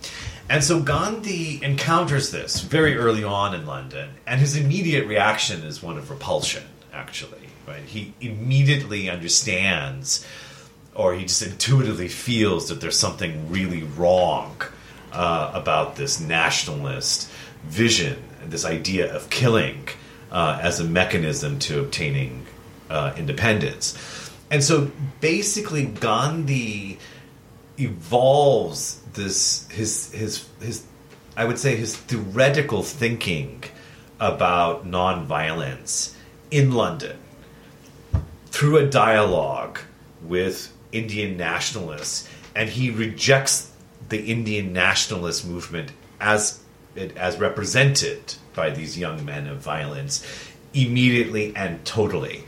And 0.52 0.62
so 0.62 0.82
Gandhi 0.82 1.60
encounters 1.62 2.30
this 2.30 2.60
very 2.60 2.94
early 2.94 3.24
on 3.24 3.54
in 3.54 3.64
London, 3.64 4.10
and 4.26 4.38
his 4.38 4.54
immediate 4.54 5.06
reaction 5.06 5.62
is 5.62 5.82
one 5.82 5.96
of 5.96 6.10
repulsion, 6.10 6.64
actually. 6.92 7.48
Right? 7.66 7.82
He 7.82 8.12
immediately 8.20 9.08
understands, 9.08 10.26
or 10.94 11.14
he 11.14 11.22
just 11.22 11.40
intuitively 11.40 12.08
feels 12.08 12.68
that 12.68 12.82
there's 12.82 12.98
something 12.98 13.50
really 13.50 13.84
wrong 13.96 14.60
uh, 15.10 15.52
about 15.54 15.96
this 15.96 16.20
nationalist 16.20 17.30
vision, 17.64 18.22
this 18.44 18.66
idea 18.66 19.10
of 19.10 19.30
killing 19.30 19.88
uh, 20.30 20.58
as 20.60 20.80
a 20.80 20.84
mechanism 20.84 21.58
to 21.60 21.80
obtaining 21.80 22.44
uh, 22.90 23.14
independence. 23.16 23.96
And 24.50 24.62
so 24.62 24.90
basically, 25.22 25.86
Gandhi 25.86 26.98
evolves 27.78 29.01
this 29.14 29.68
his 29.68 30.10
his 30.12 30.46
his 30.60 30.84
I 31.36 31.44
would 31.44 31.58
say 31.58 31.76
his 31.76 31.96
theoretical 31.96 32.82
thinking 32.82 33.64
about 34.20 34.86
nonviolence 34.86 36.14
in 36.50 36.72
London 36.72 37.16
through 38.46 38.76
a 38.76 38.86
dialogue 38.86 39.80
with 40.22 40.72
Indian 40.92 41.36
nationalists, 41.36 42.28
and 42.54 42.68
he 42.68 42.90
rejects 42.90 43.72
the 44.08 44.30
Indian 44.30 44.72
nationalist 44.72 45.46
movement 45.46 45.90
as 46.20 46.60
it, 46.94 47.16
as 47.16 47.38
represented 47.38 48.34
by 48.54 48.70
these 48.70 48.98
young 48.98 49.24
men 49.24 49.46
of 49.46 49.58
violence 49.58 50.24
immediately 50.74 51.54
and 51.56 51.84
totally. 51.84 52.44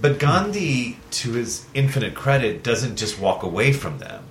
But 0.00 0.18
Gandhi, 0.18 0.98
to 1.12 1.32
his 1.32 1.64
infinite 1.72 2.14
credit, 2.14 2.62
doesn't 2.62 2.96
just 2.96 3.18
walk 3.18 3.42
away 3.42 3.72
from 3.72 3.98
them. 3.98 4.24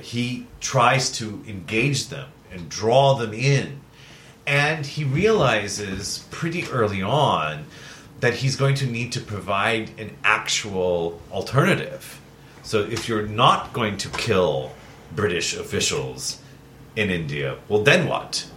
He 0.00 0.46
tries 0.60 1.10
to 1.12 1.42
engage 1.46 2.08
them 2.08 2.28
and 2.50 2.68
draw 2.68 3.14
them 3.14 3.32
in. 3.32 3.80
And 4.46 4.86
he 4.86 5.04
realizes 5.04 6.26
pretty 6.30 6.64
early 6.68 7.02
on 7.02 7.66
that 8.20 8.34
he's 8.34 8.56
going 8.56 8.74
to 8.76 8.86
need 8.86 9.12
to 9.12 9.20
provide 9.20 9.90
an 10.00 10.16
actual 10.24 11.20
alternative. 11.30 12.20
So 12.62 12.80
if 12.80 13.08
you're 13.08 13.26
not 13.26 13.72
going 13.72 13.96
to 13.98 14.08
kill 14.10 14.72
British 15.14 15.56
officials 15.56 16.40
in 16.96 17.10
India, 17.10 17.58
well, 17.68 17.82
then 17.82 18.08
what? 18.08 18.48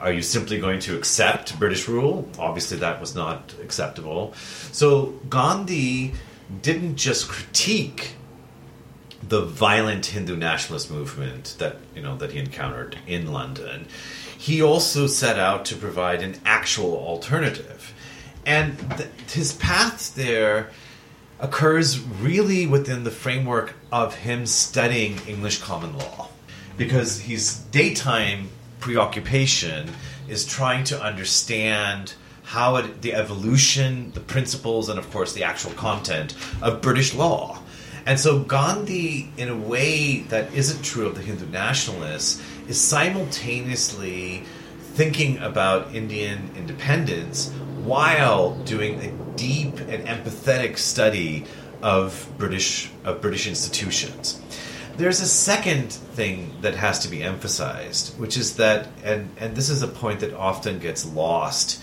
Are 0.00 0.12
you 0.12 0.22
simply 0.22 0.58
going 0.58 0.80
to 0.80 0.96
accept 0.96 1.58
British 1.58 1.88
rule? 1.88 2.28
Obviously, 2.38 2.78
that 2.78 3.00
was 3.00 3.14
not 3.14 3.54
acceptable. 3.62 4.34
So 4.72 5.14
Gandhi 5.30 6.12
didn't 6.60 6.96
just 6.96 7.28
critique 7.28 8.14
the 9.28 9.42
violent 9.42 10.06
Hindu 10.06 10.36
nationalist 10.36 10.90
movement 10.90 11.56
that 11.58 11.76
you 11.94 12.02
know 12.02 12.16
that 12.16 12.32
he 12.32 12.38
encountered 12.38 12.98
in 13.06 13.32
London. 13.32 13.86
He 14.36 14.62
also 14.62 15.06
set 15.06 15.38
out 15.38 15.64
to 15.66 15.76
provide 15.76 16.22
an 16.22 16.36
actual 16.44 16.96
alternative, 16.96 17.94
and 18.44 18.78
th- 18.96 19.08
his 19.30 19.54
path 19.54 20.14
there 20.14 20.70
occurs 21.40 21.98
really 22.00 22.66
within 22.66 23.04
the 23.04 23.10
framework 23.10 23.74
of 23.90 24.14
him 24.14 24.46
studying 24.46 25.18
English 25.26 25.58
common 25.58 25.96
law, 25.98 26.28
because 26.76 27.20
his 27.20 27.58
daytime 27.70 28.48
preoccupation 28.80 29.90
is 30.28 30.44
trying 30.44 30.84
to 30.84 31.00
understand 31.00 32.14
how 32.44 32.76
it, 32.76 33.00
the 33.00 33.14
evolution, 33.14 34.12
the 34.12 34.20
principles, 34.20 34.88
and 34.88 34.98
of 34.98 35.10
course 35.10 35.32
the 35.32 35.42
actual 35.42 35.72
content 35.72 36.34
of 36.60 36.82
British 36.82 37.14
law. 37.14 37.58
And 38.06 38.20
so 38.20 38.40
Gandhi, 38.40 39.30
in 39.36 39.48
a 39.48 39.56
way 39.56 40.20
that 40.28 40.52
isn't 40.52 40.82
true 40.82 41.06
of 41.06 41.14
the 41.14 41.22
Hindu 41.22 41.46
nationalists, 41.46 42.42
is 42.68 42.80
simultaneously 42.80 44.44
thinking 44.92 45.38
about 45.38 45.94
Indian 45.94 46.50
independence 46.56 47.50
while 47.82 48.56
doing 48.64 49.00
a 49.00 49.36
deep 49.36 49.78
and 49.80 50.06
empathetic 50.06 50.78
study 50.78 51.44
of 51.82 52.30
British 52.38 52.90
of 53.04 53.20
British 53.20 53.46
institutions. 53.46 54.40
There's 54.96 55.20
a 55.20 55.26
second 55.26 55.92
thing 55.92 56.54
that 56.60 56.76
has 56.76 57.00
to 57.00 57.08
be 57.08 57.22
emphasized, 57.22 58.18
which 58.18 58.36
is 58.36 58.56
that, 58.56 58.86
and, 59.02 59.28
and 59.38 59.56
this 59.56 59.68
is 59.68 59.82
a 59.82 59.88
point 59.88 60.20
that 60.20 60.32
often 60.34 60.78
gets 60.78 61.04
lost 61.04 61.82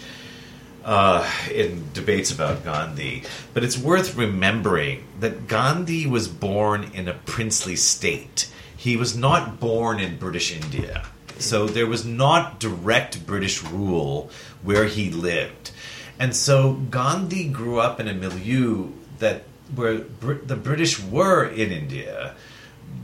uh, 0.84 1.30
in 1.52 1.86
debates 1.94 2.32
about 2.32 2.64
Gandhi, 2.64 3.24
but 3.54 3.64
it's 3.64 3.78
worth 3.78 4.16
remembering 4.16 5.06
that 5.20 5.48
Gandhi 5.48 6.08
was 6.08 6.28
born 6.28 6.92
in 6.94 7.08
a 7.08 7.14
princely 7.14 7.76
state. 7.76 8.52
He 8.76 8.98
was 8.98 9.16
not 9.16 9.60
born 9.60 10.00
in 10.00 10.18
British 10.18 10.52
India. 10.52 11.06
So 11.38 11.68
there 11.68 11.88
was 11.88 12.06
not 12.06 12.60
direct 12.60 13.26
British 13.26 13.64
rule 13.64 14.30
where 14.64 14.86
he 14.86 15.10
lived. 15.10 15.72
And 16.20 16.36
so 16.36 16.74
Gandhi 16.74 17.48
grew 17.48 17.80
up 17.80 18.00
in 18.00 18.08
a 18.08 18.14
milieu 18.14 18.90
that 19.20 19.44
where 19.74 20.00
Br- 20.00 20.34
the 20.34 20.56
British 20.56 21.02
were 21.02 21.46
in 21.46 21.72
India, 21.72 22.36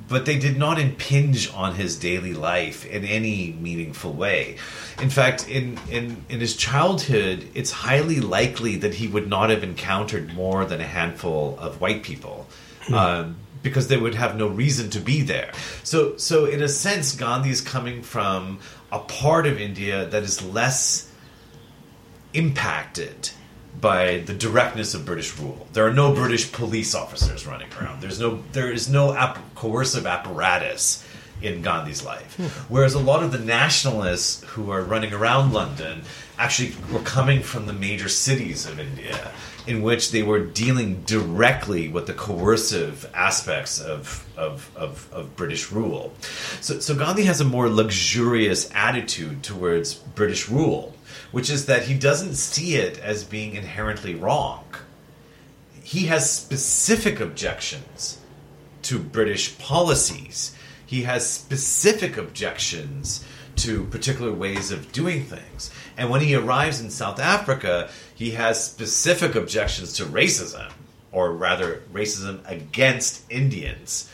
but 0.07 0.25
they 0.25 0.37
did 0.37 0.57
not 0.57 0.79
impinge 0.79 1.51
on 1.53 1.75
his 1.75 1.97
daily 1.97 2.33
life 2.33 2.85
in 2.85 3.03
any 3.03 3.53
meaningful 3.59 4.13
way. 4.13 4.57
In 5.01 5.09
fact, 5.09 5.49
in, 5.49 5.77
in, 5.89 6.23
in 6.29 6.39
his 6.39 6.55
childhood, 6.55 7.47
it's 7.53 7.71
highly 7.71 8.21
likely 8.21 8.77
that 8.77 8.93
he 8.93 9.07
would 9.07 9.27
not 9.27 9.49
have 9.49 9.63
encountered 9.63 10.33
more 10.33 10.65
than 10.65 10.79
a 10.79 10.87
handful 10.87 11.57
of 11.59 11.81
white 11.81 12.03
people. 12.03 12.47
Hmm. 12.83 12.93
Um, 12.93 13.35
because 13.63 13.87
they 13.87 13.97
would 13.97 14.15
have 14.15 14.37
no 14.37 14.47
reason 14.47 14.89
to 14.91 14.99
be 14.99 15.23
there. 15.23 15.51
So, 15.83 16.15
so 16.17 16.45
in 16.45 16.61
a 16.61 16.69
sense, 16.69 17.15
Gandhi 17.15 17.49
is 17.49 17.59
coming 17.59 18.01
from 18.01 18.59
a 18.91 18.99
part 18.99 19.45
of 19.47 19.59
India 19.59 20.05
that 20.05 20.23
is 20.23 20.41
less 20.43 21.11
impacted 22.33 23.31
by 23.79 24.19
the 24.19 24.33
directness 24.33 24.93
of 24.93 25.05
British 25.05 25.37
rule. 25.37 25.67
There 25.73 25.85
are 25.85 25.93
no 25.93 26.13
British 26.13 26.51
police 26.51 26.95
officers 26.95 27.45
running 27.45 27.67
around. 27.79 28.01
There's 28.01 28.19
no 28.19 28.43
there 28.51 28.71
is 28.71 28.89
no 28.89 29.13
ap- 29.13 29.39
coercive 29.55 30.05
apparatus 30.05 31.05
in 31.41 31.61
Gandhi's 31.61 32.03
life. 32.03 32.35
Hmm. 32.35 32.73
Whereas 32.73 32.95
a 32.95 32.99
lot 32.99 33.23
of 33.23 33.31
the 33.31 33.39
nationalists 33.39 34.43
who 34.49 34.71
are 34.71 34.81
running 34.81 35.13
around 35.13 35.53
London 35.53 36.01
actually 36.39 36.73
were 36.91 36.99
coming 36.99 37.41
from 37.41 37.65
the 37.67 37.73
major 37.73 38.09
cities 38.09 38.65
of 38.65 38.79
India 38.79 39.31
in 39.67 39.81
which 39.81 40.11
they 40.11 40.23
were 40.23 40.39
dealing 40.39 41.01
directly 41.03 41.89
with 41.89 42.07
the 42.07 42.13
coercive 42.13 43.09
aspects 43.13 43.79
of, 43.81 44.25
of, 44.37 44.71
of, 44.75 45.09
of 45.11 45.35
British 45.35 45.71
rule. 45.71 46.13
So, 46.61 46.79
so 46.79 46.95
Gandhi 46.95 47.23
has 47.23 47.41
a 47.41 47.45
more 47.45 47.69
luxurious 47.69 48.71
attitude 48.73 49.43
towards 49.43 49.93
British 49.93 50.47
rule, 50.47 50.95
which 51.31 51.49
is 51.49 51.65
that 51.65 51.83
he 51.83 51.93
doesn't 51.93 52.35
see 52.35 52.75
it 52.75 52.97
as 52.99 53.23
being 53.23 53.55
inherently 53.55 54.15
wrong. 54.15 54.63
He 55.83 56.05
has 56.07 56.29
specific 56.29 57.19
objections 57.19 58.19
to 58.83 58.99
British 58.99 59.57
policies. 59.57 60.55
He 60.85 61.03
has 61.03 61.29
specific 61.29 62.17
objections 62.17 63.25
to 63.57 63.85
particular 63.85 64.31
ways 64.31 64.71
of 64.71 64.91
doing 64.91 65.23
things. 65.23 65.71
And 65.97 66.09
when 66.09 66.21
he 66.21 66.35
arrives 66.35 66.79
in 66.79 66.89
South 66.89 67.19
Africa, 67.19 67.89
he 68.13 68.31
has 68.31 68.63
specific 68.63 69.35
objections 69.35 69.93
to 69.93 70.05
racism, 70.05 70.71
or 71.11 71.31
rather, 71.31 71.83
racism 71.91 72.39
against 72.49 73.29
Indians. 73.31 74.09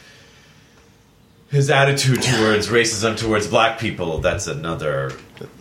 His 1.53 1.69
attitude 1.69 2.23
towards 2.23 2.67
racism 2.67 3.15
towards 3.15 3.45
black 3.47 3.79
people, 3.79 4.17
that's 4.17 4.47
another, 4.47 5.11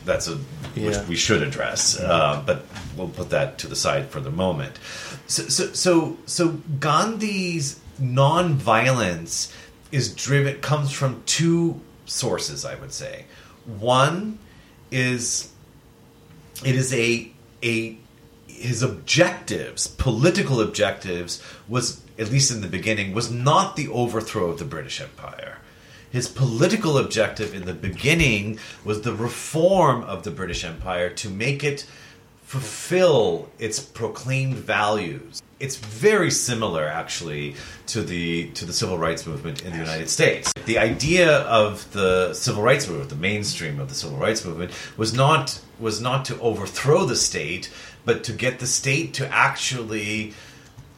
that's 0.06 0.26
a, 0.26 0.36
which 0.74 0.94
Yeah. 0.94 1.04
we 1.06 1.16
should 1.16 1.42
address. 1.42 2.00
Uh, 2.00 2.42
but 2.46 2.64
we'll 2.96 3.08
put 3.08 3.28
that 3.28 3.58
to 3.58 3.66
the 3.66 3.76
side 3.76 4.08
for 4.08 4.18
the 4.18 4.30
moment. 4.30 4.78
So, 5.26 5.42
so, 5.48 5.72
so, 5.74 6.16
so 6.24 6.48
Gandhi's 6.80 7.78
nonviolence 8.00 9.52
is 9.90 10.14
driven, 10.14 10.60
comes 10.62 10.92
from 10.92 11.22
two 11.26 11.80
sources, 12.06 12.64
I 12.64 12.74
would 12.76 12.92
say. 12.94 13.26
One 13.66 14.38
is 14.90 15.50
it 16.64 16.74
is 16.74 16.92
a 16.94 17.30
a 17.62 17.98
his 18.48 18.82
objectives, 18.82 19.88
political 19.88 20.60
objectives, 20.60 21.42
was 21.68 22.00
at 22.18 22.30
least 22.30 22.50
in 22.50 22.62
the 22.62 22.68
beginning, 22.68 23.12
was 23.12 23.30
not 23.30 23.76
the 23.76 23.88
overthrow 23.88 24.46
of 24.50 24.58
the 24.58 24.64
British 24.64 24.98
Empire. 25.00 25.58
His 26.12 26.28
political 26.28 26.98
objective 26.98 27.54
in 27.54 27.64
the 27.64 27.72
beginning 27.72 28.58
was 28.84 29.00
the 29.00 29.14
reform 29.14 30.04
of 30.04 30.24
the 30.24 30.30
British 30.30 30.62
Empire 30.62 31.08
to 31.08 31.30
make 31.30 31.64
it 31.64 31.86
fulfill 32.44 33.48
its 33.58 33.80
proclaimed 33.80 34.56
values. 34.56 35.42
It's 35.58 35.76
very 35.76 36.30
similar, 36.30 36.86
actually, 36.86 37.54
to 37.86 38.02
the 38.02 38.50
to 38.50 38.66
the 38.66 38.74
civil 38.74 38.98
rights 38.98 39.26
movement 39.26 39.62
in 39.62 39.72
the 39.72 39.78
United 39.78 40.10
States. 40.10 40.52
The 40.66 40.78
idea 40.78 41.38
of 41.44 41.90
the 41.92 42.34
civil 42.34 42.62
rights 42.62 42.86
movement, 42.86 43.08
the 43.08 43.16
mainstream 43.16 43.80
of 43.80 43.88
the 43.88 43.94
civil 43.94 44.18
rights 44.18 44.44
movement, 44.44 44.72
was 44.98 45.14
not 45.14 45.62
was 45.80 46.02
not 46.02 46.26
to 46.26 46.38
overthrow 46.40 47.06
the 47.06 47.16
state, 47.16 47.72
but 48.04 48.22
to 48.24 48.34
get 48.34 48.58
the 48.58 48.66
state 48.66 49.14
to 49.14 49.26
actually 49.28 50.34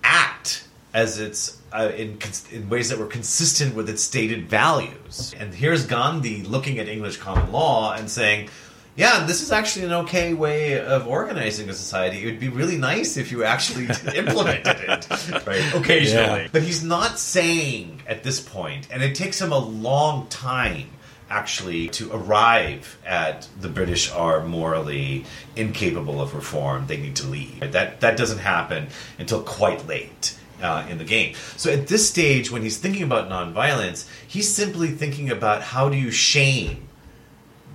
act 0.02 0.63
as 0.94 1.18
its 1.18 1.60
uh, 1.72 1.90
in 1.96 2.18
in 2.52 2.68
ways 2.68 2.88
that 2.88 2.98
were 2.98 3.06
consistent 3.06 3.74
with 3.74 3.90
its 3.90 4.02
stated 4.02 4.48
values. 4.48 5.34
And 5.38 5.52
here's 5.52 5.86
Gandhi 5.86 6.44
looking 6.44 6.78
at 6.78 6.88
English 6.88 7.16
common 7.16 7.50
law 7.50 7.94
and 7.94 8.08
saying, 8.08 8.48
"Yeah, 8.94 9.26
this 9.26 9.42
is 9.42 9.50
actually 9.50 9.86
an 9.86 9.92
okay 10.04 10.32
way 10.34 10.80
of 10.80 11.08
organizing 11.08 11.68
a 11.68 11.74
society. 11.74 12.22
It 12.22 12.26
would 12.26 12.40
be 12.40 12.48
really 12.48 12.78
nice 12.78 13.16
if 13.16 13.32
you 13.32 13.42
actually 13.42 13.86
implemented 14.14 14.76
it, 14.88 15.46
right? 15.46 15.74
Occasionally." 15.74 16.42
Yeah. 16.42 16.48
But 16.52 16.62
he's 16.62 16.84
not 16.84 17.18
saying 17.18 18.02
at 18.06 18.22
this 18.22 18.40
point, 18.40 18.86
and 18.92 19.02
it 19.02 19.16
takes 19.16 19.40
him 19.40 19.50
a 19.50 19.58
long 19.58 20.28
time 20.28 20.86
actually 21.28 21.88
to 21.88 22.12
arrive 22.12 22.98
at 23.04 23.48
the 23.60 23.68
British 23.68 24.12
are 24.12 24.44
morally 24.44 25.24
incapable 25.56 26.20
of 26.20 26.34
reform. 26.34 26.86
They 26.86 26.98
need 26.98 27.16
to 27.16 27.26
leave. 27.26 27.72
That 27.72 28.00
that 28.00 28.16
doesn't 28.16 28.38
happen 28.38 28.88
until 29.18 29.42
quite 29.42 29.88
late. 29.88 30.38
Uh, 30.64 30.86
in 30.88 30.96
the 30.96 31.04
game. 31.04 31.34
So 31.58 31.70
at 31.70 31.88
this 31.88 32.08
stage, 32.08 32.50
when 32.50 32.62
he's 32.62 32.78
thinking 32.78 33.02
about 33.02 33.28
nonviolence, 33.28 34.08
he's 34.26 34.50
simply 34.50 34.88
thinking 34.88 35.30
about 35.30 35.60
how 35.60 35.90
do 35.90 35.96
you 35.98 36.10
shame 36.10 36.88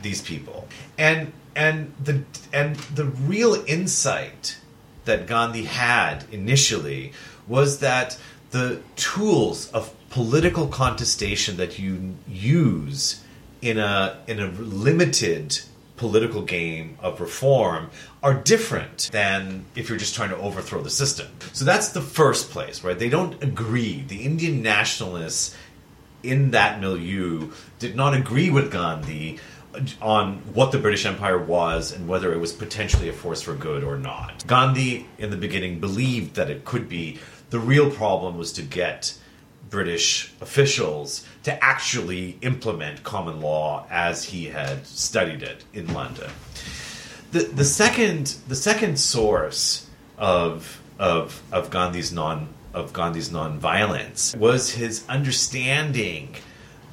these 0.02 0.24
people, 0.24 0.68
and 0.98 1.32
and 1.56 1.94
the 2.04 2.24
and 2.52 2.78
the 2.96 3.06
real 3.06 3.64
insight 3.68 4.58
that 5.06 5.28
Gandhi 5.28 5.66
had 5.66 6.26
initially 6.32 7.14
was 7.48 7.78
that 7.78 8.18
the 8.50 8.82
tools 8.96 9.72
of 9.72 9.94
political 10.10 10.68
contestation 10.68 11.58
that 11.58 11.78
you 11.78 12.16
use 12.28 13.24
in 13.62 13.78
a 13.78 14.18
in 14.26 14.40
a 14.40 14.48
limited 14.48 15.60
political 15.96 16.42
game 16.42 16.98
of 17.02 17.20
reform 17.20 17.92
are 18.22 18.34
different 18.34 19.10
than 19.12 19.66
if 19.76 19.88
you're 19.88 19.98
just 19.98 20.16
trying 20.16 20.30
to 20.30 20.38
overthrow 20.38 20.82
the 20.82 20.90
system. 20.90 21.28
So 21.54 21.64
that's 21.64 21.90
the 21.90 22.02
first 22.02 22.52
place, 22.52 22.84
right? 22.84 22.98
They 22.98 23.10
don't 23.10 23.42
agree. 23.42 24.04
The 24.08 24.24
Indian 24.24 24.62
nationalists 24.62 25.56
in 26.22 26.52
that 26.52 26.82
milieu 26.82 27.52
did 27.80 27.96
not 27.96 28.14
agree 28.14 28.50
with 28.50 28.72
Gandhi 28.72 29.40
on 30.02 30.38
what 30.54 30.72
the 30.72 30.80
British 30.80 31.06
Empire 31.06 31.38
was 31.38 31.94
and 31.94 32.08
whether 32.08 32.34
it 32.34 32.40
was 32.40 32.52
potentially 32.52 33.08
a 33.08 33.14
force 33.14 33.42
for 33.42 33.56
good 33.56 33.84
or 33.84 33.98
not. 33.98 34.46
Gandhi, 34.48 35.08
in 35.18 35.30
the 35.30 35.38
beginning, 35.38 35.80
believed 35.80 36.36
that 36.36 36.50
it 36.50 36.66
could 36.66 36.90
be. 36.90 37.20
The 37.52 37.60
real 37.60 37.90
problem 37.90 38.38
was 38.38 38.52
to 38.54 38.62
get 38.62 39.18
British 39.70 40.34
officials 40.42 41.26
to 41.44 41.64
actually 41.64 42.38
implement 42.42 43.04
common 43.04 43.40
law 43.40 43.86
as 43.90 44.26
he 44.26 44.46
had 44.46 44.86
studied 44.86 45.44
it 45.44 45.64
in 45.74 45.94
London. 45.94 46.30
The, 47.32 47.44
the 47.44 47.66
second 47.66 48.36
the 48.48 48.56
second 48.56 49.00
source 49.00 49.88
of 50.18 50.82
of 50.98 51.42
of 51.52 51.70
Gandhi's 51.70 52.12
non 52.12 52.50
of 52.74 52.94
Gandhi's 52.94 53.30
nonviolence 53.30 54.36
was 54.36 54.72
his 54.72 55.06
understanding 55.08 56.36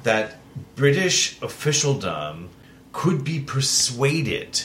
that 0.03 0.37
British 0.75 1.41
officialdom 1.41 2.49
could 2.91 3.23
be 3.23 3.39
persuaded 3.39 4.63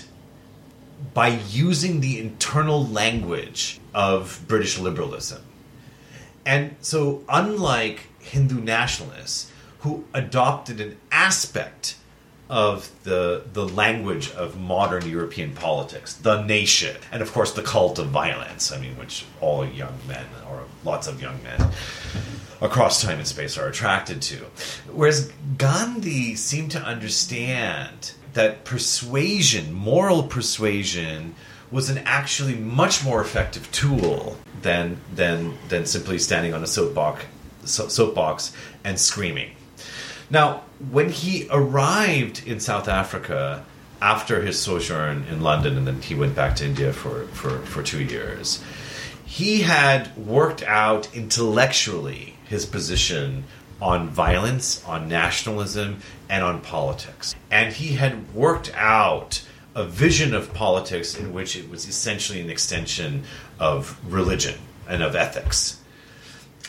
by 1.12 1.28
using 1.50 2.00
the 2.00 2.18
internal 2.18 2.86
language 2.86 3.80
of 3.94 4.42
British 4.46 4.78
liberalism. 4.78 5.42
And 6.46 6.76
so, 6.80 7.24
unlike 7.28 8.08
Hindu 8.20 8.60
nationalists 8.60 9.50
who 9.80 10.04
adopted 10.14 10.80
an 10.80 10.96
aspect 11.10 11.96
of 12.52 12.90
the 13.04 13.42
the 13.54 13.66
language 13.66 14.30
of 14.32 14.60
modern 14.60 15.08
European 15.08 15.52
politics, 15.54 16.12
the 16.12 16.42
nation, 16.42 16.94
and 17.10 17.22
of 17.22 17.32
course 17.32 17.52
the 17.52 17.62
cult 17.62 17.98
of 17.98 18.08
violence. 18.08 18.70
I 18.70 18.78
mean, 18.78 18.98
which 18.98 19.24
all 19.40 19.64
young 19.64 19.98
men 20.06 20.26
or 20.50 20.64
lots 20.84 21.06
of 21.08 21.22
young 21.22 21.42
men 21.42 21.70
across 22.60 23.00
time 23.00 23.16
and 23.16 23.26
space 23.26 23.56
are 23.56 23.68
attracted 23.68 24.20
to. 24.20 24.36
Whereas 24.92 25.32
Gandhi 25.56 26.34
seemed 26.34 26.72
to 26.72 26.78
understand 26.78 28.12
that 28.34 28.66
persuasion, 28.66 29.72
moral 29.72 30.22
persuasion, 30.24 31.34
was 31.70 31.88
an 31.88 31.98
actually 32.04 32.54
much 32.54 33.02
more 33.02 33.22
effective 33.22 33.72
tool 33.72 34.36
than 34.60 34.98
than 35.14 35.56
than 35.70 35.86
simply 35.86 36.18
standing 36.18 36.52
on 36.52 36.62
a 36.62 36.66
soapbox 36.66 37.24
so- 37.64 37.88
soapbox 37.88 38.52
and 38.84 39.00
screaming. 39.00 39.52
Now, 40.32 40.62
when 40.90 41.10
he 41.10 41.46
arrived 41.50 42.46
in 42.46 42.58
South 42.58 42.88
Africa 42.88 43.66
after 44.00 44.40
his 44.40 44.58
sojourn 44.58 45.26
in 45.30 45.42
London, 45.42 45.76
and 45.76 45.86
then 45.86 46.00
he 46.00 46.14
went 46.14 46.34
back 46.34 46.56
to 46.56 46.64
India 46.64 46.94
for, 46.94 47.26
for, 47.28 47.58
for 47.66 47.82
two 47.82 48.02
years, 48.02 48.64
he 49.26 49.60
had 49.60 50.16
worked 50.16 50.62
out 50.62 51.14
intellectually 51.14 52.36
his 52.48 52.64
position 52.64 53.44
on 53.82 54.08
violence, 54.08 54.82
on 54.86 55.06
nationalism, 55.06 56.00
and 56.30 56.42
on 56.42 56.62
politics. 56.62 57.34
And 57.50 57.74
he 57.74 57.96
had 57.96 58.34
worked 58.34 58.72
out 58.74 59.46
a 59.74 59.84
vision 59.84 60.34
of 60.34 60.54
politics 60.54 61.14
in 61.14 61.34
which 61.34 61.56
it 61.56 61.68
was 61.68 61.86
essentially 61.86 62.40
an 62.40 62.48
extension 62.48 63.24
of 63.58 64.00
religion 64.10 64.58
and 64.88 65.02
of 65.02 65.14
ethics 65.14 65.82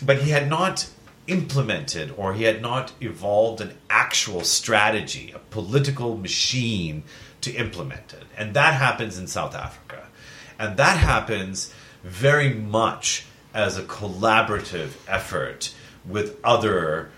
but 0.05 0.21
he 0.21 0.31
had 0.31 0.49
not 0.49 0.87
implemented 1.27 2.13
or 2.17 2.33
he 2.33 2.43
had 2.43 2.61
not 2.61 2.91
evolved 2.99 3.61
an 3.61 3.77
actual 3.89 4.43
strategy, 4.43 5.31
a 5.33 5.39
political 5.39 6.17
machine 6.17 7.03
to 7.41 7.51
implement 7.53 8.13
it. 8.13 8.23
And 8.37 8.53
that 8.53 8.73
happens 8.73 9.17
in 9.17 9.27
South 9.27 9.55
Africa. 9.55 10.07
And 10.59 10.77
that 10.77 10.97
happens 10.97 11.73
very 12.03 12.53
much 12.53 13.25
as 13.53 13.77
a 13.77 13.83
collaborative 13.83 14.91
effort 15.07 15.73
with 16.05 16.39
other 16.43 17.11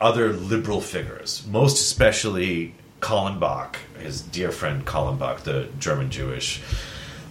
other 0.00 0.32
liberal 0.32 0.80
figures, 0.80 1.44
most 1.48 1.80
especially 1.80 2.72
Colin 3.00 3.40
Kallenbach, 3.40 3.76
his 3.98 4.22
dear 4.22 4.52
friend 4.52 4.84
Colin 4.84 5.18
Kallenbach, 5.18 5.40
the 5.40 5.68
German 5.80 6.10
Jewish 6.10 6.62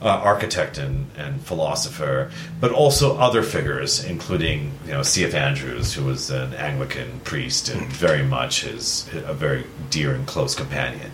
uh, 0.02 0.08
architect 0.08 0.78
and, 0.78 1.08
and 1.18 1.42
philosopher, 1.42 2.32
but 2.60 2.72
also 2.72 3.18
other 3.18 3.44
figures, 3.44 4.04
including 4.04 4.72
you 4.86 4.92
know 4.92 5.04
C.F. 5.04 5.34
Andrews, 5.34 5.94
who 5.94 6.06
was 6.06 6.30
an 6.30 6.54
Anglican 6.54 7.20
priest 7.22 7.70
and 7.70 7.88
very 7.88 8.24
much 8.24 8.62
his 8.62 9.10
a 9.14 9.34
very 9.34 9.66
dear 9.90 10.14
and 10.14 10.28
close 10.28 10.56
companion. 10.56 11.12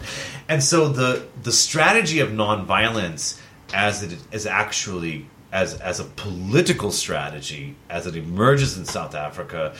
And 0.49 0.63
so 0.63 0.89
the 0.89 1.25
the 1.41 1.51
strategy 1.51 2.19
of 2.19 2.29
nonviolence, 2.29 3.39
as 3.73 4.03
it 4.03 4.17
is 4.31 4.45
actually 4.45 5.27
as 5.51 5.75
as 5.75 5.99
a 5.99 6.03
political 6.03 6.91
strategy, 6.91 7.75
as 7.89 8.07
it 8.07 8.15
emerges 8.15 8.77
in 8.77 8.85
South 8.85 9.15
Africa, 9.15 9.73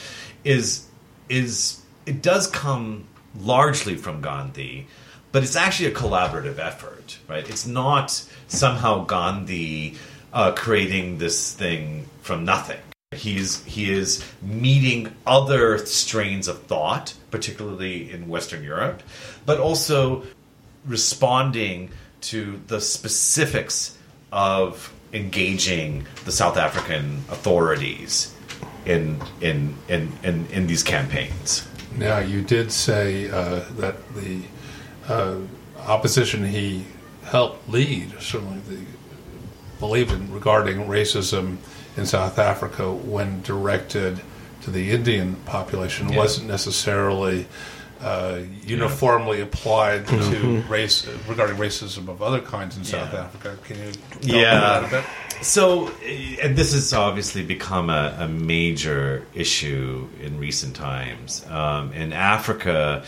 is 0.44 0.86
is 1.28 1.82
it 2.06 2.22
does 2.22 2.46
come 2.46 3.06
largely 3.40 3.96
from 3.96 4.20
Gandhi, 4.20 4.86
but 5.34 5.42
it's 5.42 5.56
actually 5.56 5.88
a 5.88 5.90
collaborative 5.90 6.60
effort, 6.60 7.18
right? 7.26 7.50
It's 7.50 7.66
not 7.66 8.24
somehow 8.46 9.04
Gandhi 9.04 9.96
uh, 10.32 10.52
creating 10.52 11.18
this 11.18 11.52
thing 11.52 12.08
from 12.22 12.44
nothing. 12.44 12.78
He's 13.10 13.64
he 13.64 13.90
is 13.90 14.24
meeting 14.40 15.12
other 15.26 15.78
strains 15.86 16.46
of 16.46 16.62
thought, 16.62 17.14
particularly 17.32 18.12
in 18.12 18.28
Western 18.28 18.62
Europe, 18.62 19.02
but 19.44 19.58
also 19.58 20.22
responding 20.84 21.90
to 22.20 22.60
the 22.68 22.80
specifics 22.80 23.98
of 24.30 24.94
engaging 25.12 26.06
the 26.26 26.32
South 26.32 26.56
African 26.56 27.24
authorities 27.28 28.32
in 28.86 29.20
in 29.40 29.74
in 29.88 30.12
in, 30.22 30.46
in 30.52 30.68
these 30.68 30.84
campaigns. 30.84 31.66
Now, 31.96 32.18
you 32.18 32.42
did 32.42 32.70
say 32.70 33.30
uh, 33.30 33.64
that 33.78 33.96
the 34.14 34.42
uh, 35.08 35.36
opposition 35.86 36.44
he 36.46 36.84
helped 37.24 37.68
lead, 37.68 38.12
certainly 38.20 38.60
the 38.68 38.78
believed 39.80 40.12
in 40.12 40.32
regarding 40.32 40.84
racism 40.86 41.56
in 41.96 42.06
South 42.06 42.38
Africa 42.38 42.92
when 42.92 43.42
directed 43.42 44.20
to 44.62 44.70
the 44.70 44.92
Indian 44.92 45.34
population 45.46 46.08
Yeah. 46.08 46.16
wasn't 46.16 46.48
necessarily 46.48 47.46
uh, 48.00 48.40
uniformly 48.64 49.40
applied 49.40 50.06
to 50.06 50.62
race 50.68 51.06
regarding 51.28 51.56
racism 51.56 52.08
of 52.08 52.22
other 52.22 52.40
kinds 52.40 52.76
in 52.76 52.84
South 52.84 53.12
Yeah. 53.12 53.20
Africa. 53.24 53.58
Can 53.64 53.78
you 53.78 53.92
talk 53.92 54.02
Yeah. 54.22 54.58
about 54.78 54.90
that 54.90 54.98
a 54.98 55.02
bit? 55.02 55.44
So, 55.44 55.88
and 56.42 56.56
this 56.56 56.72
has 56.72 56.92
obviously 56.92 57.42
become 57.42 57.90
a, 57.90 58.14
a 58.20 58.28
major 58.28 59.26
issue 59.34 60.08
in 60.22 60.38
recent 60.38 60.76
times. 60.76 61.44
Um, 61.50 61.92
in 61.92 62.12
Africa, 62.12 63.04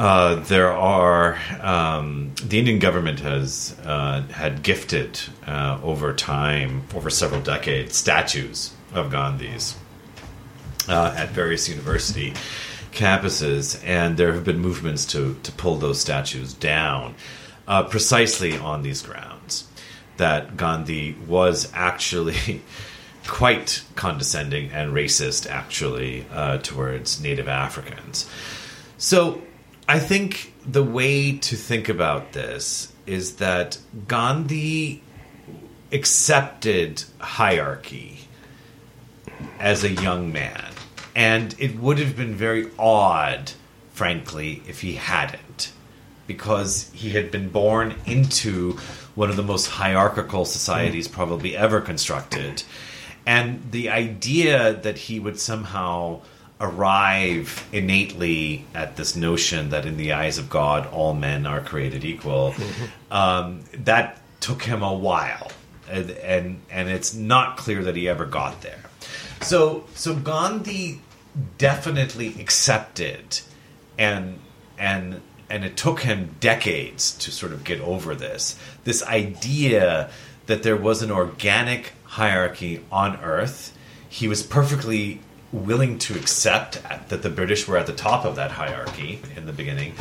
uh, 0.00 0.36
there 0.36 0.72
are 0.72 1.38
um, 1.60 2.32
the 2.42 2.58
Indian 2.58 2.78
government 2.78 3.20
has 3.20 3.78
uh, 3.84 4.22
had 4.30 4.62
gifted 4.62 5.20
uh, 5.46 5.78
over 5.82 6.14
time, 6.14 6.84
over 6.94 7.10
several 7.10 7.42
decades, 7.42 7.96
statues 7.96 8.72
of 8.94 9.12
Gandhis 9.12 9.76
uh, 10.88 11.14
at 11.14 11.28
various 11.28 11.68
university 11.68 12.32
campuses, 12.92 13.78
and 13.84 14.16
there 14.16 14.32
have 14.32 14.42
been 14.42 14.58
movements 14.58 15.04
to 15.04 15.38
to 15.42 15.52
pull 15.52 15.76
those 15.76 16.00
statues 16.00 16.54
down, 16.54 17.14
uh, 17.68 17.82
precisely 17.82 18.56
on 18.56 18.82
these 18.82 19.02
grounds 19.02 19.68
that 20.16 20.56
Gandhi 20.56 21.14
was 21.28 21.70
actually 21.74 22.62
quite 23.26 23.84
condescending 23.96 24.70
and 24.70 24.94
racist, 24.94 25.46
actually, 25.46 26.24
towards 26.62 27.20
Native 27.20 27.48
Africans. 27.48 28.26
So 28.96 29.42
I 29.90 29.98
think 29.98 30.52
the 30.64 30.84
way 30.84 31.36
to 31.38 31.56
think 31.56 31.88
about 31.88 32.30
this 32.30 32.92
is 33.06 33.38
that 33.38 33.76
Gandhi 34.06 35.02
accepted 35.90 37.02
hierarchy 37.18 38.20
as 39.58 39.82
a 39.82 39.90
young 39.90 40.32
man. 40.32 40.64
And 41.16 41.56
it 41.58 41.74
would 41.74 41.98
have 41.98 42.16
been 42.16 42.36
very 42.36 42.70
odd, 42.78 43.50
frankly, 43.90 44.62
if 44.68 44.80
he 44.80 44.92
hadn't. 44.92 45.72
Because 46.28 46.88
he 46.94 47.10
had 47.10 47.32
been 47.32 47.48
born 47.48 47.96
into 48.06 48.74
one 49.16 49.28
of 49.28 49.34
the 49.34 49.42
most 49.42 49.66
hierarchical 49.66 50.44
societies 50.44 51.08
probably 51.08 51.56
ever 51.56 51.80
constructed. 51.80 52.62
And 53.26 53.72
the 53.72 53.90
idea 53.90 54.72
that 54.72 54.98
he 54.98 55.18
would 55.18 55.40
somehow 55.40 56.20
arrive 56.60 57.66
innately 57.72 58.64
at 58.74 58.96
this 58.96 59.16
notion 59.16 59.70
that 59.70 59.86
in 59.86 59.96
the 59.96 60.12
eyes 60.12 60.36
of 60.38 60.50
God 60.50 60.86
all 60.88 61.14
men 61.14 61.46
are 61.46 61.60
created 61.60 62.04
equal, 62.04 62.54
um, 63.10 63.62
that 63.72 64.20
took 64.40 64.62
him 64.62 64.82
a 64.82 64.94
while. 64.94 65.50
And, 65.90 66.10
and 66.10 66.60
and 66.70 66.88
it's 66.88 67.14
not 67.14 67.56
clear 67.56 67.82
that 67.82 67.96
he 67.96 68.08
ever 68.08 68.24
got 68.24 68.60
there. 68.62 68.78
So 69.40 69.86
so 69.94 70.14
Gandhi 70.14 71.00
definitely 71.58 72.28
accepted 72.40 73.40
and 73.98 74.38
and 74.78 75.20
and 75.48 75.64
it 75.64 75.76
took 75.76 76.00
him 76.00 76.36
decades 76.38 77.12
to 77.18 77.32
sort 77.32 77.52
of 77.52 77.64
get 77.64 77.80
over 77.80 78.14
this 78.14 78.56
this 78.84 79.02
idea 79.04 80.10
that 80.46 80.62
there 80.62 80.76
was 80.76 81.02
an 81.02 81.10
organic 81.10 81.92
hierarchy 82.04 82.84
on 82.90 83.16
earth 83.16 83.76
he 84.08 84.26
was 84.26 84.42
perfectly 84.42 85.20
willing 85.52 85.98
to 85.98 86.14
accept 86.16 86.82
that 87.08 87.22
the 87.22 87.30
british 87.30 87.66
were 87.66 87.76
at 87.76 87.86
the 87.86 87.92
top 87.92 88.24
of 88.24 88.36
that 88.36 88.50
hierarchy 88.50 89.20
in 89.36 89.46
the 89.46 89.52
beginning 89.52 89.92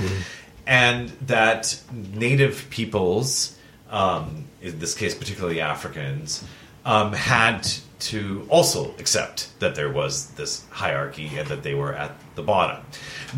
and 0.68 1.10
that 1.22 1.82
native 1.94 2.68
peoples 2.70 3.58
um, 3.90 4.46
in 4.62 4.80
this 4.80 4.96
case 4.96 5.16
particularly 5.16 5.62
africans 5.62 6.44
um, 6.86 7.14
had 7.14 7.68
to 8.00 8.48
also 8.50 8.92
accept 8.98 9.50
that 9.60 9.76
there 9.76 9.92
was 9.92 10.32
this 10.32 10.66
hierarchy 10.70 11.30
and 11.38 11.48
that 11.50 11.64
they 11.64 11.74
were 11.74 11.94
at 11.94 12.16
the 12.36 12.42
bottom. 12.42 12.84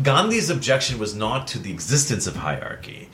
Gandhi's 0.02 0.50
objection 0.50 0.98
was 0.98 1.14
not 1.14 1.48
to 1.48 1.58
the 1.58 1.70
existence 1.70 2.26
of 2.26 2.36
hierarchy. 2.36 3.08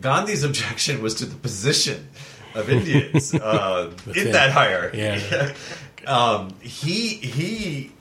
Gandhi's 0.00 0.44
objection 0.44 1.02
was 1.02 1.14
to 1.16 1.26
the 1.26 1.36
position 1.36 2.08
of 2.54 2.68
Indians 2.70 3.34
uh, 3.34 3.90
in 4.14 4.32
that 4.32 4.50
hierarchy. 4.50 4.98
Yeah. 4.98 5.54
um, 6.06 6.54
he 6.60 7.14
he 7.14 7.92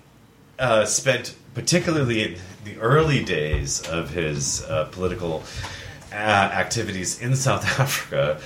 uh, 0.60 0.86
spent 0.86 1.36
particularly 1.54 2.24
in 2.24 2.40
the 2.66 2.78
early 2.80 3.24
days 3.24 3.82
of 3.88 4.12
his 4.12 4.64
uh, 4.66 4.86
political 4.86 5.44
uh, 6.12 6.16
activities 6.16 7.22
in 7.22 7.36
South 7.36 7.66
Africa. 7.80 8.40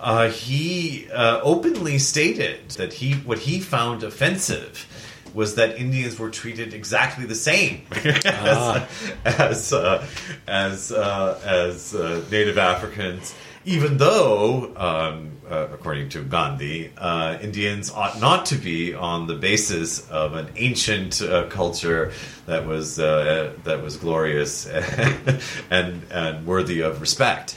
Uh, 0.00 0.28
he 0.28 1.08
uh, 1.10 1.40
openly 1.42 1.98
stated 1.98 2.70
that 2.72 2.92
he 2.94 3.14
what 3.14 3.38
he 3.38 3.60
found 3.60 4.02
offensive 4.02 4.86
was 5.34 5.56
that 5.56 5.78
Indians 5.78 6.18
were 6.18 6.30
treated 6.30 6.72
exactly 6.72 7.26
the 7.26 7.34
same 7.34 7.82
as 7.92 8.88
as 9.24 9.72
uh, 9.72 10.06
as, 10.46 10.92
uh, 10.92 11.40
as 11.44 11.94
uh, 11.94 12.24
Native 12.30 12.58
Africans, 12.58 13.34
even 13.68 13.98
though, 13.98 14.72
um, 14.76 15.32
uh, 15.48 15.68
according 15.74 16.08
to 16.08 16.22
Gandhi, 16.22 16.90
uh, 16.96 17.36
Indians 17.42 17.90
ought 17.90 18.18
not 18.18 18.46
to 18.46 18.54
be 18.54 18.94
on 18.94 19.26
the 19.26 19.34
basis 19.34 20.08
of 20.08 20.32
an 20.34 20.48
ancient 20.56 21.20
uh, 21.20 21.48
culture 21.48 22.12
that 22.46 22.66
was 22.66 22.98
uh, 22.98 23.52
that 23.64 23.82
was 23.82 23.98
glorious 23.98 24.66
and 25.70 26.02
and 26.10 26.46
worthy 26.46 26.80
of 26.80 27.02
respect. 27.02 27.56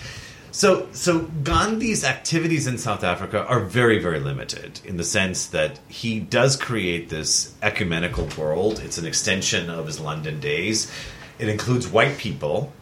So, 0.53 0.89
so 0.91 1.19
Gandhi's 1.19 2.03
activities 2.03 2.67
in 2.67 2.77
South 2.77 3.05
Africa 3.05 3.45
are 3.45 3.61
very, 3.61 3.99
very 3.99 4.19
limited 4.19 4.81
in 4.83 4.97
the 4.97 5.05
sense 5.05 5.45
that 5.47 5.79
he 5.87 6.19
does 6.19 6.57
create 6.57 7.07
this 7.07 7.55
ecumenical 7.61 8.27
world. 8.37 8.81
It's 8.81 8.97
an 8.97 9.05
extension 9.05 9.69
of 9.69 9.87
his 9.87 10.01
London 10.01 10.41
days. 10.41 10.91
It 11.39 11.47
includes 11.47 11.87
white 11.87 12.17
people, 12.17 12.73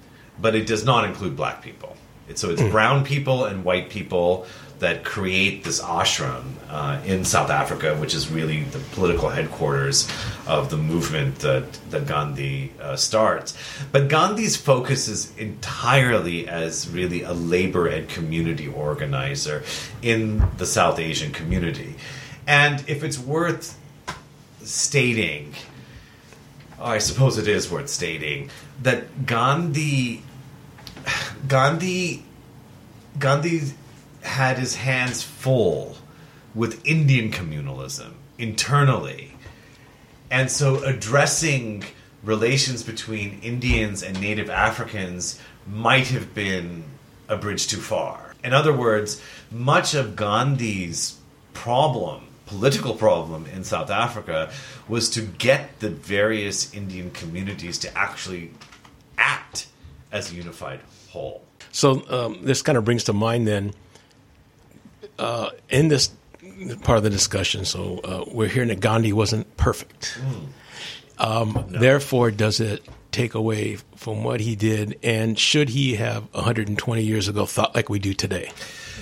but 0.42 0.56
it 0.56 0.66
does 0.66 0.84
not 0.84 1.06
include 1.06 1.36
black 1.36 1.62
people. 1.62 1.96
So 2.38 2.50
it's 2.50 2.62
brown 2.62 3.04
people 3.04 3.46
and 3.46 3.64
white 3.64 3.90
people 3.90 4.46
that 4.80 5.04
create 5.04 5.64
this 5.64 5.82
ashram 5.82 6.44
uh, 6.70 7.02
in 7.06 7.26
South 7.26 7.50
Africa, 7.50 7.96
which 7.98 8.14
is 8.14 8.32
really 8.32 8.64
the 8.64 8.80
political 8.94 9.30
headquarters 9.30 10.10
of 10.48 10.70
the 10.70 10.78
movement 10.78 11.40
that, 11.40 11.72
that 11.92 12.08
Gandhi 12.08 12.72
uh, 12.82 12.96
starts. 12.96 13.58
But 13.92 14.08
Gandhi's 14.08 14.56
focus 14.56 15.08
is 15.08 15.38
entirely 15.38 16.48
as 16.48 16.90
really 16.90 17.24
a 17.24 17.34
labor 17.34 17.88
and 17.88 18.08
community 18.08 18.68
organizer 18.68 19.64
in 20.02 20.50
the 20.58 20.66
South 20.66 20.98
Asian 20.98 21.32
community. 21.32 21.96
And 22.48 22.84
if 22.88 23.04
it's 23.04 23.20
worth 23.20 23.78
stating, 24.64 25.54
I 26.80 27.00
suppose 27.00 27.38
it 27.38 27.48
is 27.48 27.70
worth 27.70 27.90
stating, 27.90 28.50
that 28.82 29.26
Gandhi 29.26 30.24
Gandhi 31.48 32.24
Gandhi 33.18 33.74
had 34.22 34.58
his 34.58 34.76
hands 34.76 35.24
full 35.24 35.98
with 36.54 36.86
Indian 36.86 37.32
communalism 37.32 38.12
internally 38.38 39.34
and 40.32 40.52
so 40.52 40.84
addressing 40.84 41.84
relations 42.24 42.84
between 42.84 43.40
Indians 43.42 44.04
and 44.04 44.20
Native 44.20 44.50
Africans 44.50 45.40
might 45.68 46.08
have 46.08 46.34
been 46.34 46.84
a 47.28 47.38
bridge 47.38 47.68
too 47.68 47.78
far. 47.82 48.36
In 48.44 48.54
other 48.54 48.74
words, 48.74 49.22
much 49.52 49.94
of 49.94 50.16
Gandhi's 50.16 51.18
problem, 51.54 52.28
political 52.46 52.96
problem 52.96 53.46
in 53.48 53.64
South 53.64 53.90
Africa, 53.90 54.52
was 54.88 55.10
to 55.12 55.22
get 55.22 55.80
the 55.80 55.90
various 55.90 56.74
Indian 56.74 57.12
communities 57.12 57.78
to 57.80 57.98
actually 57.98 58.52
act 59.18 59.68
as 60.12 60.32
a 60.32 60.36
unified 60.36 60.80
whole. 61.10 61.44
So 61.72 62.04
um, 62.10 62.40
this 62.44 62.62
kind 62.62 62.78
of 62.78 62.86
brings 62.86 63.04
to 63.06 63.14
mind 63.14 63.48
then, 63.48 63.74
uh, 65.18 65.50
in 65.70 65.90
this 65.90 66.12
part 66.82 66.98
of 66.98 67.04
the 67.04 67.10
discussion, 67.10 67.66
so 67.66 68.00
uh, 68.00 68.26
we're 68.32 68.48
hearing 68.48 68.70
that 68.70 68.80
Gandhi 68.80 69.14
wasn't 69.14 69.56
perfect. 69.58 70.20
Um, 71.18 71.66
Therefore, 71.68 72.32
does 72.32 72.60
it 72.60 72.88
take 73.12 73.34
away 73.34 73.78
from 73.96 74.24
what 74.24 74.40
he 74.40 74.56
did? 74.56 74.98
And 75.04 75.38
should 75.38 75.70
he 75.70 75.96
have 75.96 76.34
120 76.34 77.04
years 77.04 77.28
ago 77.28 77.46
thought 77.46 77.76
like 77.76 77.90
we 77.90 78.00
do 78.00 78.14
today? 78.14 78.52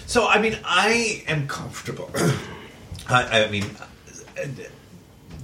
So, 0.05 0.28
I 0.28 0.39
mean, 0.39 0.58
I 0.64 1.24
am 1.28 1.47
comfortable. 1.47 2.10
I, 3.10 3.43
I 3.43 3.51
mean, 3.51 3.66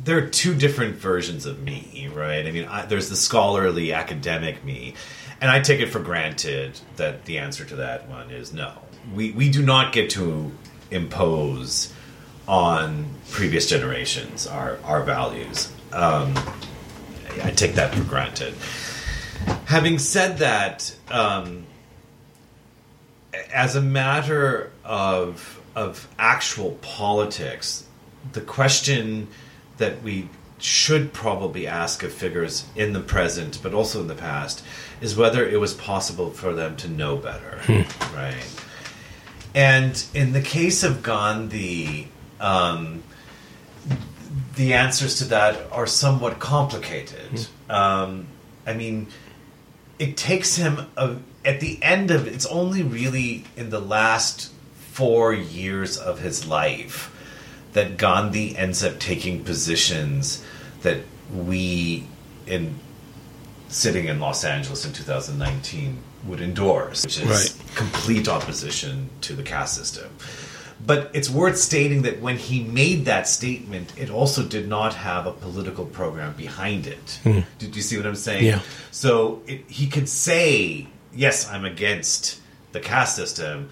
there 0.03 0.17
are 0.17 0.27
two 0.27 0.53
different 0.53 0.95
versions 0.95 1.45
of 1.45 1.61
me, 1.61 2.09
right? 2.13 2.45
I 2.45 2.51
mean, 2.51 2.65
I, 2.65 2.85
there's 2.85 3.09
the 3.09 3.15
scholarly 3.15 3.93
academic 3.93 4.63
me, 4.63 4.95
and 5.43 5.51
I 5.51 5.59
take 5.59 5.81
it 5.81 5.89
for 5.89 5.99
granted 5.99 6.79
that 6.95 7.25
the 7.25 7.39
answer 7.39 7.65
to 7.65 7.75
that 7.75 8.07
one 8.07 8.31
is 8.31 8.53
no. 8.53 8.71
We 9.13 9.31
we 9.31 9.49
do 9.49 9.61
not 9.61 9.91
get 9.91 10.11
to 10.11 10.53
impose 10.89 11.93
on 12.47 13.07
previous 13.29 13.67
generations 13.67 14.47
our 14.47 14.79
our 14.85 15.03
values. 15.03 15.69
Um, 15.91 16.33
I 17.43 17.51
take 17.51 17.75
that 17.75 17.93
for 17.93 18.05
granted. 18.05 18.53
Having 19.65 19.99
said 19.99 20.37
that, 20.37 20.95
um, 21.11 21.65
as 23.53 23.75
a 23.75 23.81
matter 23.81 24.71
of 24.85 25.61
of 25.75 26.07
actual 26.17 26.71
politics, 26.81 27.85
the 28.31 28.39
question 28.39 29.27
that 29.75 30.01
we 30.03 30.29
should 30.63 31.11
probably 31.11 31.67
ask 31.67 32.03
of 32.03 32.13
figures 32.13 32.65
in 32.75 32.93
the 32.93 32.99
present, 32.99 33.59
but 33.61 33.73
also 33.73 33.99
in 33.99 34.07
the 34.07 34.15
past, 34.15 34.63
is 35.01 35.15
whether 35.15 35.45
it 35.45 35.59
was 35.59 35.73
possible 35.73 36.29
for 36.29 36.53
them 36.53 36.75
to 36.77 36.87
know 36.87 37.17
better, 37.17 37.59
right? 38.15 38.61
And 39.53 40.03
in 40.13 40.31
the 40.31 40.41
case 40.41 40.83
of 40.83 41.03
Gandhi, 41.03 42.07
um, 42.39 43.03
the 44.55 44.73
answers 44.73 45.17
to 45.17 45.25
that 45.25 45.59
are 45.71 45.85
somewhat 45.85 46.39
complicated. 46.39 47.47
Um, 47.69 48.27
I 48.65 48.73
mean, 48.73 49.07
it 49.99 50.15
takes 50.15 50.55
him 50.55 50.87
a, 50.95 51.17
at 51.43 51.59
the 51.59 51.77
end 51.83 52.09
of 52.09 52.25
it's 52.25 52.45
only 52.45 52.83
really 52.83 53.43
in 53.57 53.69
the 53.69 53.81
last 53.81 54.51
four 54.75 55.33
years 55.33 55.97
of 55.97 56.19
his 56.19 56.47
life 56.47 57.09
that 57.73 57.97
Gandhi 57.97 58.55
ends 58.55 58.83
up 58.83 58.99
taking 58.99 59.43
positions 59.43 60.43
that 60.83 60.99
we 61.33 62.05
in 62.45 62.75
sitting 63.69 64.05
in 64.05 64.19
Los 64.19 64.43
Angeles 64.43 64.85
in 64.85 64.93
2019 64.93 65.97
would 66.25 66.39
endorse, 66.41 67.03
which 67.03 67.19
is 67.19 67.25
Right. 67.27 67.75
complete 67.75 68.27
opposition 68.27 69.09
to 69.21 69.33
the 69.33 69.43
caste 69.43 69.75
system. 69.75 70.09
But 70.85 71.09
it's 71.13 71.29
worth 71.29 71.57
stating 71.57 72.01
that 72.03 72.21
when 72.21 72.37
he 72.37 72.61
made 72.63 73.05
that 73.05 73.27
statement, 73.27 73.93
it 73.97 74.09
also 74.09 74.43
did 74.43 74.67
not 74.67 74.93
have 74.95 75.25
a 75.25 75.31
political 75.31 75.85
program 75.85 76.33
behind 76.33 76.85
it. 76.87 77.19
Hmm. 77.23 77.39
Did 77.57 77.75
you 77.75 77.81
see 77.81 77.95
what 77.97 78.05
I'm 78.05 78.15
saying? 78.15 78.45
Yeah. 78.45 78.59
So 78.91 79.41
it, 79.47 79.63
he 79.67 79.87
could 79.87 80.09
say, 80.09 80.87
"Yes, 81.15 81.49
I'm 81.49 81.63
against 81.65 82.39
the 82.73 82.81
caste 82.81 83.15
system," 83.15 83.69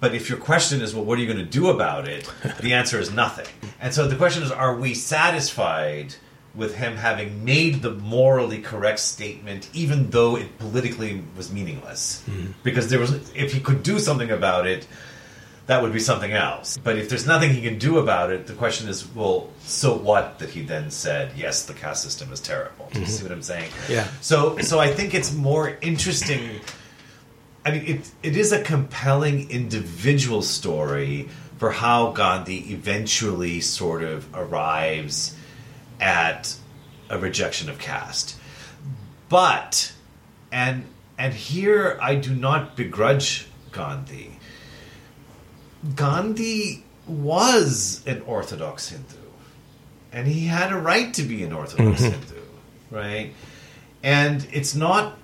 but 0.00 0.14
if 0.14 0.28
your 0.28 0.36
question 0.38 0.82
is, 0.82 0.94
"Well, 0.94 1.04
what 1.04 1.16
are 1.18 1.22
you 1.22 1.26
going 1.32 1.38
to 1.44 1.58
do 1.60 1.70
about 1.70 2.06
it?" 2.08 2.30
the 2.60 2.74
answer 2.74 3.00
is 3.00 3.10
nothing. 3.10 3.46
And 3.80 3.94
so 3.94 4.06
the 4.06 4.16
question 4.16 4.42
is, 4.42 4.50
are 4.50 4.76
we 4.76 4.92
satisfied 4.92 6.14
with 6.54 6.76
him 6.76 6.96
having 6.96 7.44
made 7.44 7.82
the 7.82 7.90
morally 7.90 8.60
correct 8.60 9.00
statement, 9.00 9.68
even 9.72 10.10
though 10.10 10.36
it 10.36 10.58
politically 10.58 11.22
was 11.36 11.52
meaningless? 11.52 12.22
Hmm. 12.26 12.52
Because 12.62 12.88
there 12.88 13.00
was, 13.00 13.12
if 13.34 13.52
he 13.52 13.60
could 13.60 13.82
do 13.82 13.98
something 13.98 14.30
about 14.30 14.66
it, 14.66 14.86
that 15.66 15.82
would 15.82 15.92
be 15.92 16.00
something 16.00 16.32
else. 16.32 16.76
But 16.76 16.98
if 16.98 17.08
there's 17.08 17.26
nothing 17.26 17.50
he 17.50 17.62
can 17.62 17.78
do 17.78 17.98
about 17.98 18.30
it, 18.30 18.46
the 18.46 18.52
question 18.52 18.88
is, 18.88 19.06
well, 19.14 19.48
so 19.60 19.96
what 19.96 20.38
that 20.40 20.50
he 20.50 20.62
then 20.62 20.90
said, 20.90 21.32
yes, 21.36 21.64
the 21.64 21.72
caste 21.72 22.02
system 22.02 22.32
is 22.32 22.40
terrible. 22.40 22.88
Do 22.92 23.00
you 23.00 23.06
mm-hmm. 23.06 23.14
see 23.14 23.22
what 23.22 23.32
I'm 23.32 23.42
saying? 23.42 23.70
Yeah. 23.88 24.06
So, 24.20 24.58
so 24.58 24.78
I 24.78 24.88
think 24.88 25.14
it's 25.14 25.34
more 25.34 25.76
interesting. 25.80 26.60
I 27.64 27.70
mean, 27.70 27.86
it, 27.86 28.10
it 28.22 28.36
is 28.36 28.52
a 28.52 28.62
compelling 28.62 29.50
individual 29.50 30.42
story 30.42 31.30
for 31.56 31.70
how 31.70 32.12
Gandhi 32.12 32.72
eventually 32.72 33.60
sort 33.60 34.02
of 34.02 34.28
arrives 34.34 35.34
at 36.00 36.56
a 37.08 37.18
rejection 37.18 37.68
of 37.68 37.78
caste. 37.78 38.36
But, 39.28 39.92
and 40.52 40.84
and 41.16 41.32
here 41.32 41.98
I 42.02 42.16
do 42.16 42.34
not 42.34 42.76
begrudge 42.76 43.46
Gandhi. 43.72 44.38
Gandhi 45.94 46.84
was 47.06 48.02
an 48.06 48.22
Orthodox 48.22 48.88
Hindu, 48.88 49.16
and 50.12 50.26
he 50.26 50.46
had 50.46 50.72
a 50.72 50.78
right 50.78 51.12
to 51.14 51.22
be 51.22 51.42
an 51.42 51.52
Orthodox 51.52 52.02
mm-hmm. 52.02 52.12
Hindu, 52.12 52.42
right? 52.90 53.32
And 54.02 54.46
it's 54.52 54.74
not 54.74 55.18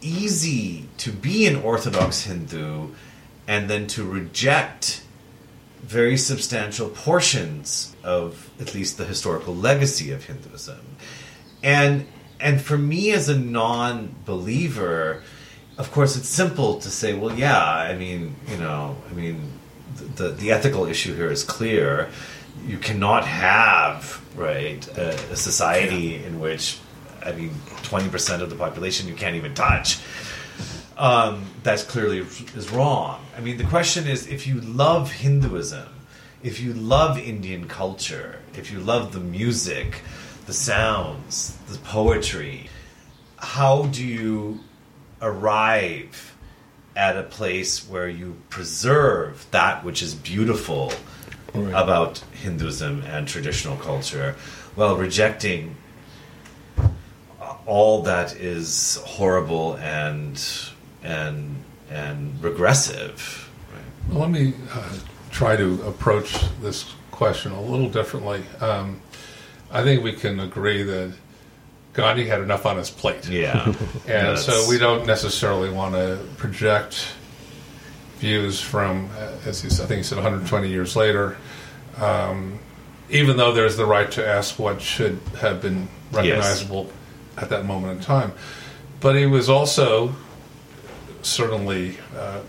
easy 0.00 0.88
to 0.98 1.12
be 1.12 1.46
an 1.46 1.56
Orthodox 1.56 2.22
Hindu 2.24 2.88
and 3.46 3.70
then 3.70 3.86
to 3.88 4.04
reject 4.04 5.02
very 5.82 6.16
substantial 6.16 6.88
portions 6.88 7.94
of 8.04 8.50
at 8.60 8.74
least 8.74 8.98
the 8.98 9.04
historical 9.04 9.54
legacy 9.54 10.12
of 10.12 10.24
Hinduism. 10.24 10.80
And 11.62 12.06
and 12.40 12.60
for 12.60 12.76
me 12.76 13.12
as 13.12 13.28
a 13.28 13.38
non-believer, 13.38 15.22
of 15.78 15.92
course 15.92 16.16
it's 16.16 16.28
simple 16.28 16.80
to 16.80 16.88
say, 16.90 17.14
well 17.14 17.36
yeah, 17.36 17.64
I 17.64 17.94
mean, 17.96 18.36
you 18.48 18.56
know, 18.58 18.96
I 19.10 19.12
mean 19.12 19.52
the 20.16 20.28
the 20.30 20.52
ethical 20.52 20.86
issue 20.86 21.14
here 21.14 21.30
is 21.30 21.44
clear. 21.44 22.10
You 22.66 22.78
cannot 22.78 23.24
have, 23.26 24.22
right, 24.36 24.86
a, 24.96 25.14
a 25.32 25.36
society 25.36 26.22
in 26.22 26.38
which 26.38 26.78
I 27.24 27.32
mean, 27.32 27.50
twenty 27.82 28.08
percent 28.08 28.42
of 28.42 28.50
the 28.50 28.56
population 28.56 29.08
you 29.08 29.14
can't 29.14 29.36
even 29.36 29.54
touch. 29.54 29.98
Um, 31.02 31.46
that's 31.64 31.82
clearly 31.82 32.18
is 32.54 32.70
wrong. 32.70 33.20
I 33.36 33.40
mean, 33.40 33.56
the 33.56 33.64
question 33.64 34.06
is, 34.06 34.28
if 34.28 34.46
you 34.46 34.60
love 34.60 35.10
Hinduism, 35.10 35.88
if 36.44 36.60
you 36.60 36.72
love 36.74 37.18
Indian 37.18 37.66
culture, 37.66 38.38
if 38.54 38.70
you 38.70 38.78
love 38.78 39.12
the 39.12 39.18
music, 39.18 40.02
the 40.46 40.52
sounds, 40.52 41.56
the 41.68 41.78
poetry, 41.78 42.68
how 43.36 43.86
do 43.86 44.06
you 44.06 44.60
arrive 45.20 46.36
at 46.94 47.16
a 47.16 47.24
place 47.24 47.88
where 47.88 48.08
you 48.08 48.36
preserve 48.48 49.44
that 49.50 49.84
which 49.84 50.02
is 50.02 50.14
beautiful 50.14 50.92
Right. 51.54 51.68
about 51.82 52.18
Hinduism 52.32 53.02
and 53.02 53.28
traditional 53.28 53.76
culture 53.76 54.36
while 54.74 54.96
rejecting 54.96 55.76
all 57.66 58.02
that 58.04 58.34
is 58.36 58.98
horrible 59.04 59.74
and 59.74 60.42
and 61.02 61.62
and 61.90 62.42
regressive. 62.42 63.50
Well, 64.08 64.20
let 64.20 64.30
me 64.30 64.54
uh, 64.72 64.94
try 65.30 65.56
to 65.56 65.82
approach 65.82 66.34
this 66.60 66.92
question 67.10 67.52
a 67.52 67.60
little 67.60 67.88
differently. 67.88 68.42
Um, 68.60 69.00
I 69.70 69.82
think 69.82 70.02
we 70.02 70.12
can 70.12 70.40
agree 70.40 70.82
that 70.82 71.12
Gandhi 71.92 72.26
had 72.26 72.40
enough 72.40 72.66
on 72.66 72.76
his 72.76 72.90
plate. 72.90 73.28
Yeah, 73.28 73.74
And 74.08 74.38
so 74.38 74.66
we 74.68 74.78
don't 74.78 75.06
necessarily 75.06 75.70
want 75.70 75.94
to 75.94 76.18
project 76.36 77.06
views 78.18 78.60
from, 78.60 79.10
uh, 79.18 79.32
as 79.46 79.62
he 79.62 79.68
said, 79.68 79.84
I 79.84 79.86
think 79.88 79.98
he 79.98 80.02
said 80.04 80.16
120 80.16 80.68
years 80.68 80.94
later, 80.94 81.36
um, 81.96 82.58
even 83.10 83.36
though 83.36 83.52
there's 83.52 83.76
the 83.76 83.84
right 83.84 84.10
to 84.12 84.26
ask 84.26 84.58
what 84.58 84.80
should 84.80 85.20
have 85.40 85.60
been 85.60 85.88
recognizable 86.12 86.90
at 87.36 87.48
that 87.50 87.64
moment 87.64 87.98
in 87.98 88.04
time. 88.04 88.32
But 89.00 89.16
he 89.16 89.26
was 89.26 89.48
also 89.48 90.14
certainly 91.22 91.96
uh, 92.16 92.40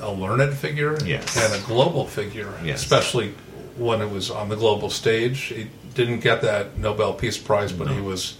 a 0.00 0.10
learned 0.12 0.54
figure 0.56 0.96
Yes. 1.04 1.36
and 1.36 1.54
a 1.62 1.66
global 1.66 2.06
figure, 2.06 2.52
Yes. 2.64 2.80
especially 2.82 3.34
when 3.76 4.00
it 4.00 4.10
was 4.10 4.30
on 4.30 4.48
the 4.48 4.56
global 4.56 4.90
stage. 4.90 5.40
He 5.42 5.68
didn't 5.94 6.20
get 6.20 6.42
that 6.42 6.78
Nobel 6.78 7.12
Peace 7.14 7.38
Prize, 7.38 7.72
but 7.72 7.88
he 7.88 8.00
was 8.00 8.36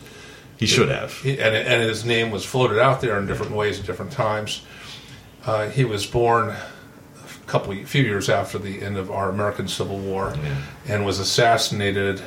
he 0.57 0.67
should 0.67 0.89
have. 0.89 1.13
he, 1.19 1.39
and, 1.39 1.55
and 1.55 1.83
his 1.83 2.05
name 2.05 2.31
was 2.33 2.45
floated 2.45 2.81
out 2.81 3.01
there 3.01 3.19
in 3.19 3.27
different 3.27 3.53
ways 3.53 3.79
at 3.79 3.87
different 3.87 4.11
times. 4.13 4.63
Uh, 5.47 5.69
he 5.69 5.85
was 5.85 6.05
born 6.05 6.49
a 6.51 7.47
couple, 7.47 7.73
few 7.85 8.03
years 8.03 8.29
after 8.29 8.59
the 8.59 8.83
end 8.83 8.97
of 8.97 9.11
our 9.11 9.29
American 9.29 9.69
Civil 9.69 9.99
War, 9.99 10.35
and 10.89 11.05
was 11.07 11.19
assassinated 11.21 12.21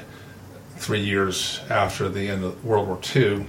three 0.77 1.01
years 1.01 1.59
after 1.69 2.07
the 2.09 2.29
end 2.29 2.43
of 2.43 2.63
World 2.65 2.87
War 2.87 2.99
II, 3.15 3.45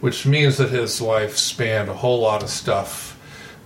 which 0.00 0.26
means 0.26 0.58
that 0.58 0.70
his 0.70 1.00
life 1.00 1.36
spanned 1.36 1.88
a 1.88 1.94
whole 1.94 2.20
lot 2.20 2.42
of 2.42 2.50
stuff. 2.50 3.13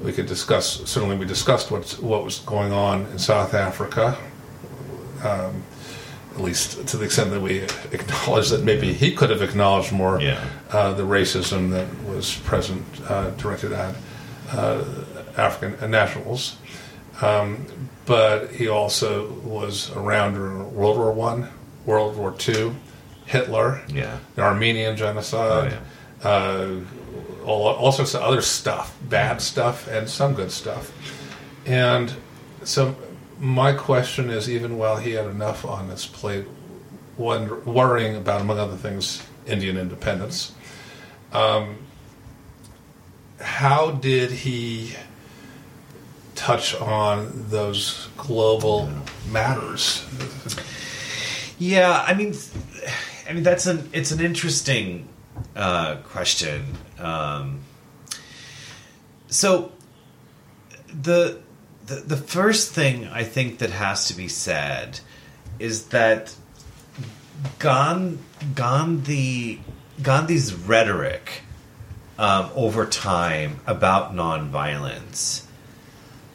We 0.00 0.12
could 0.12 0.26
discuss. 0.26 0.80
Certainly, 0.88 1.16
we 1.16 1.26
discussed 1.26 1.70
what 1.70 1.90
what 2.00 2.24
was 2.24 2.38
going 2.40 2.72
on 2.72 3.06
in 3.06 3.18
South 3.18 3.54
Africa. 3.54 4.16
Um, 5.24 5.62
at 6.34 6.44
least 6.44 6.86
to 6.86 6.96
the 6.96 7.04
extent 7.04 7.30
that 7.30 7.40
we 7.40 7.62
acknowledge 7.90 8.50
that 8.50 8.62
maybe 8.62 8.92
he 8.92 9.12
could 9.12 9.28
have 9.30 9.42
acknowledged 9.42 9.90
more 9.90 10.20
Yeah. 10.20 10.38
uh, 10.70 10.92
the 10.92 11.02
racism 11.02 11.70
that 11.72 11.88
was 12.04 12.36
present 12.36 12.84
uh, 13.08 13.30
directed 13.30 13.72
at 13.72 13.96
uh, 14.52 14.84
African 15.36 15.90
nationals. 15.90 16.56
Um, 17.20 17.66
but 18.06 18.52
he 18.52 18.68
also 18.68 19.32
was 19.42 19.90
around 19.96 20.34
during 20.34 20.72
World 20.76 20.96
War 20.96 21.12
One, 21.12 21.48
World 21.86 22.16
War 22.16 22.30
Two, 22.30 22.76
Hitler, 23.26 23.82
Yeah. 23.88 24.18
the 24.36 24.42
Armenian 24.42 24.96
genocide, 24.96 25.76
uh, 26.22 26.66
all, 27.48 27.66
all 27.74 27.92
sorts 27.92 28.14
of 28.14 28.22
other 28.22 28.42
stuff, 28.42 28.96
bad 29.08 29.40
stuff, 29.40 29.88
and 29.88 30.08
some 30.08 30.34
good 30.34 30.50
stuff. 30.50 30.92
And 31.66 32.12
so, 32.64 32.96
my 33.38 33.72
question 33.72 34.30
is 34.30 34.48
even 34.50 34.78
while 34.78 34.96
he 34.96 35.12
had 35.12 35.26
enough 35.26 35.64
on 35.64 35.88
his 35.88 36.06
plate, 36.06 36.46
wonder, 37.16 37.56
worrying 37.60 38.16
about, 38.16 38.40
among 38.40 38.58
other 38.58 38.76
things, 38.76 39.26
Indian 39.46 39.76
independence, 39.76 40.52
um, 41.32 41.76
how 43.40 43.92
did 43.92 44.30
he 44.30 44.94
touch 46.34 46.74
on 46.74 47.46
those 47.50 48.08
global 48.16 48.88
matters? 49.30 50.06
Yeah, 51.58 52.04
I 52.06 52.14
mean, 52.14 52.34
I 53.28 53.32
mean 53.32 53.42
that's 53.42 53.66
an 53.66 53.88
it's 53.92 54.12
an 54.12 54.20
interesting 54.20 55.08
uh, 55.56 55.96
question. 56.04 56.64
Um, 56.98 57.60
so 59.28 59.72
the, 60.92 61.40
the 61.86 61.96
the 61.96 62.16
first 62.16 62.72
thing 62.72 63.06
I 63.06 63.24
think 63.24 63.58
that 63.58 63.70
has 63.70 64.06
to 64.08 64.14
be 64.14 64.28
said 64.28 65.00
is 65.58 65.88
that 65.88 66.34
Gan, 67.58 68.18
Gandhi 68.54 69.62
Gandhi's 70.02 70.54
rhetoric 70.54 71.42
um, 72.18 72.50
over 72.54 72.86
time 72.86 73.60
about 73.66 74.14
nonviolence 74.14 75.44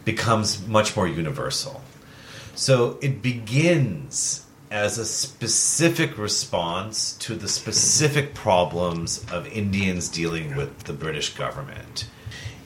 becomes 0.06 0.66
much 0.68 0.96
more 0.96 1.08
universal. 1.08 1.82
So 2.56 2.98
it 3.02 3.22
begins 3.22 4.43
as 4.74 4.98
a 4.98 5.06
specific 5.06 6.18
response 6.18 7.14
to 7.14 7.36
the 7.36 7.48
specific 7.48 8.34
problems 8.34 9.24
of 9.32 9.46
Indians 9.46 10.10
dealing 10.10 10.56
with 10.56 10.86
the 10.86 10.94
British 10.94 11.36
government. 11.36 12.10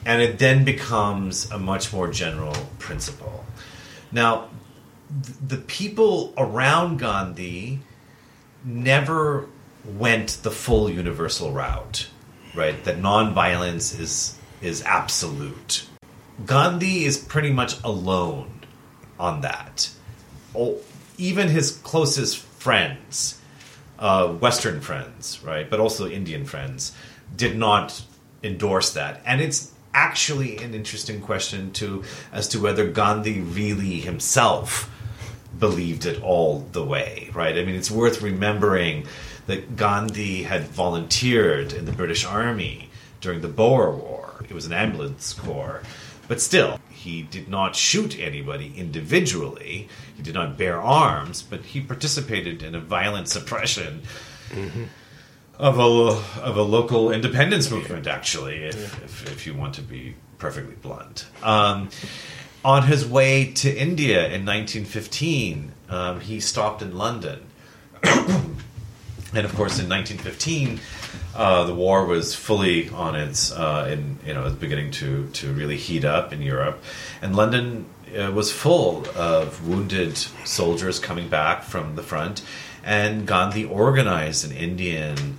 And 0.06 0.22
it 0.22 0.38
then 0.38 0.64
becomes 0.64 1.50
a 1.50 1.58
much 1.58 1.92
more 1.92 2.10
general 2.10 2.56
principle. 2.78 3.44
Now, 4.10 4.48
the 5.46 5.58
people 5.58 6.32
around 6.38 6.98
Gandhi 6.98 7.80
never 8.64 9.46
went 9.84 10.38
the 10.42 10.50
full 10.50 10.88
universal 10.88 11.52
route, 11.52 12.08
right? 12.54 12.82
That 12.84 12.96
nonviolence 12.96 14.00
is 14.00 14.34
is 14.62 14.82
absolute. 14.84 15.86
Gandhi 16.46 17.04
is 17.04 17.18
pretty 17.18 17.52
much 17.52 17.82
alone 17.84 18.62
on 19.20 19.42
that. 19.42 19.90
Even 21.18 21.48
his 21.48 21.72
closest 21.72 22.38
friends, 22.38 23.40
uh, 23.98 24.28
Western 24.28 24.80
friends, 24.80 25.40
right, 25.44 25.68
but 25.68 25.80
also 25.80 26.08
Indian 26.08 26.44
friends, 26.44 26.92
did 27.36 27.56
not 27.56 28.02
endorse 28.42 28.92
that. 28.94 29.20
And 29.26 29.40
it's 29.40 29.72
actually 29.92 30.58
an 30.58 30.74
interesting 30.74 31.20
question 31.20 31.72
as 32.32 32.48
to 32.48 32.60
whether 32.60 32.88
Gandhi 32.88 33.40
really 33.40 34.00
himself 34.00 34.90
believed 35.58 36.06
it 36.06 36.22
all 36.22 36.60
the 36.72 36.84
way, 36.84 37.30
right? 37.34 37.58
I 37.58 37.64
mean, 37.64 37.74
it's 37.74 37.90
worth 37.90 38.22
remembering 38.22 39.06
that 39.46 39.76
Gandhi 39.76 40.44
had 40.44 40.64
volunteered 40.68 41.72
in 41.72 41.84
the 41.84 41.92
British 41.92 42.24
Army 42.24 42.90
during 43.20 43.40
the 43.40 43.48
Boer 43.48 43.90
War. 43.90 44.44
It 44.48 44.54
was 44.54 44.66
an 44.66 44.72
ambulance 44.72 45.32
corps. 45.32 45.82
But 46.28 46.40
still, 46.40 46.78
he 46.98 47.22
did 47.22 47.48
not 47.48 47.76
shoot 47.76 48.18
anybody 48.18 48.72
individually. 48.76 49.88
He 50.16 50.22
did 50.22 50.34
not 50.34 50.58
bear 50.58 50.80
arms, 50.80 51.42
but 51.42 51.60
he 51.60 51.80
participated 51.80 52.62
in 52.62 52.74
a 52.74 52.80
violent 52.80 53.28
suppression 53.28 54.02
of 55.58 55.78
a 55.78 56.42
of 56.42 56.56
a 56.56 56.62
local 56.62 57.12
independence 57.12 57.70
movement. 57.70 58.06
Actually, 58.06 58.64
if 58.64 59.04
if, 59.04 59.32
if 59.32 59.46
you 59.46 59.54
want 59.54 59.74
to 59.74 59.82
be 59.82 60.16
perfectly 60.38 60.74
blunt, 60.74 61.26
um, 61.42 61.88
on 62.64 62.82
his 62.82 63.06
way 63.06 63.52
to 63.52 63.72
India 63.72 64.26
in 64.26 64.44
1915, 64.44 65.72
um, 65.88 66.20
he 66.20 66.40
stopped 66.40 66.82
in 66.82 66.96
London, 66.96 67.46
and 68.02 69.44
of 69.44 69.54
course, 69.54 69.78
in 69.78 69.88
1915. 69.88 70.80
Uh, 71.34 71.64
the 71.64 71.74
war 71.74 72.04
was 72.04 72.34
fully 72.34 72.88
on 72.90 73.14
its, 73.14 73.52
uh, 73.52 73.88
in, 73.90 74.18
you 74.26 74.34
know, 74.34 74.42
was 74.42 74.54
beginning 74.54 74.90
to, 74.90 75.28
to 75.30 75.52
really 75.52 75.76
heat 75.76 76.04
up 76.04 76.32
in 76.32 76.42
Europe, 76.42 76.82
and 77.22 77.36
London 77.36 77.86
uh, 78.18 78.32
was 78.32 78.50
full 78.50 79.06
of 79.16 79.66
wounded 79.68 80.16
soldiers 80.44 80.98
coming 80.98 81.28
back 81.28 81.62
from 81.62 81.96
the 81.96 82.02
front, 82.02 82.42
and 82.82 83.26
Gandhi 83.26 83.64
organized 83.64 84.50
an 84.50 84.56
Indian 84.56 85.36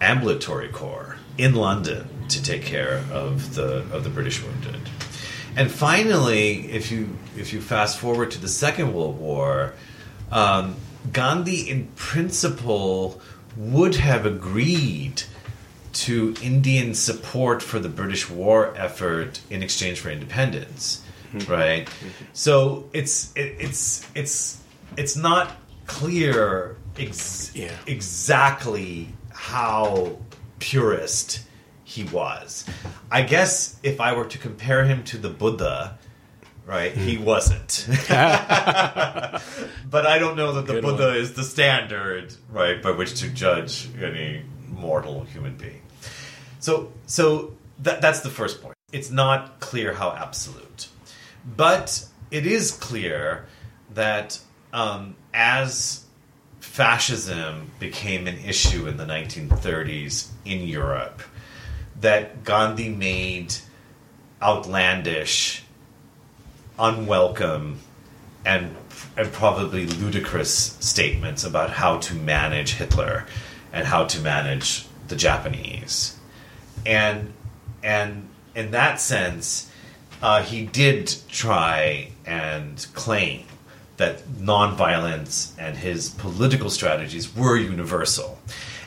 ambulatory 0.00 0.68
corps 0.68 1.16
in 1.38 1.54
London 1.54 2.08
to 2.28 2.42
take 2.42 2.62
care 2.62 3.04
of 3.10 3.54
the 3.54 3.78
of 3.92 4.04
the 4.04 4.10
British 4.10 4.42
wounded. 4.42 4.80
And 5.56 5.70
finally, 5.70 6.70
if 6.70 6.90
you 6.90 7.16
if 7.36 7.52
you 7.52 7.60
fast 7.60 7.98
forward 7.98 8.30
to 8.32 8.40
the 8.40 8.48
Second 8.48 8.92
World 8.92 9.18
War, 9.18 9.74
um, 10.30 10.76
Gandhi, 11.12 11.68
in 11.68 11.88
principle, 11.96 13.20
would 13.60 13.96
have 13.96 14.24
agreed 14.24 15.22
to 15.92 16.34
Indian 16.42 16.94
support 16.94 17.62
for 17.62 17.78
the 17.78 17.88
British 17.88 18.30
war 18.30 18.72
effort 18.76 19.40
in 19.50 19.62
exchange 19.62 20.00
for 20.00 20.08
independence, 20.08 21.04
mm-hmm. 21.32 21.50
right? 21.52 21.86
Mm-hmm. 21.86 22.24
So 22.32 22.88
it's 22.92 23.32
it, 23.36 23.56
it's 23.58 24.08
it's 24.14 24.62
it's 24.96 25.14
not 25.16 25.56
clear 25.86 26.76
ex- 26.98 27.52
Yeah. 27.54 27.76
exactly 27.86 29.08
how 29.32 30.16
purist 30.58 31.40
he 31.84 32.04
was. 32.04 32.64
I 33.10 33.22
guess 33.22 33.78
if 33.82 34.00
I 34.00 34.14
were 34.14 34.26
to 34.26 34.38
compare 34.38 34.84
him 34.84 35.02
to 35.04 35.18
the 35.18 35.28
Buddha, 35.28 35.98
right, 36.70 36.92
he 36.92 37.18
wasn't. 37.18 37.86
but 38.08 39.42
I 40.06 40.18
don't 40.18 40.36
know 40.36 40.52
that 40.52 40.66
the 40.66 40.74
Good 40.74 40.82
Buddha 40.82 41.06
one. 41.06 41.16
is 41.16 41.34
the 41.34 41.42
standard, 41.42 42.32
right, 42.50 42.80
by 42.82 42.92
which 42.92 43.20
to 43.20 43.28
judge 43.28 43.88
any 44.00 44.42
mortal 44.68 45.24
human 45.24 45.56
being. 45.56 45.82
So, 46.60 46.92
so 47.06 47.54
that, 47.80 48.00
that's 48.00 48.20
the 48.20 48.30
first 48.30 48.62
point. 48.62 48.76
It's 48.92 49.10
not 49.10 49.60
clear 49.60 49.94
how 49.94 50.12
absolute, 50.12 50.88
but 51.56 52.06
it 52.30 52.46
is 52.46 52.70
clear 52.70 53.46
that 53.94 54.38
um, 54.72 55.16
as 55.34 56.04
fascism 56.60 57.72
became 57.80 58.26
an 58.26 58.38
issue 58.44 58.86
in 58.86 58.96
the 58.96 59.04
1930s 59.04 60.28
in 60.44 60.66
Europe, 60.66 61.22
that 62.00 62.44
Gandhi 62.44 62.88
made 62.88 63.54
outlandish, 64.42 65.64
unwelcome, 66.80 67.78
and 68.44 68.74
and 69.16 69.32
probably 69.32 69.86
ludicrous 69.86 70.76
statements 70.80 71.44
about 71.44 71.70
how 71.70 71.98
to 71.98 72.14
manage 72.14 72.74
Hitler 72.74 73.26
and 73.72 73.86
how 73.86 74.04
to 74.04 74.20
manage 74.20 74.86
the 75.08 75.16
Japanese, 75.16 76.18
and 76.86 77.32
and 77.82 78.28
in 78.54 78.70
that 78.72 79.00
sense, 79.00 79.70
uh, 80.22 80.42
he 80.42 80.64
did 80.66 81.14
try 81.28 82.10
and 82.26 82.86
claim 82.94 83.44
that 83.96 84.26
nonviolence 84.28 85.52
and 85.58 85.76
his 85.76 86.08
political 86.10 86.70
strategies 86.70 87.34
were 87.36 87.56
universal, 87.56 88.38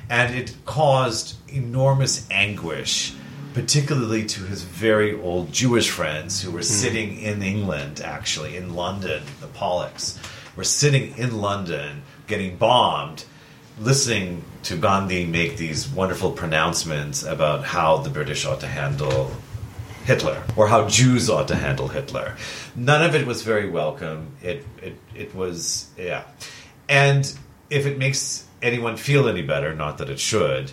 and 0.10 0.34
it 0.36 0.56
caused 0.66 1.36
enormous 1.48 2.28
anguish 2.32 3.14
particularly 3.54 4.26
to 4.26 4.41
his 4.43 4.64
very 4.64 5.20
old 5.20 5.51
Jewish 5.51 5.89
friends 5.89 6.41
who 6.41 6.51
were 6.51 6.60
hmm. 6.60 6.64
sitting 6.64 7.20
in 7.20 7.41
England, 7.41 8.01
actually, 8.04 8.56
in 8.56 8.76
London, 8.76 9.24
the 9.41 9.47
Polaks, 9.47 10.18
were 10.56 10.64
sitting 10.64 11.18
in 11.18 11.39
London 11.39 12.04
getting 12.28 12.58
bombed, 12.58 13.26
listening 13.80 14.43
to 14.64 14.78
Gandhi 14.78 15.26
make 15.26 15.58
these 15.58 15.88
wonderful 15.88 16.32
pronouncements 16.32 17.24
about 17.24 17.64
how 17.64 17.97
the 17.97 18.10
British 18.10 18.45
ought 18.45 18.60
to 18.62 18.68
handle 18.68 19.32
Hitler 20.06 20.43
or 20.56 20.68
how 20.68 20.88
Jews 20.88 21.30
ought 21.30 21.47
to 21.47 21.56
handle 21.56 21.88
Hitler. 21.88 22.36
None 22.76 23.04
of 23.04 23.16
it 23.16 23.26
was 23.26 23.41
very 23.41 23.70
welcome. 23.70 24.28
It, 24.41 24.66
it, 24.82 24.97
it 25.16 25.36
was, 25.36 25.89
yeah. 25.97 26.24
And 26.88 27.32
if 27.70 27.86
it 27.86 27.97
makes 27.97 28.45
anyone 28.62 28.97
feel 28.97 29.28
any 29.28 29.41
better, 29.41 29.74
not 29.76 29.97
that 29.97 30.10
it 30.10 30.20
should, 30.20 30.72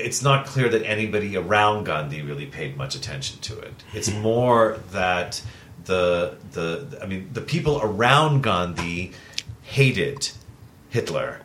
it's 0.00 0.22
not 0.22 0.46
clear 0.46 0.68
that 0.68 0.84
anybody 0.84 1.36
around 1.36 1.84
Gandhi 1.84 2.22
really 2.22 2.46
paid 2.46 2.76
much 2.76 2.94
attention 2.94 3.40
to 3.40 3.58
it. 3.58 3.74
It's 3.94 4.08
hmm. 4.08 4.20
more 4.20 4.78
that 4.92 5.42
the 5.84 6.36
the 6.52 6.98
I 7.02 7.06
mean 7.06 7.30
the 7.32 7.40
people 7.40 7.80
around 7.82 8.42
Gandhi 8.42 9.12
hated 9.62 10.30
Hitler 10.88 11.40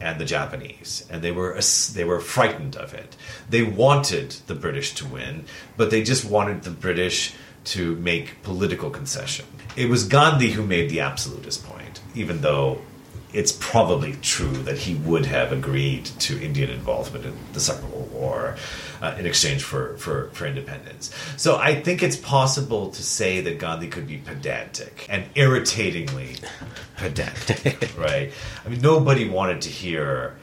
and 0.00 0.20
the 0.20 0.24
Japanese, 0.24 1.06
and 1.10 1.22
they 1.22 1.32
were 1.32 1.58
they 1.94 2.04
were 2.04 2.20
frightened 2.20 2.76
of 2.76 2.94
it. 2.94 3.16
They 3.48 3.62
wanted 3.62 4.30
the 4.46 4.54
British 4.54 4.94
to 4.94 5.06
win, 5.06 5.44
but 5.76 5.90
they 5.90 6.02
just 6.02 6.24
wanted 6.24 6.62
the 6.62 6.70
British 6.70 7.34
to 7.64 7.96
make 7.96 8.42
political 8.42 8.90
concession. 8.90 9.46
It 9.76 9.88
was 9.88 10.04
Gandhi 10.04 10.52
who 10.52 10.64
made 10.64 10.88
the 10.88 11.00
absolutist 11.00 11.64
point, 11.64 12.00
even 12.14 12.40
though 12.40 12.80
it's 13.36 13.52
probably 13.52 14.14
true 14.22 14.50
that 14.62 14.78
he 14.78 14.94
would 14.94 15.26
have 15.26 15.52
agreed 15.52 16.06
to 16.06 16.42
Indian 16.42 16.70
involvement 16.70 17.26
in 17.26 17.34
the 17.52 17.60
Second 17.60 17.92
World 17.92 18.10
War 18.10 18.56
uh, 19.02 19.14
in 19.18 19.26
exchange 19.26 19.62
for, 19.62 19.94
for, 19.98 20.30
for 20.30 20.46
independence. 20.46 21.14
So 21.36 21.58
I 21.58 21.74
think 21.74 22.02
it's 22.02 22.16
possible 22.16 22.90
to 22.90 23.02
say 23.02 23.42
that 23.42 23.58
Gandhi 23.58 23.88
could 23.88 24.06
be 24.06 24.16
pedantic 24.16 25.06
and 25.10 25.26
irritatingly 25.34 26.36
pedantic, 26.96 27.92
right? 27.98 28.32
I 28.64 28.68
mean, 28.70 28.80
nobody 28.80 29.28
wanted 29.28 29.60
to 29.62 29.68
hear 29.68 30.38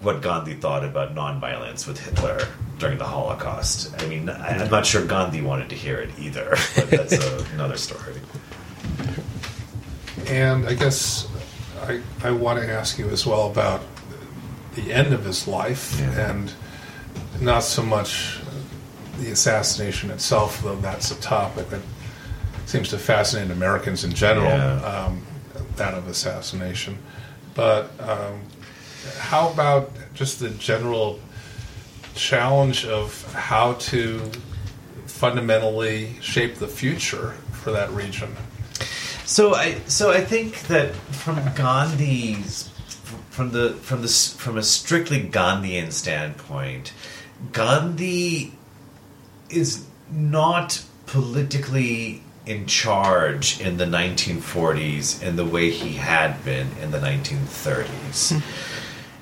what 0.00 0.22
Gandhi 0.22 0.54
thought 0.54 0.84
about 0.84 1.16
nonviolence 1.16 1.88
with 1.88 1.98
Hitler 1.98 2.46
during 2.78 2.98
the 2.98 3.06
Holocaust. 3.06 3.92
I 4.00 4.06
mean, 4.06 4.28
I, 4.28 4.62
am 4.62 4.70
not 4.70 4.86
sure 4.86 5.04
Gandhi 5.04 5.42
wanted 5.42 5.68
to 5.70 5.74
hear 5.74 5.98
it 5.98 6.10
either, 6.16 6.50
but 6.76 6.90
that's 6.90 7.12
a, 7.12 7.44
another 7.54 7.76
story. 7.76 8.14
And 10.28 10.64
I 10.68 10.74
guess 10.74 11.26
I, 11.90 12.00
I 12.22 12.30
want 12.30 12.60
to 12.60 12.70
ask 12.70 12.98
you 12.98 13.08
as 13.08 13.26
well 13.26 13.50
about 13.50 13.82
the 14.74 14.92
end 14.92 15.12
of 15.12 15.24
his 15.24 15.48
life 15.48 15.98
yeah. 15.98 16.30
and 16.30 16.52
not 17.40 17.64
so 17.64 17.82
much 17.82 18.38
the 19.18 19.30
assassination 19.30 20.10
itself, 20.10 20.62
though 20.62 20.76
that's 20.76 21.10
a 21.10 21.20
topic 21.20 21.68
that 21.70 21.80
seems 22.66 22.88
to 22.90 22.98
fascinate 22.98 23.50
Americans 23.50 24.04
in 24.04 24.12
general, 24.12 24.46
yeah. 24.46 24.76
um, 24.82 25.22
that 25.76 25.94
of 25.94 26.06
assassination. 26.08 26.96
But 27.54 27.90
um, 28.00 28.42
how 29.18 29.50
about 29.50 29.90
just 30.14 30.40
the 30.40 30.50
general 30.50 31.18
challenge 32.14 32.84
of 32.86 33.32
how 33.34 33.74
to 33.74 34.20
fundamentally 35.06 36.16
shape 36.20 36.56
the 36.56 36.68
future 36.68 37.32
for 37.52 37.72
that 37.72 37.90
region? 37.90 38.36
So 39.30 39.54
I 39.54 39.78
so 39.86 40.10
I 40.10 40.24
think 40.24 40.62
that 40.62 40.92
from 40.92 41.36
Gandhi's 41.54 42.68
from 43.30 43.52
the 43.52 43.74
from 43.74 44.02
the 44.02 44.08
from 44.08 44.58
a 44.58 44.62
strictly 44.64 45.20
Gandhian 45.22 45.92
standpoint, 45.92 46.92
Gandhi 47.52 48.52
is 49.48 49.86
not 50.10 50.84
politically 51.06 52.22
in 52.44 52.66
charge 52.66 53.60
in 53.60 53.76
the 53.76 53.84
1940s 53.84 55.22
in 55.22 55.36
the 55.36 55.44
way 55.44 55.70
he 55.70 55.92
had 55.92 56.44
been 56.44 56.66
in 56.82 56.90
the 56.90 56.98
1930s. 56.98 58.32
Hmm. 58.32 58.40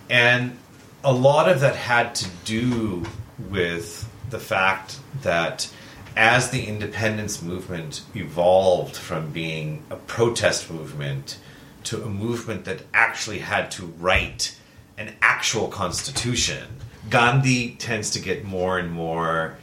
and 0.09 0.59
a 1.05 1.13
lot 1.13 1.51
of 1.51 1.61
that 1.61 1.77
had 1.77 2.15
to 2.15 2.27
do 2.47 3.05
with 3.51 4.09
the 4.31 4.39
fact 4.39 5.01
that 5.21 5.71
as 6.19 6.51
the 6.51 6.67
independence 6.67 7.41
movement 7.41 8.03
evolved 8.13 8.97
from 8.97 9.31
being 9.31 9.85
a 9.89 9.95
protest 9.95 10.69
movement 10.69 11.39
to 11.85 12.03
a 12.03 12.09
movement 12.09 12.65
that 12.65 12.83
actually 12.93 13.39
had 13.39 13.71
to 13.71 13.87
write 13.87 14.59
an 14.99 15.15
actual 15.23 15.69
constitution, 15.69 16.67
Gandhi 17.09 17.77
tends 17.77 18.11
to 18.11 18.19
get 18.19 18.45
more 18.45 18.81
and 18.81 18.91
more 18.91 19.57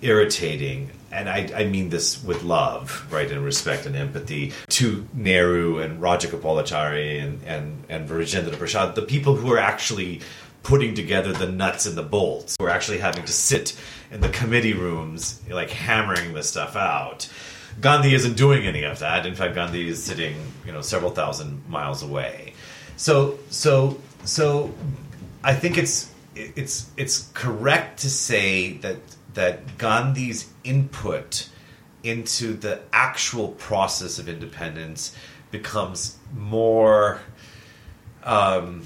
irritating. 0.00 0.90
And 1.10 1.28
I, 1.28 1.50
I 1.52 1.64
mean 1.64 1.90
this 1.90 2.22
with 2.22 2.44
love, 2.44 3.04
right, 3.10 3.28
and 3.28 3.44
respect 3.44 3.84
and 3.84 3.96
empathy 3.96 4.52
to 4.68 5.04
Nehru 5.12 5.78
and 5.80 6.00
Rajagopalachari 6.00 7.20
and, 7.20 7.42
and, 7.44 7.84
and 7.88 8.08
Rajendra 8.08 8.56
Prasad, 8.56 8.94
the 8.94 9.02
people 9.02 9.34
who 9.34 9.52
are 9.52 9.58
actually 9.58 10.20
putting 10.62 10.94
together 10.94 11.32
the 11.32 11.50
nuts 11.50 11.86
and 11.86 11.96
the 11.96 12.04
bolts. 12.04 12.56
We're 12.60 12.68
actually 12.68 12.98
having 12.98 13.24
to 13.24 13.32
sit 13.32 13.76
in 14.12 14.20
the 14.20 14.28
committee 14.28 14.74
rooms, 14.74 15.40
like 15.48 15.70
hammering 15.70 16.34
this 16.34 16.48
stuff 16.50 16.76
out. 16.76 17.28
Gandhi 17.80 18.14
isn't 18.14 18.36
doing 18.36 18.66
any 18.66 18.82
of 18.82 18.98
that. 18.98 19.24
In 19.24 19.34
fact, 19.34 19.54
Gandhi 19.54 19.88
is 19.88 20.02
sitting, 20.02 20.36
you 20.66 20.72
know, 20.72 20.82
several 20.82 21.10
thousand 21.10 21.68
miles 21.68 22.02
away. 22.02 22.52
So, 22.96 23.38
so, 23.48 24.00
so, 24.24 24.72
I 25.42 25.54
think 25.54 25.78
it's 25.78 26.12
it's 26.34 26.90
it's 26.96 27.30
correct 27.32 28.00
to 28.00 28.10
say 28.10 28.74
that 28.78 28.98
that 29.34 29.78
Gandhi's 29.78 30.50
input 30.62 31.48
into 32.02 32.52
the 32.52 32.80
actual 32.92 33.48
process 33.48 34.18
of 34.18 34.28
independence 34.28 35.16
becomes 35.50 36.18
more 36.36 37.20
um, 38.24 38.84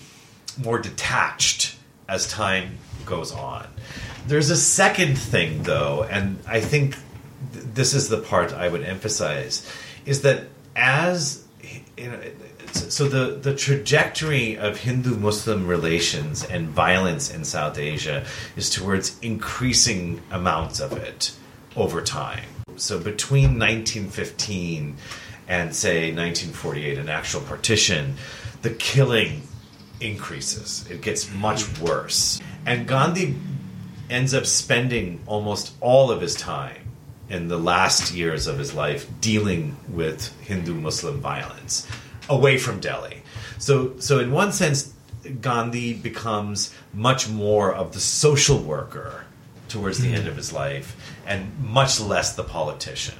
more 0.62 0.79
detached 0.79 1.77
as 2.09 2.31
time 2.31 2.79
goes 3.05 3.33
on. 3.33 3.66
There's 4.27 4.51
a 4.51 4.57
second 4.57 5.16
thing, 5.16 5.62
though, 5.62 6.05
and 6.11 6.39
I 6.49 6.61
think 6.61 6.97
th- 7.53 7.64
this 7.74 7.95
is 7.95 8.09
the 8.09 8.18
part 8.18 8.53
I 8.53 8.68
would 8.68 8.83
emphasize, 8.83 9.70
is 10.05 10.22
that 10.22 10.49
as 10.74 11.45
you 11.97 12.11
know, 12.11 12.20
so 12.72 13.09
the, 13.09 13.37
the 13.37 13.55
trajectory 13.55 14.59
of 14.59 14.79
Hindu 14.79 15.16
Muslim 15.16 15.66
relations 15.66 16.45
and 16.45 16.68
violence 16.68 17.33
in 17.33 17.45
South 17.45 17.79
Asia 17.79 18.27
is 18.57 18.68
towards 18.68 19.18
increasing 19.20 20.20
amounts 20.31 20.81
of 20.81 20.93
it 20.93 21.33
over 21.77 22.03
time. 22.03 22.45
So 22.77 22.99
between 22.99 23.59
1915 23.59 24.97
and 25.49 25.74
say 25.74 26.12
1948, 26.12 26.99
an 26.99 27.09
actual 27.09 27.41
partition, 27.43 28.16
the 28.62 28.70
killing 28.70 29.43
increases. 30.01 30.85
It 30.91 31.01
gets 31.01 31.33
much 31.33 31.81
worse. 31.81 32.41
And 32.66 32.87
Gandhi 32.87 33.37
ends 34.11 34.35
up 34.35 34.47
spending 34.47 35.21
almost 35.27 35.75
all 35.81 36.11
of 36.11 36.21
his 36.21 36.35
time 36.35 36.83
in 37.29 37.49
the 37.49 37.59
last 37.59 38.15
years 38.15 38.47
of 38.47 38.59
his 38.59 38.75
life 38.75 39.09
dealing 39.21 39.77
with 39.89 40.39
Hindu 40.43 40.75
Muslim 40.75 41.21
violence 41.21 41.87
away 42.29 42.59
from 42.59 42.81
Delhi. 42.81 43.23
So, 43.59 43.99
so 43.99 44.20
in 44.20 44.31
one 44.31 44.53
sense, 44.53 44.93
Gandhi 45.41 45.95
becomes 45.95 46.73
much 46.93 47.28
more 47.28 47.74
of 47.74 47.93
the 47.93 48.01
social 48.01 48.59
worker 48.59 49.24
towards 49.69 49.99
the 49.99 50.07
mm-hmm. 50.07 50.16
end 50.16 50.28
of 50.28 50.37
his 50.37 50.53
life 50.53 51.15
and 51.27 51.59
much 51.59 52.01
less 52.01 52.37
the 52.37 52.45
politician. 52.45 53.19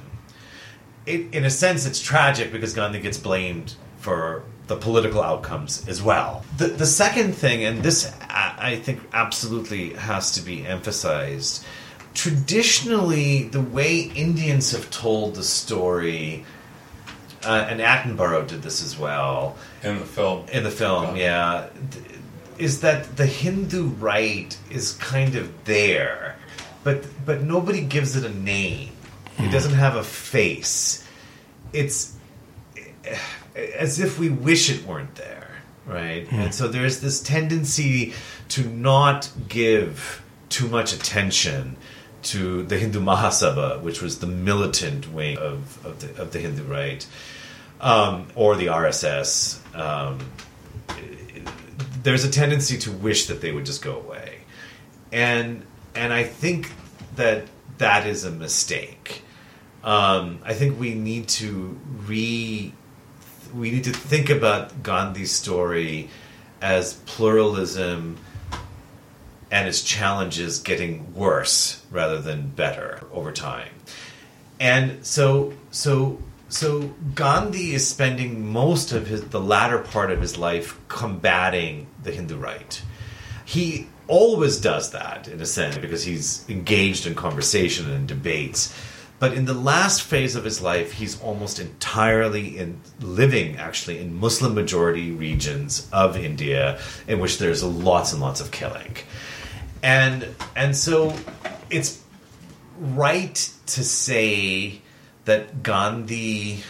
It, 1.05 1.33
in 1.33 1.45
a 1.45 1.49
sense, 1.49 1.85
it's 1.85 2.01
tragic 2.01 2.51
because 2.51 2.73
Gandhi 2.73 2.99
gets 2.99 3.17
blamed 3.17 3.75
for 3.97 4.43
the 4.67 4.75
political 4.75 5.21
outcomes 5.21 5.87
as 5.87 6.01
well. 6.03 6.43
The, 6.57 6.67
the 6.67 6.85
second 6.85 7.33
thing, 7.33 7.63
and 7.63 7.81
this 7.81 8.13
I 8.29 8.75
think 8.83 9.01
absolutely 9.13 9.93
has 9.93 10.31
to 10.33 10.41
be 10.41 10.65
emphasized, 10.65 11.65
traditionally, 12.13 13.43
the 13.43 13.61
way 13.61 13.99
Indians 13.99 14.71
have 14.71 14.89
told 14.91 15.35
the 15.35 15.43
story, 15.43 16.45
uh, 17.43 17.67
and 17.69 17.79
Attenborough 17.79 18.47
did 18.47 18.61
this 18.61 18.83
as 18.83 18.97
well. 18.97 19.55
In 19.83 19.99
the 19.99 20.05
film. 20.05 20.45
In 20.51 20.63
the 20.63 20.71
film, 20.71 21.15
yeah. 21.15 21.67
Is 22.57 22.81
that 22.81 23.15
the 23.15 23.25
Hindu 23.25 23.89
right 23.89 24.57
is 24.71 24.93
kind 24.93 25.35
of 25.35 25.65
there, 25.65 26.35
but 26.83 27.05
but 27.25 27.43
nobody 27.43 27.81
gives 27.81 28.15
it 28.15 28.25
a 28.25 28.33
name. 28.33 28.91
It 29.37 29.43
hmm. 29.43 29.51
doesn't 29.51 29.75
have 29.75 29.95
a 29.95 30.03
face. 30.03 31.07
It's 31.71 32.15
as 33.75 33.99
if 33.99 34.19
we 34.19 34.29
wish 34.29 34.69
it 34.69 34.85
weren't 34.85 35.15
there, 35.15 35.49
right? 35.85 36.27
Mm. 36.27 36.33
And 36.33 36.55
so 36.55 36.67
there's 36.67 36.99
this 37.01 37.21
tendency 37.21 38.13
to 38.49 38.63
not 38.67 39.29
give 39.47 40.23
too 40.49 40.67
much 40.67 40.93
attention 40.93 41.75
to 42.23 42.63
the 42.63 42.77
Hindu 42.77 42.99
Mahasabha, 42.99 43.81
which 43.81 44.01
was 44.01 44.19
the 44.19 44.27
militant 44.27 45.11
wing 45.11 45.37
of, 45.37 45.85
of, 45.85 45.99
the, 45.99 46.21
of 46.21 46.31
the 46.31 46.39
Hindu 46.39 46.63
right, 46.63 47.05
um, 47.79 48.27
or 48.35 48.55
the 48.55 48.67
RSS. 48.67 49.59
Um, 49.75 50.19
there's 52.03 52.23
a 52.23 52.31
tendency 52.31 52.77
to 52.79 52.91
wish 52.91 53.27
that 53.27 53.41
they 53.41 53.51
would 53.51 53.65
just 53.65 53.81
go 53.81 53.97
away, 53.97 54.39
and 55.11 55.65
and 55.95 56.13
I 56.13 56.23
think 56.23 56.71
that 57.15 57.45
that 57.77 58.07
is 58.07 58.23
a 58.23 58.31
mistake. 58.31 59.23
Um, 59.83 60.39
I 60.43 60.53
think 60.53 60.79
we 60.79 60.95
need 60.95 61.27
to 61.29 61.79
re 62.05 62.73
we 63.57 63.71
need 63.71 63.85
to 63.85 63.91
think 63.91 64.29
about 64.29 64.83
Gandhi's 64.83 65.31
story 65.31 66.09
as 66.61 66.93
pluralism 67.05 68.17
and 69.49 69.67
its 69.67 69.81
challenges 69.81 70.59
getting 70.59 71.13
worse 71.13 71.83
rather 71.91 72.19
than 72.21 72.49
better 72.49 73.01
over 73.11 73.31
time. 73.31 73.71
And 74.59 75.05
so 75.05 75.53
so 75.71 76.21
so 76.49 76.93
Gandhi 77.15 77.73
is 77.73 77.87
spending 77.87 78.51
most 78.51 78.91
of 78.91 79.07
his 79.07 79.23
the 79.25 79.39
latter 79.39 79.79
part 79.79 80.11
of 80.11 80.21
his 80.21 80.37
life 80.37 80.79
combating 80.87 81.87
the 82.03 82.11
Hindu 82.11 82.37
right. 82.37 82.81
He 83.45 83.87
always 84.07 84.59
does 84.59 84.91
that 84.91 85.27
in 85.27 85.41
a 85.41 85.45
sense 85.45 85.77
because 85.77 86.03
he's 86.03 86.47
engaged 86.49 87.05
in 87.05 87.15
conversation 87.15 87.89
and 87.91 88.07
debates. 88.07 88.73
But 89.19 89.33
in 89.33 89.45
the 89.45 89.53
last 89.53 90.03
phase 90.03 90.35
of 90.35 90.43
his 90.43 90.61
life, 90.61 90.93
he's 90.93 91.19
almost 91.21 91.59
entirely 91.59 92.57
in 92.57 92.79
living 92.99 93.57
actually 93.57 93.99
in 93.99 94.19
Muslim 94.19 94.53
majority 94.53 95.11
regions 95.11 95.87
of 95.91 96.15
India 96.15 96.79
in 97.07 97.19
which 97.19 97.39
there's 97.39 97.63
lots 97.63 98.13
and 98.13 98.21
lots 98.21 98.41
of 98.41 98.51
killing. 98.51 98.95
And 99.81 100.27
and 100.55 100.75
so 100.75 101.15
it's 101.69 102.03
right 102.79 103.35
to 103.67 103.83
say 103.83 104.81
that 105.25 105.63
Gandhi 105.63 106.63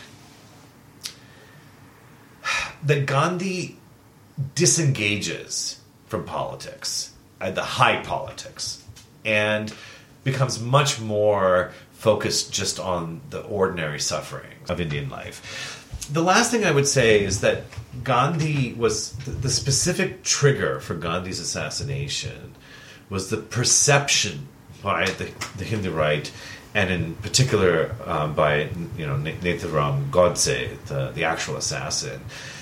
that 2.84 3.06
Gandhi 3.06 3.78
disengages 4.56 5.82
from 6.06 6.24
politics, 6.24 7.12
uh, 7.42 7.52
the 7.52 7.64
high 7.64 8.02
politics, 8.04 8.84
and 9.26 9.74
becomes 10.24 10.60
much 10.62 11.00
more 11.00 11.72
focused 12.08 12.54
just 12.54 12.80
on 12.80 13.20
the 13.32 13.42
ordinary 13.42 14.00
suffering 14.00 14.54
of 14.70 14.80
Indian 14.80 15.10
life. 15.10 15.38
The 16.10 16.22
last 16.22 16.52
thing 16.52 16.64
I 16.64 16.72
would 16.72 16.88
say 16.88 17.22
is 17.22 17.42
that 17.42 17.64
Gandhi 18.02 18.72
was 18.72 19.12
the, 19.26 19.32
the 19.32 19.50
specific 19.50 20.24
trigger 20.24 20.80
for 20.80 20.96
Gandhi's 20.96 21.42
assassination 21.42 22.56
was 23.10 23.30
the 23.30 23.36
perception 23.36 24.48
by 24.82 25.04
the, 25.20 25.30
the 25.58 25.66
Hindu 25.66 25.92
right 25.92 26.32
and 26.74 26.90
in 26.90 27.16
particular 27.16 27.94
um, 28.06 28.34
by 28.34 28.70
you 28.98 29.06
know 29.06 29.18
Nathuram 29.18 30.10
Godse, 30.10 30.78
the, 30.86 31.12
the 31.12 31.26
actual 31.26 31.58
assassin, 31.58 32.22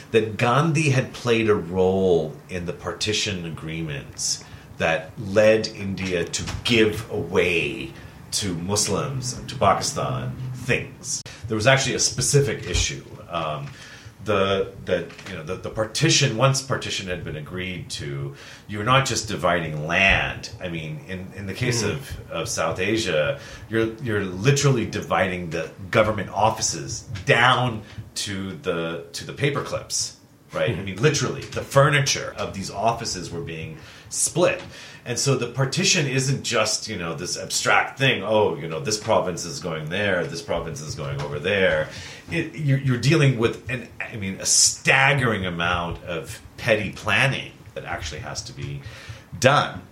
that 0.10 0.38
Gandhi 0.38 0.90
had 0.90 1.14
played 1.14 1.52
a 1.52 1.56
role 1.56 2.34
in 2.50 2.66
the 2.66 2.74
partition 2.74 3.46
agreements 3.46 4.44
that 4.80 5.12
led 5.20 5.68
India 5.68 6.26
to 6.26 6.44
give 6.64 7.08
away 7.12 7.94
to 8.40 8.54
Muslims 8.56 9.40
to 9.48 9.56
Pakistan 9.56 10.36
things. 10.54 11.22
There 11.48 11.56
was 11.56 11.68
actually 11.68 11.96
a 11.96 12.00
specific 12.00 12.68
issue. 12.70 13.04
Um, 13.30 13.68
the 14.26 14.74
that 14.86 15.08
you 15.30 15.36
know 15.36 15.44
the, 15.44 15.56
the 15.56 15.70
partition 15.70 16.36
once 16.36 16.62
partition 16.62 17.08
had 17.08 17.24
been 17.24 17.36
agreed 17.36 17.90
to 17.90 18.36
you're 18.68 18.84
not 18.84 19.06
just 19.06 19.28
dividing 19.28 19.88
land 19.88 20.50
i 20.60 20.68
mean 20.68 21.00
in, 21.08 21.32
in 21.36 21.46
the 21.46 21.54
case 21.54 21.84
mm. 21.84 21.92
of, 21.92 22.32
of 22.32 22.50
south 22.50 22.80
asia 22.80 23.40
you're 23.70 23.94
you're 24.02 24.24
literally 24.24 24.86
dividing 24.86 25.50
the 25.52 25.70
government 25.92 26.30
offices 26.32 27.02
down 27.26 27.84
to 28.16 28.54
the 28.64 29.06
to 29.14 29.26
the 29.26 29.34
paper 29.34 29.62
clips 29.62 30.18
right 30.54 30.76
mm. 30.76 30.80
i 30.80 30.82
mean 30.82 31.02
literally 31.02 31.42
the 31.42 31.62
furniture 31.62 32.34
of 32.38 32.54
these 32.54 32.72
offices 32.72 33.32
were 33.32 33.42
being 33.42 33.78
split 34.10 34.62
and 35.06 35.20
so 35.20 35.36
the 35.36 35.48
partition 35.48 36.08
isn't 36.08 36.44
just, 36.44 36.88
you 36.88 36.98
know, 36.98 37.14
this 37.14 37.38
abstract 37.38 38.00
thing, 38.00 38.24
oh, 38.24 38.56
you 38.56 38.68
know, 38.68 38.80
this 38.80 38.98
province 38.98 39.46
is 39.46 39.60
going 39.60 39.90
there, 39.90 40.26
this 40.26 40.42
province 40.42 40.82
is 40.82 40.96
going 40.96 41.22
over 41.22 41.38
there. 41.38 41.90
It, 42.32 42.56
you're, 42.56 42.80
you're 42.80 42.98
dealing 42.98 43.38
with, 43.38 43.70
an, 43.70 43.88
I 44.02 44.16
mean, 44.16 44.42
a 44.42 44.46
staggering 44.48 45.46
amount 45.46 46.04
of 46.06 46.42
petty 46.58 46.92
planning 46.92 47.52
that 47.76 47.86
actually 47.86 48.22
has 48.22 48.42
to 48.46 48.54
be 48.54 48.82
done. 49.40 49.84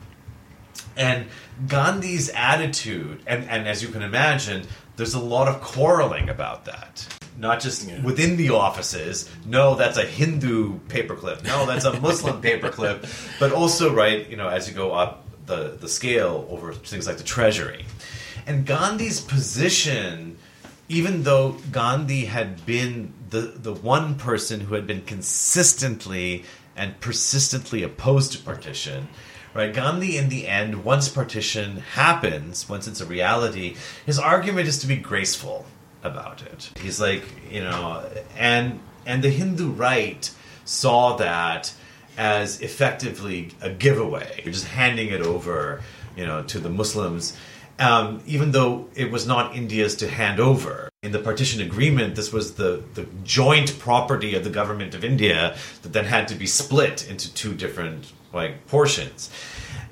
And 0.97 1.27
Gandhi's 1.67 2.29
attitude, 2.29 3.21
and, 3.27 3.47
and 3.47 3.67
as 3.67 3.83
you 3.83 3.89
can 3.89 4.01
imagine, 4.01 4.65
there's 4.95 5.13
a 5.13 5.19
lot 5.19 5.47
of 5.47 5.61
quarreling 5.61 6.29
about 6.29 6.65
that 6.65 7.22
not 7.37 7.59
just 7.59 7.87
yeah. 7.87 8.01
within 8.01 8.37
the 8.37 8.49
offices. 8.49 9.29
No, 9.45 9.75
that's 9.75 9.97
a 9.97 10.05
Hindu 10.05 10.79
paperclip. 10.87 11.43
No, 11.43 11.65
that's 11.65 11.85
a 11.85 11.99
Muslim 12.01 12.41
paperclip. 12.41 13.39
But 13.39 13.51
also, 13.51 13.93
right, 13.93 14.29
you 14.29 14.37
know, 14.37 14.47
as 14.47 14.67
you 14.67 14.75
go 14.75 14.91
up 14.91 15.23
the, 15.45 15.77
the 15.79 15.87
scale 15.87 16.47
over 16.49 16.73
things 16.73 17.07
like 17.07 17.17
the 17.17 17.23
treasury. 17.23 17.85
And 18.45 18.65
Gandhi's 18.65 19.21
position, 19.21 20.37
even 20.89 21.23
though 21.23 21.57
Gandhi 21.71 22.25
had 22.25 22.65
been 22.65 23.13
the, 23.29 23.41
the 23.41 23.73
one 23.73 24.15
person 24.15 24.61
who 24.61 24.75
had 24.75 24.85
been 24.85 25.01
consistently 25.01 26.43
and 26.75 26.99
persistently 26.99 27.83
opposed 27.83 28.33
to 28.33 28.39
partition, 28.39 29.07
right? 29.53 29.73
Gandhi, 29.73 30.17
in 30.17 30.29
the 30.29 30.47
end, 30.47 30.83
once 30.83 31.07
partition 31.07 31.77
happens, 31.77 32.67
once 32.67 32.87
it's 32.87 33.01
a 33.01 33.05
reality, 33.05 33.75
his 34.05 34.19
argument 34.19 34.67
is 34.67 34.79
to 34.79 34.87
be 34.87 34.95
graceful 34.95 35.65
about 36.03 36.41
it. 36.41 36.71
He's 36.79 36.99
like, 36.99 37.23
you 37.51 37.61
know, 37.61 38.03
and 38.37 38.79
and 39.05 39.23
the 39.23 39.29
Hindu 39.29 39.71
right 39.71 40.29
saw 40.65 41.17
that 41.17 41.73
as 42.17 42.61
effectively 42.61 43.51
a 43.61 43.69
giveaway. 43.69 44.41
You're 44.43 44.53
just 44.53 44.67
handing 44.67 45.09
it 45.09 45.21
over, 45.21 45.81
you 46.15 46.25
know, 46.25 46.43
to 46.43 46.59
the 46.59 46.69
Muslims. 46.69 47.35
Um, 47.79 48.21
even 48.27 48.51
though 48.51 48.87
it 48.95 49.11
was 49.11 49.25
not 49.25 49.55
India's 49.55 49.95
to 49.97 50.07
hand 50.07 50.39
over. 50.39 50.89
In 51.01 51.11
the 51.11 51.19
partition 51.19 51.59
agreement, 51.59 52.15
this 52.15 52.31
was 52.31 52.53
the, 52.53 52.83
the 52.93 53.07
joint 53.23 53.77
property 53.79 54.35
of 54.35 54.43
the 54.43 54.51
government 54.51 54.93
of 54.93 55.03
India 55.03 55.57
that 55.81 55.91
then 55.91 56.05
had 56.05 56.27
to 56.27 56.35
be 56.35 56.45
split 56.45 57.09
into 57.09 57.33
two 57.33 57.53
different 57.55 58.13
like 58.31 58.67
portions. 58.67 59.31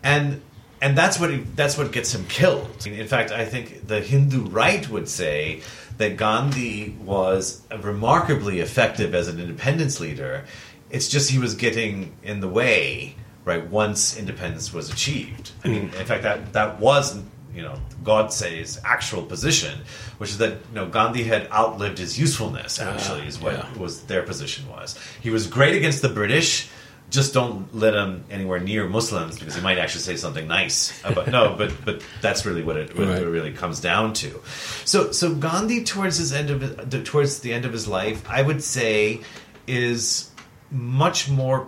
And 0.04 0.42
and 0.82 0.98
that's 0.98 1.20
what 1.20 1.32
that's 1.56 1.78
what 1.78 1.92
gets 1.92 2.14
him 2.14 2.26
killed. 2.28 2.86
In 2.86 3.08
fact, 3.08 3.32
I 3.32 3.46
think 3.46 3.88
the 3.88 4.00
Hindu 4.00 4.46
right 4.46 4.88
would 4.90 5.10
say 5.10 5.62
that 6.02 6.18
Gandhi 6.18 6.96
was 7.04 7.62
remarkably 7.82 8.60
effective 8.60 9.14
as 9.16 9.28
an 9.28 9.40
independence 9.40 10.00
leader. 10.00 10.46
It's 10.90 11.08
just 11.08 11.32
he 11.32 11.38
was 11.38 11.56
getting 11.56 12.14
in 12.24 12.42
the 12.42 12.48
way, 12.48 13.16
right? 13.46 13.66
Once 13.70 14.18
independence 14.18 14.74
was 14.74 14.92
achieved. 14.92 15.52
I 15.64 15.70
mean, 15.70 15.84
in 15.84 16.06
fact, 16.06 16.24
that 16.24 16.54
that 16.54 16.80
was 16.80 17.22
you 17.54 17.62
know 17.62 17.76
Godse's 18.04 18.80
actual 18.84 19.24
position, 19.24 19.80
which 20.18 20.32
is 20.32 20.38
that 20.40 20.52
you 20.52 20.76
know 20.76 20.88
Gandhi 20.88 21.24
had 21.24 21.50
outlived 21.52 21.98
his 21.98 22.18
usefulness. 22.20 22.80
Ah, 22.82 22.92
actually, 22.92 23.28
is 23.28 23.40
what 23.40 23.54
yeah. 23.54 23.78
was 23.78 24.04
their 24.04 24.24
position 24.24 24.68
was. 24.70 24.98
He 25.22 25.30
was 25.30 25.48
great 25.48 25.76
against 25.76 26.02
the 26.02 26.10
British 26.10 26.70
just 27.12 27.34
don't 27.34 27.76
let 27.76 27.94
him 27.94 28.24
anywhere 28.32 28.60
near 28.60 28.88
Muslims 28.88 29.38
because 29.38 29.54
he 29.54 29.62
might 29.62 29.78
actually 29.78 30.02
say 30.02 30.16
something 30.16 30.48
nice. 30.48 31.04
About, 31.04 31.28
no, 31.28 31.56
but 31.58 31.74
but 31.86 32.02
that's 32.22 32.46
really 32.46 32.64
what 32.64 32.78
it, 32.78 32.98
what 32.98 33.08
right. 33.08 33.22
it 33.22 33.26
really 33.26 33.52
comes 33.52 33.82
down 33.82 34.14
to. 34.14 34.42
So 34.86 35.12
so 35.12 35.36
Gandhi 35.36 35.84
towards 35.84 36.18
his 36.18 36.32
end 36.32 36.50
of 36.50 37.04
towards 37.04 37.42
the 37.42 37.54
end 37.54 37.66
of 37.66 37.74
his 37.74 37.88
life, 37.88 38.24
I 38.30 38.42
would 38.42 38.64
say, 38.64 39.22
is 39.68 40.32
much 40.72 41.30
more 41.30 41.68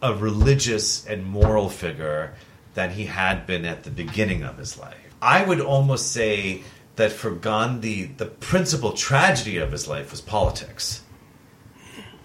a 0.00 0.14
religious 0.14 1.04
and 1.06 1.26
moral 1.26 1.68
figure 1.68 2.34
than 2.74 2.90
he 2.90 3.06
had 3.06 3.46
been 3.46 3.66
at 3.66 3.82
the 3.82 3.90
beginning 3.90 4.44
of 4.44 4.56
his 4.56 4.78
life. 4.78 4.96
I 5.20 5.44
would 5.44 5.60
almost 5.60 6.12
say 6.12 6.62
that 6.94 7.10
for 7.10 7.32
Gandhi, 7.32 8.04
the 8.04 8.26
principal 8.26 8.92
tragedy 8.92 9.58
of 9.58 9.72
his 9.72 9.88
life 9.88 10.12
was 10.12 10.20
politics 10.20 11.02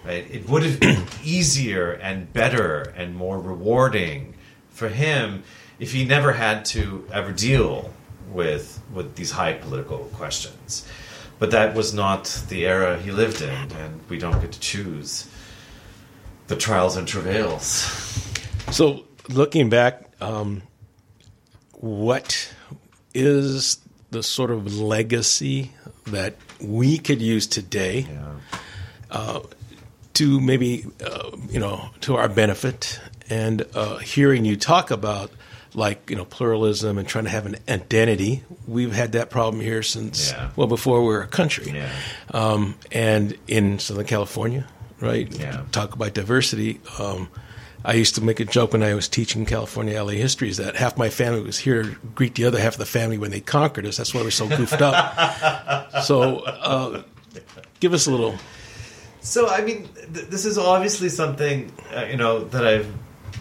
Right? 0.06 0.30
It 0.30 0.48
would 0.48 0.62
have 0.62 0.78
been 0.78 1.02
easier 1.24 1.92
and 1.92 2.32
better 2.32 2.94
and 2.96 3.16
more 3.16 3.40
rewarding 3.40 4.34
for 4.70 4.88
him 4.88 5.42
if 5.78 5.92
he 5.92 6.04
never 6.04 6.32
had 6.32 6.64
to 6.66 7.06
ever 7.12 7.32
deal 7.32 7.92
with 8.30 8.80
with 8.92 9.16
these 9.16 9.32
high 9.32 9.54
political 9.54 9.98
questions. 10.14 10.88
But 11.38 11.50
that 11.50 11.74
was 11.74 11.92
not 11.92 12.44
the 12.48 12.66
era 12.66 12.98
he 12.98 13.10
lived 13.10 13.42
in, 13.42 13.72
and 13.72 14.00
we 14.08 14.18
don't 14.18 14.40
get 14.40 14.52
to 14.52 14.60
choose 14.60 15.28
the 16.46 16.56
trials 16.56 16.96
and 16.96 17.06
travails. 17.06 17.66
So, 18.70 19.04
looking 19.28 19.68
back, 19.68 20.08
um, 20.20 20.62
what 21.72 22.54
is 23.12 23.78
the 24.10 24.22
sort 24.22 24.50
of 24.50 24.78
legacy 24.78 25.72
that 26.06 26.36
we 26.60 26.96
could 26.98 27.20
use 27.20 27.46
today? 27.46 28.06
Yeah. 28.08 28.34
Uh, 29.10 29.40
to 30.16 30.40
maybe 30.40 30.86
uh, 31.04 31.30
you 31.50 31.60
know 31.60 31.90
to 32.00 32.16
our 32.16 32.28
benefit 32.28 33.00
and 33.28 33.66
uh, 33.74 33.98
hearing 33.98 34.44
you 34.44 34.56
talk 34.56 34.90
about 34.90 35.30
like 35.74 36.08
you 36.08 36.16
know 36.16 36.24
pluralism 36.24 36.96
and 36.96 37.06
trying 37.06 37.24
to 37.24 37.30
have 37.30 37.44
an 37.44 37.56
identity 37.68 38.42
we've 38.66 38.94
had 38.94 39.12
that 39.12 39.28
problem 39.28 39.62
here 39.62 39.82
since 39.82 40.32
yeah. 40.32 40.50
well 40.56 40.66
before 40.66 41.00
we 41.00 41.08
were 41.08 41.20
a 41.20 41.26
country 41.26 41.70
yeah. 41.70 41.92
um, 42.32 42.74
and 42.90 43.36
in 43.46 43.78
southern 43.78 44.06
california 44.06 44.66
right 45.00 45.38
yeah. 45.38 45.62
talk 45.70 45.94
about 45.94 46.14
diversity 46.14 46.80
um, 46.98 47.28
I 47.84 47.92
used 47.92 48.16
to 48.16 48.20
make 48.20 48.40
a 48.40 48.44
joke 48.44 48.72
when 48.72 48.82
I 48.82 48.94
was 48.94 49.06
teaching 49.06 49.46
California 49.46 50.02
LA 50.02 50.12
history 50.12 50.48
is 50.48 50.56
that 50.56 50.74
half 50.74 50.96
my 50.96 51.08
family 51.08 51.42
was 51.42 51.56
here 51.56 51.84
to 51.84 51.90
greet 52.16 52.34
the 52.34 52.44
other 52.46 52.58
half 52.58 52.72
of 52.72 52.78
the 52.78 52.86
family 52.86 53.16
when 53.16 53.30
they 53.30 53.38
conquered 53.38 53.86
us. 53.86 53.98
That's 53.98 54.12
why 54.12 54.22
we're 54.22 54.32
so 54.32 54.48
goofed 54.48 54.82
up. 54.82 56.02
so, 56.02 56.38
uh, 56.40 57.02
give 57.78 57.94
us 57.94 58.08
a 58.08 58.10
little 58.10 58.34
so, 59.26 59.48
I 59.48 59.60
mean, 59.62 59.88
th- 60.14 60.26
this 60.26 60.44
is 60.44 60.56
obviously 60.56 61.08
something 61.08 61.72
uh, 61.92 62.04
you 62.04 62.16
know 62.16 62.44
that 62.44 62.64
I've 62.64 62.94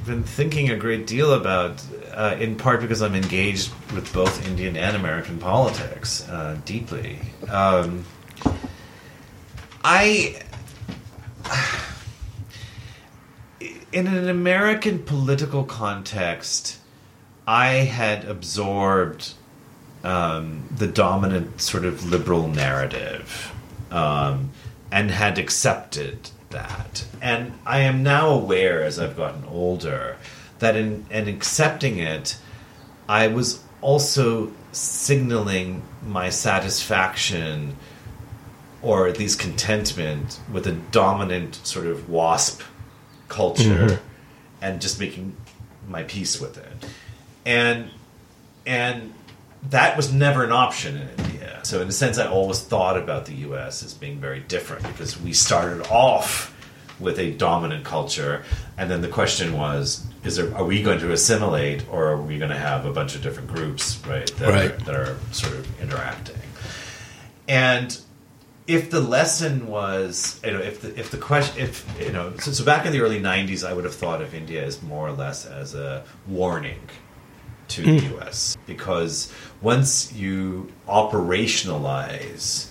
been 0.06 0.24
thinking 0.24 0.72
a 0.72 0.76
great 0.76 1.06
deal 1.06 1.34
about, 1.34 1.84
uh, 2.12 2.36
in 2.40 2.56
part 2.56 2.82
because 2.82 3.04
I'm 3.04 3.14
engaged 3.14 3.72
with 3.94 4.12
both 4.12 4.48
Indian 4.48 4.76
and 4.78 4.96
American 4.96 5.38
politics 5.38 6.28
uh, 6.28 6.58
deeply. 6.66 7.20
Um, 7.48 8.04
I 9.84 10.42
in 13.92 14.08
an 14.08 14.28
American 14.28 15.04
political 15.04 15.66
context, 15.66 16.80
I 17.46 17.68
had 17.68 18.26
absorbed 18.26 19.36
um, 20.04 20.68
the 20.76 20.88
dominant 20.88 21.62
sort 21.62 21.86
of 21.86 22.10
liberal 22.10 22.48
narrative 22.48 23.52
um, 23.92 24.50
and 24.96 25.12
had 25.12 25.38
accepted 25.38 26.30
that. 26.52 27.06
And 27.22 27.52
I 27.66 27.80
am 27.80 28.02
now 28.02 28.30
aware, 28.30 28.82
as 28.82 28.98
I've 28.98 29.18
gotten 29.18 29.44
older, 29.44 30.16
that 30.60 30.78
in, 30.78 31.06
in 31.12 31.28
accepting 31.28 32.00
it, 32.00 32.38
I 33.10 33.28
was 33.28 33.62
also 33.82 34.54
signaling 34.72 35.84
my 36.08 36.30
satisfaction 36.30 37.76
or 38.82 39.08
at 39.08 39.20
least 39.20 39.38
contentment 39.38 40.40
with 40.50 40.66
a 40.66 40.72
dominant 40.72 41.56
sort 41.56 41.88
of 41.88 42.10
WASP 42.10 42.62
culture 43.28 43.64
mm-hmm. 43.64 44.06
and 44.62 44.80
just 44.80 44.98
making 44.98 45.36
my 45.90 46.04
peace 46.04 46.40
with 46.40 46.58
it. 46.58 46.90
And 47.46 47.90
and 48.66 49.14
that 49.72 49.98
was 49.98 50.14
never 50.14 50.46
an 50.46 50.54
option 50.54 50.96
in 50.96 51.10
India. 51.26 51.45
So 51.66 51.82
in 51.82 51.88
a 51.88 51.92
sense 51.92 52.18
I 52.18 52.28
always 52.28 52.62
thought 52.62 52.98
about 52.98 53.26
the 53.26 53.34
US 53.48 53.84
as 53.84 53.94
being 53.94 54.20
very 54.20 54.40
different 54.40 54.84
because 54.84 55.20
we 55.20 55.34
started 55.34 55.88
off 55.90 56.54
with 57.00 57.20
a 57.20 57.32
dominant 57.32 57.84
culture 57.84 58.44
and 58.78 58.90
then 58.90 59.02
the 59.02 59.08
question 59.08 59.54
was 59.54 60.06
is 60.24 60.38
there 60.38 60.56
are 60.56 60.64
we 60.64 60.82
going 60.82 61.00
to 61.00 61.12
assimilate 61.12 61.84
or 61.92 62.08
are 62.08 62.22
we 62.22 62.38
going 62.38 62.52
to 62.52 62.58
have 62.58 62.86
a 62.86 62.92
bunch 62.92 63.16
of 63.16 63.22
different 63.22 63.50
groups 63.54 64.02
right 64.08 64.28
that, 64.38 64.50
Right. 64.50 64.72
Are, 64.72 64.78
that 64.86 64.96
are 64.96 65.18
sort 65.32 65.54
of 65.56 65.82
interacting 65.82 66.40
and 67.50 68.00
if 68.68 68.90
the 68.90 69.02
lesson 69.02 69.68
was 69.68 70.40
you 70.44 70.52
know 70.52 70.60
if 70.60 70.82
the 70.82 70.98
if 70.98 71.12
the 71.12 71.18
question 71.18 71.62
if 71.62 71.86
you 72.00 72.12
know 72.12 72.34
so, 72.38 72.52
so 72.52 72.64
back 72.64 72.86
in 72.86 72.94
the 72.94 73.02
early 73.02 73.20
90s 73.20 73.68
i 73.68 73.74
would 73.74 73.84
have 73.84 73.96
thought 73.96 74.22
of 74.22 74.34
india 74.34 74.64
as 74.64 74.82
more 74.82 75.06
or 75.08 75.12
less 75.12 75.46
as 75.46 75.76
a 75.76 76.04
warning 76.28 76.80
to 77.68 77.82
the 77.84 78.18
us 78.18 78.58
because 78.66 79.32
once 79.62 80.14
you 80.14 80.72
operationalize 80.88 82.70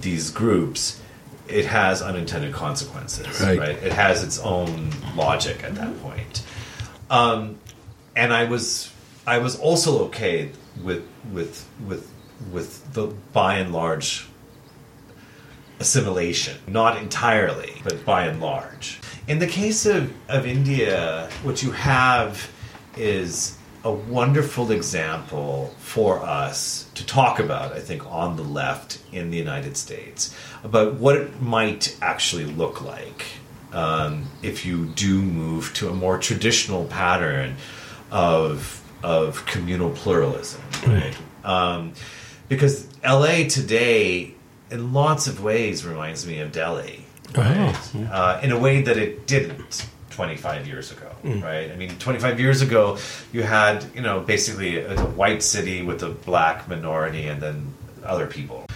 these 0.00 0.30
groups 0.30 1.00
it 1.48 1.64
has 1.66 2.02
unintended 2.02 2.52
consequences 2.52 3.40
Right. 3.40 3.58
right, 3.58 3.82
it 3.82 3.92
has 3.92 4.22
its 4.22 4.38
own 4.40 4.90
logic 5.16 5.64
at 5.64 5.74
that 5.76 6.00
point 6.02 6.42
um, 7.10 7.58
and 8.14 8.32
i 8.32 8.44
was 8.44 8.92
i 9.26 9.38
was 9.38 9.58
also 9.58 10.04
okay 10.06 10.50
with 10.82 11.04
with 11.32 11.66
with 11.86 12.10
with 12.52 12.92
the 12.94 13.08
by 13.32 13.54
and 13.56 13.72
large 13.72 14.28
assimilation. 15.80 16.56
Not 16.66 16.98
entirely, 16.98 17.80
but 17.84 18.04
by 18.04 18.26
and 18.26 18.40
large. 18.40 19.00
In 19.26 19.38
the 19.38 19.46
case 19.46 19.86
of, 19.86 20.12
of 20.28 20.46
India, 20.46 21.30
what 21.42 21.62
you 21.62 21.70
have 21.72 22.50
is 22.96 23.56
a 23.84 23.92
wonderful 23.92 24.70
example 24.72 25.74
for 25.78 26.20
us 26.20 26.88
to 26.94 27.06
talk 27.06 27.38
about, 27.38 27.72
I 27.72 27.80
think, 27.80 28.04
on 28.10 28.36
the 28.36 28.42
left 28.42 29.00
in 29.12 29.30
the 29.30 29.36
United 29.36 29.76
States 29.76 30.34
about 30.64 30.94
what 30.94 31.16
it 31.16 31.40
might 31.40 31.96
actually 32.02 32.44
look 32.44 32.82
like 32.82 33.26
um, 33.72 34.26
if 34.42 34.64
you 34.66 34.86
do 34.86 35.22
move 35.22 35.72
to 35.74 35.88
a 35.88 35.94
more 35.94 36.18
traditional 36.18 36.86
pattern 36.86 37.56
of, 38.10 38.82
of 39.02 39.44
communal 39.46 39.90
pluralism, 39.90 40.62
right? 40.86 41.16
Um, 41.44 41.92
because 42.48 42.88
LA 43.04 43.44
today, 43.48 44.34
in 44.70 44.92
lots 44.92 45.26
of 45.26 45.42
ways, 45.42 45.86
reminds 45.86 46.26
me 46.26 46.40
of 46.40 46.50
Delhi, 46.50 47.04
right? 47.36 47.76
Uh, 47.94 48.40
in 48.42 48.50
a 48.52 48.58
way 48.58 48.82
that 48.82 48.96
it 48.96 49.26
didn't 49.26 49.86
25 50.18 50.66
years 50.66 50.90
ago, 50.90 51.08
right? 51.22 51.70
I 51.70 51.76
mean, 51.76 51.96
25 51.96 52.40
years 52.40 52.60
ago, 52.60 52.98
you 53.32 53.44
had, 53.44 53.86
you 53.94 54.00
know, 54.00 54.18
basically 54.18 54.78
a, 54.78 54.96
a 54.96 55.06
white 55.10 55.44
city 55.44 55.80
with 55.80 56.02
a 56.02 56.08
black 56.08 56.66
minority 56.66 57.28
and 57.28 57.40
then 57.40 57.72
other 58.04 58.26
people. 58.26 58.66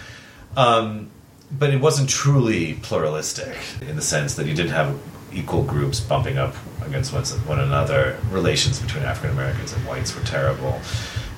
Um, 0.55 1.09
but 1.51 1.71
it 1.73 1.81
wasn't 1.81 2.09
truly 2.09 2.75
pluralistic 2.75 3.57
in 3.81 3.97
the 3.97 4.01
sense 4.01 4.35
that 4.35 4.45
you 4.47 4.53
didn't 4.53 4.71
have 4.71 4.97
equal 5.33 5.63
groups 5.63 5.99
bumping 5.99 6.37
up 6.37 6.55
against 6.85 7.11
one, 7.11 7.25
one 7.45 7.59
another. 7.59 8.17
Relations 8.31 8.79
between 8.79 9.03
African 9.03 9.31
Americans 9.35 9.73
and 9.73 9.85
whites 9.85 10.15
were 10.15 10.23
terrible 10.23 10.79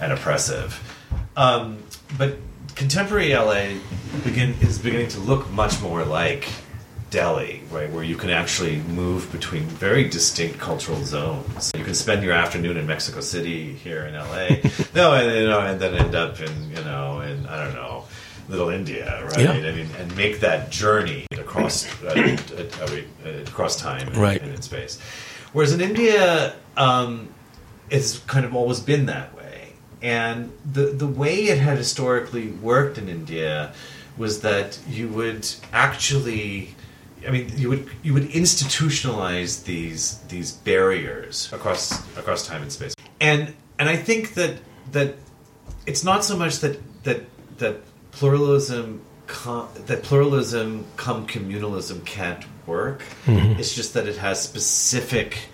and 0.02 0.14
oppressive. 0.14 0.80
Um, 1.36 1.80
but 2.15 2.38
contemporary 2.76 3.34
LA 3.34 3.80
begin, 4.23 4.53
is 4.61 4.77
beginning 4.77 5.07
to 5.07 5.19
look 5.19 5.49
much 5.49 5.82
more 5.82 6.06
like 6.06 6.48
Delhi, 7.11 7.61
right, 7.72 7.90
where 7.91 8.03
you 8.03 8.15
can 8.18 8.30
actually 8.30 8.77
move 8.77 9.32
between 9.32 9.64
very 9.64 10.10
distinct 10.10 10.60
cultural 10.60 11.03
zones. 11.03 11.72
You 11.77 11.84
can 11.84 11.94
spend 11.94 12.23
your 12.23 12.34
afternoon 12.34 12.77
in 12.77 12.88
Mexico 12.88 13.22
City 13.22 13.73
here 13.73 14.06
in 14.06 14.15
LA, 14.15 14.48
no, 14.95 15.14
and 15.14 15.32
you 15.38 15.48
know, 15.48 15.61
and 15.61 15.80
then 15.80 15.94
end 15.95 16.15
up 16.15 16.40
in 16.41 16.69
you 16.72 16.84
know, 16.84 17.22
in 17.22 17.45
I 17.45 17.64
don't 17.64 17.76
know, 17.76 18.06
Little 18.49 18.69
India, 18.69 19.23
right? 19.26 19.40
Yeah. 19.40 19.52
I 19.52 19.72
mean, 19.72 19.88
and 19.98 20.15
make 20.18 20.40
that 20.41 20.72
journey 20.72 21.26
across 21.38 21.86
uh, 22.03 22.07
uh, 22.07 22.84
uh, 22.84 23.02
uh, 23.26 23.30
across 23.48 23.76
time 23.80 24.07
and, 24.07 24.18
Right. 24.18 24.41
and 24.41 24.53
in 24.53 24.61
space. 24.61 24.99
Whereas 25.53 25.73
in 25.73 25.82
India, 25.82 26.56
um, 26.76 27.30
it's 27.90 28.19
kind 28.19 28.45
of 28.45 28.53
always 28.56 28.80
been 28.82 29.06
that 29.06 29.36
way. 29.38 29.73
And 30.02 30.52
the 30.69 30.88
the 30.88 31.07
way 31.07 31.45
it 31.45 31.60
had 31.60 31.77
historically 31.77 32.48
worked 32.49 32.98
in 32.98 33.07
India 33.10 33.73
was 34.18 34.41
that 34.41 34.80
you 34.90 35.07
would 35.10 35.48
actually 35.73 36.75
I 37.28 37.32
mean 37.32 37.52
you 37.56 37.70
would 37.70 37.90
you 38.04 38.14
would 38.14 38.30
institutionalize 38.30 39.64
these 39.66 40.20
these 40.28 40.52
barriers 40.52 41.52
across 41.52 42.00
across 42.18 42.48
time 42.48 42.62
and 42.62 42.72
space. 42.72 42.94
And 43.20 43.54
and 43.80 43.90
I 43.90 43.96
think 43.96 44.34
that 44.36 44.58
that 44.92 45.16
it's 45.86 46.04
not 46.04 46.24
so 46.24 46.38
much 46.38 46.60
that 46.60 46.80
that 47.04 47.24
that 47.58 47.82
pluralism 48.12 49.02
com, 49.28 49.68
that 49.86 50.04
pluralism 50.04 50.86
come 50.98 51.28
communalism 51.28 52.06
can't 52.06 52.46
work. 52.66 53.04
Mm-hmm. 53.26 53.60
It's 53.60 53.76
just 53.76 53.94
that 53.94 54.08
it 54.08 54.18
has 54.18 54.42
specific 54.42 55.50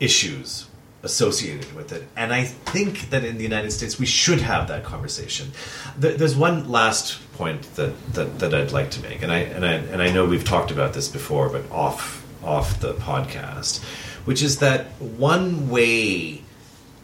issues 0.00 0.68
associated 1.02 1.72
with 1.74 1.92
it. 1.92 2.06
And 2.16 2.32
I 2.32 2.44
think 2.44 3.10
that 3.10 3.24
in 3.24 3.36
the 3.36 3.44
United 3.44 3.70
States 3.70 3.98
we 3.98 4.06
should 4.06 4.40
have 4.40 4.68
that 4.68 4.84
conversation. 4.84 5.52
There, 5.96 6.14
there's 6.14 6.36
one 6.36 6.68
last 6.68 7.18
point 7.38 7.62
that, 7.76 7.94
that, 8.14 8.38
that 8.40 8.52
I'd 8.54 8.72
like 8.72 8.90
to 8.92 9.02
make, 9.02 9.22
and 9.22 9.30
I 9.32 9.38
and 9.38 9.64
I 9.64 9.74
and 9.74 10.02
I 10.02 10.10
know 10.12 10.26
we've 10.26 10.44
talked 10.44 10.70
about 10.70 10.92
this 10.92 11.08
before, 11.08 11.48
but 11.48 11.62
off 11.70 12.26
off 12.44 12.80
the 12.80 12.94
podcast, 12.94 13.82
which 14.26 14.42
is 14.42 14.58
that 14.58 14.86
one 15.00 15.70
way 15.70 16.42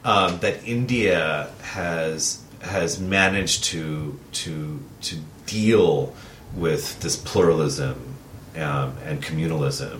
um, 0.05 0.39
that 0.40 0.66
India 0.66 1.51
has 1.62 2.43
has 2.61 2.98
managed 3.01 3.65
to 3.65 4.19
to 4.32 4.81
to 5.02 5.16
deal 5.47 6.12
with 6.56 7.01
this 7.01 7.16
pluralism 7.16 8.16
um, 8.56 8.97
and 9.05 9.23
communalism 9.23 9.98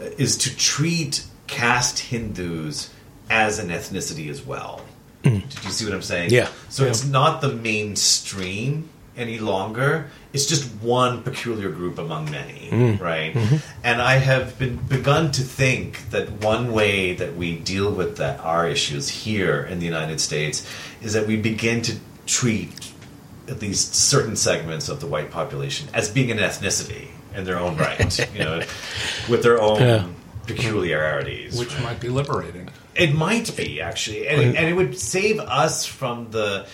uh, 0.00 0.04
is 0.18 0.36
to 0.38 0.54
treat 0.56 1.24
caste 1.46 1.98
Hindus 1.98 2.90
as 3.30 3.58
an 3.58 3.68
ethnicity 3.68 4.28
as 4.30 4.42
well. 4.44 4.80
Did 5.22 5.42
you 5.64 5.70
see 5.70 5.84
what 5.84 5.94
I'm 5.94 6.02
saying? 6.02 6.30
Yeah. 6.30 6.48
So 6.68 6.82
Yeah. 6.82 6.90
it's 6.90 7.04
not 7.06 7.40
the 7.42 7.52
mainstream 7.54 8.88
any 9.16 9.38
longer. 9.38 10.10
It's 10.32 10.46
just 10.46 10.64
one 10.82 11.22
peculiar 11.22 11.70
group 11.70 11.98
among 11.98 12.30
many, 12.30 12.68
mm. 12.70 13.00
right? 13.00 13.34
Mm-hmm. 13.34 13.56
And 13.84 14.00
I 14.00 14.14
have 14.14 14.58
been 14.58 14.76
begun 14.76 15.32
to 15.32 15.42
think 15.42 16.10
that 16.10 16.30
one 16.42 16.72
way 16.72 17.14
that 17.14 17.36
we 17.36 17.58
deal 17.58 17.90
with 17.92 18.16
that 18.16 18.40
our 18.40 18.68
issues 18.68 19.08
here 19.08 19.62
in 19.62 19.78
the 19.78 19.84
United 19.84 20.20
States 20.20 20.66
is 21.02 21.12
that 21.12 21.26
we 21.26 21.36
begin 21.36 21.82
to 21.82 21.96
treat 22.26 22.92
at 23.48 23.60
least 23.60 23.94
certain 23.94 24.36
segments 24.36 24.88
of 24.88 25.00
the 25.00 25.06
white 25.06 25.30
population 25.30 25.88
as 25.92 26.08
being 26.10 26.30
an 26.30 26.38
ethnicity 26.38 27.08
in 27.34 27.44
their 27.44 27.58
own 27.58 27.76
right, 27.76 28.18
you 28.34 28.38
know, 28.38 28.62
with 29.28 29.42
their 29.42 29.60
own 29.60 29.80
Yeah. 29.80 30.06
peculiarities. 30.46 31.58
which 31.58 31.78
might 31.80 32.00
be 32.00 32.08
liberating. 32.08 32.70
It 32.94 33.14
might 33.14 33.56
be 33.56 33.80
actually, 33.80 34.28
and, 34.28 34.56
and 34.56 34.68
it 34.68 34.74
would 34.74 34.98
save 34.98 35.40
us 35.40 35.86
from 35.86 36.30
the. 36.30 36.66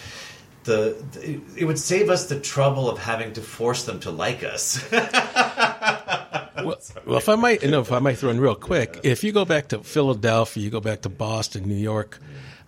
The, 0.69 0.97
the, 1.13 1.41
it 1.57 1.65
would 1.65 1.79
save 1.79 2.11
us 2.11 2.29
the 2.29 2.39
trouble 2.39 2.91
of 2.91 2.99
having 2.99 3.33
to 3.33 3.41
force 3.41 3.85
them 3.85 4.01
to 4.01 4.11
like 4.11 4.45
us. 4.45 4.79
Well, 4.91 6.77
well, 7.07 7.17
if 7.19 7.29
I 7.29 7.37
might, 7.37 7.63
you 7.63 7.71
know, 7.71 7.81
if 7.81 7.93
I 7.93 8.01
might 8.01 8.19
throw 8.19 8.31
in 8.31 8.41
real 8.41 8.55
quick, 8.55 9.01
if 9.05 9.23
you 9.25 9.33
go 9.33 9.45
back 9.45 9.69
to 9.69 9.79
Philadelphia, 9.83 10.63
you 10.63 10.71
go 10.71 10.81
back 10.81 11.03
to 11.03 11.09
Boston, 11.09 11.67
New 11.69 11.77
York, 11.77 12.19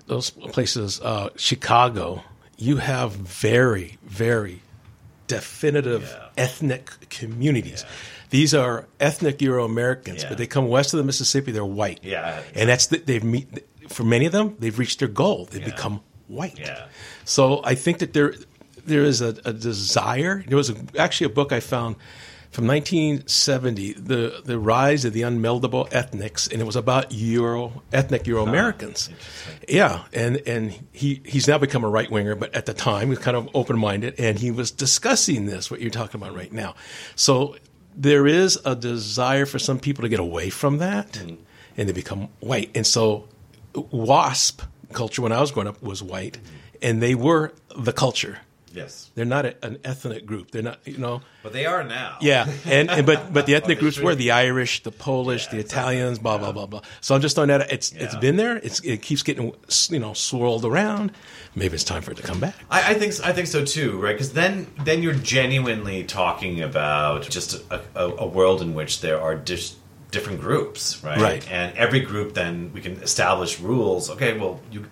those 0.06 0.30
places, 0.30 1.00
uh, 1.00 1.30
Chicago, 1.36 2.22
you 2.56 2.76
have 2.78 3.12
very, 3.12 3.98
very 4.04 4.62
definitive 5.26 6.02
Yeah. 6.02 6.28
ethnic 6.44 6.90
communities. 7.10 7.84
These 8.30 8.54
are 8.54 8.86
ethnic 9.00 9.42
Euro 9.42 9.64
Americans, 9.64 10.22
Yeah. 10.22 10.28
but 10.30 10.38
they 10.38 10.46
come 10.46 10.68
west 10.68 10.94
of 10.94 10.98
the 10.98 11.04
Mississippi, 11.04 11.50
they're 11.52 11.64
white. 11.64 12.00
Yeah. 12.02 12.42
and 12.54 12.68
that's 12.68 12.86
the, 12.86 12.98
they've 12.98 13.24
meet 13.24 13.48
for 13.88 14.04
many 14.04 14.24
of 14.26 14.32
them, 14.32 14.54
they've 14.60 14.78
reached 14.78 15.00
their 15.00 15.08
goal. 15.08 15.46
They've 15.50 15.60
Yeah. 15.62 15.74
become 15.74 16.00
white. 16.30 16.58
Yeah. 16.58 16.86
So 17.24 17.60
I 17.64 17.74
think 17.74 17.98
that 17.98 18.12
there, 18.12 18.34
there 18.86 19.02
is 19.02 19.20
a, 19.20 19.36
a 19.44 19.52
desire. 19.52 20.44
There 20.46 20.56
was 20.56 20.70
a, 20.70 20.76
actually 20.98 21.26
a 21.26 21.34
book 21.34 21.52
I 21.52 21.60
found 21.60 21.96
from 22.50 22.66
1970, 22.66 23.92
the 23.92 24.42
the 24.44 24.58
rise 24.58 25.04
of 25.04 25.12
the 25.12 25.22
unmeltable 25.22 25.86
ethnics, 25.92 26.48
and 26.48 26.60
it 26.60 26.64
was 26.64 26.74
about 26.74 27.12
Euro 27.12 27.82
ethnic 27.92 28.26
Euro 28.26 28.42
Americans. 28.42 29.08
yeah, 29.68 30.04
and 30.12 30.36
and 30.48 30.76
he 30.92 31.22
he's 31.24 31.46
now 31.46 31.58
become 31.58 31.84
a 31.84 31.88
right 31.88 32.10
winger, 32.10 32.34
but 32.34 32.52
at 32.54 32.66
the 32.66 32.74
time 32.74 33.02
he 33.02 33.10
was 33.10 33.20
kind 33.20 33.36
of 33.36 33.48
open 33.54 33.78
minded, 33.78 34.18
and 34.18 34.38
he 34.38 34.50
was 34.50 34.72
discussing 34.72 35.46
this 35.46 35.70
what 35.70 35.80
you're 35.80 35.90
talking 35.90 36.20
about 36.20 36.34
right 36.34 36.52
now. 36.52 36.74
So 37.14 37.54
there 37.94 38.26
is 38.26 38.58
a 38.64 38.74
desire 38.74 39.46
for 39.46 39.60
some 39.60 39.78
people 39.78 40.02
to 40.02 40.08
get 40.08 40.20
away 40.20 40.50
from 40.50 40.78
that, 40.78 41.12
mm. 41.12 41.38
and 41.76 41.86
to 41.86 41.94
become 41.94 42.28
white, 42.40 42.70
and 42.74 42.84
so 42.84 43.28
WASP 43.74 44.62
culture 44.92 45.22
when 45.22 45.32
I 45.32 45.40
was 45.40 45.50
growing 45.50 45.68
up 45.68 45.82
was 45.82 46.02
white, 46.02 46.38
and 46.82 47.02
they 47.02 47.14
were 47.14 47.52
the 47.76 47.92
culture 47.92 48.38
Yes, 48.72 49.10
they're 49.16 49.24
not 49.24 49.46
a, 49.46 49.66
an 49.66 49.78
ethnic 49.82 50.24
group. 50.24 50.52
They're 50.52 50.62
not, 50.62 50.78
you 50.84 50.98
know. 50.98 51.22
But 51.42 51.52
they 51.52 51.66
are 51.66 51.82
now. 51.82 52.18
Yeah, 52.20 52.48
and, 52.64 52.88
and 52.88 53.04
but 53.04 53.32
but 53.32 53.46
the 53.46 53.54
oh, 53.54 53.56
ethnic 53.56 53.80
groups 53.80 53.98
were 53.98 54.14
the 54.14 54.30
Irish, 54.30 54.84
the 54.84 54.92
Polish, 54.92 55.46
yeah, 55.46 55.52
the 55.52 55.58
Italians, 55.58 56.18
exactly. 56.18 56.22
blah 56.22 56.38
blah 56.38 56.52
blah 56.52 56.66
blah. 56.66 56.80
So 57.00 57.14
I'm 57.14 57.20
just 57.20 57.34
throwing 57.34 57.48
that. 57.48 57.72
It's 57.72 57.92
yeah. 57.92 58.04
it's 58.04 58.14
been 58.16 58.36
there. 58.36 58.58
It's 58.58 58.78
it 58.80 59.02
keeps 59.02 59.24
getting 59.24 59.54
you 59.88 59.98
know 59.98 60.12
swirled 60.12 60.64
around. 60.64 61.12
Maybe 61.56 61.74
it's 61.74 61.82
time 61.82 62.02
for 62.02 62.12
it 62.12 62.18
to 62.18 62.22
come 62.22 62.38
back. 62.38 62.54
I, 62.70 62.92
I 62.92 62.94
think 62.94 63.14
I 63.24 63.32
think 63.32 63.48
so 63.48 63.64
too, 63.64 63.98
right? 64.00 64.12
Because 64.12 64.34
then 64.34 64.68
then 64.84 65.02
you're 65.02 65.14
genuinely 65.14 66.04
talking 66.04 66.60
about 66.60 67.28
just 67.28 67.54
a, 67.72 67.82
a, 67.96 68.08
a 68.18 68.26
world 68.26 68.62
in 68.62 68.74
which 68.74 69.00
there 69.00 69.20
are 69.20 69.34
dis- 69.34 69.74
different 70.10 70.40
groups, 70.40 71.02
right? 71.02 71.20
Right. 71.20 71.50
And 71.50 71.76
every 71.76 72.00
group 72.00 72.34
then 72.34 72.72
we 72.72 72.80
can 72.80 72.94
establish 73.02 73.60
rules. 73.60 74.10
Okay, 74.10 74.38
well 74.38 74.60
you 74.70 74.86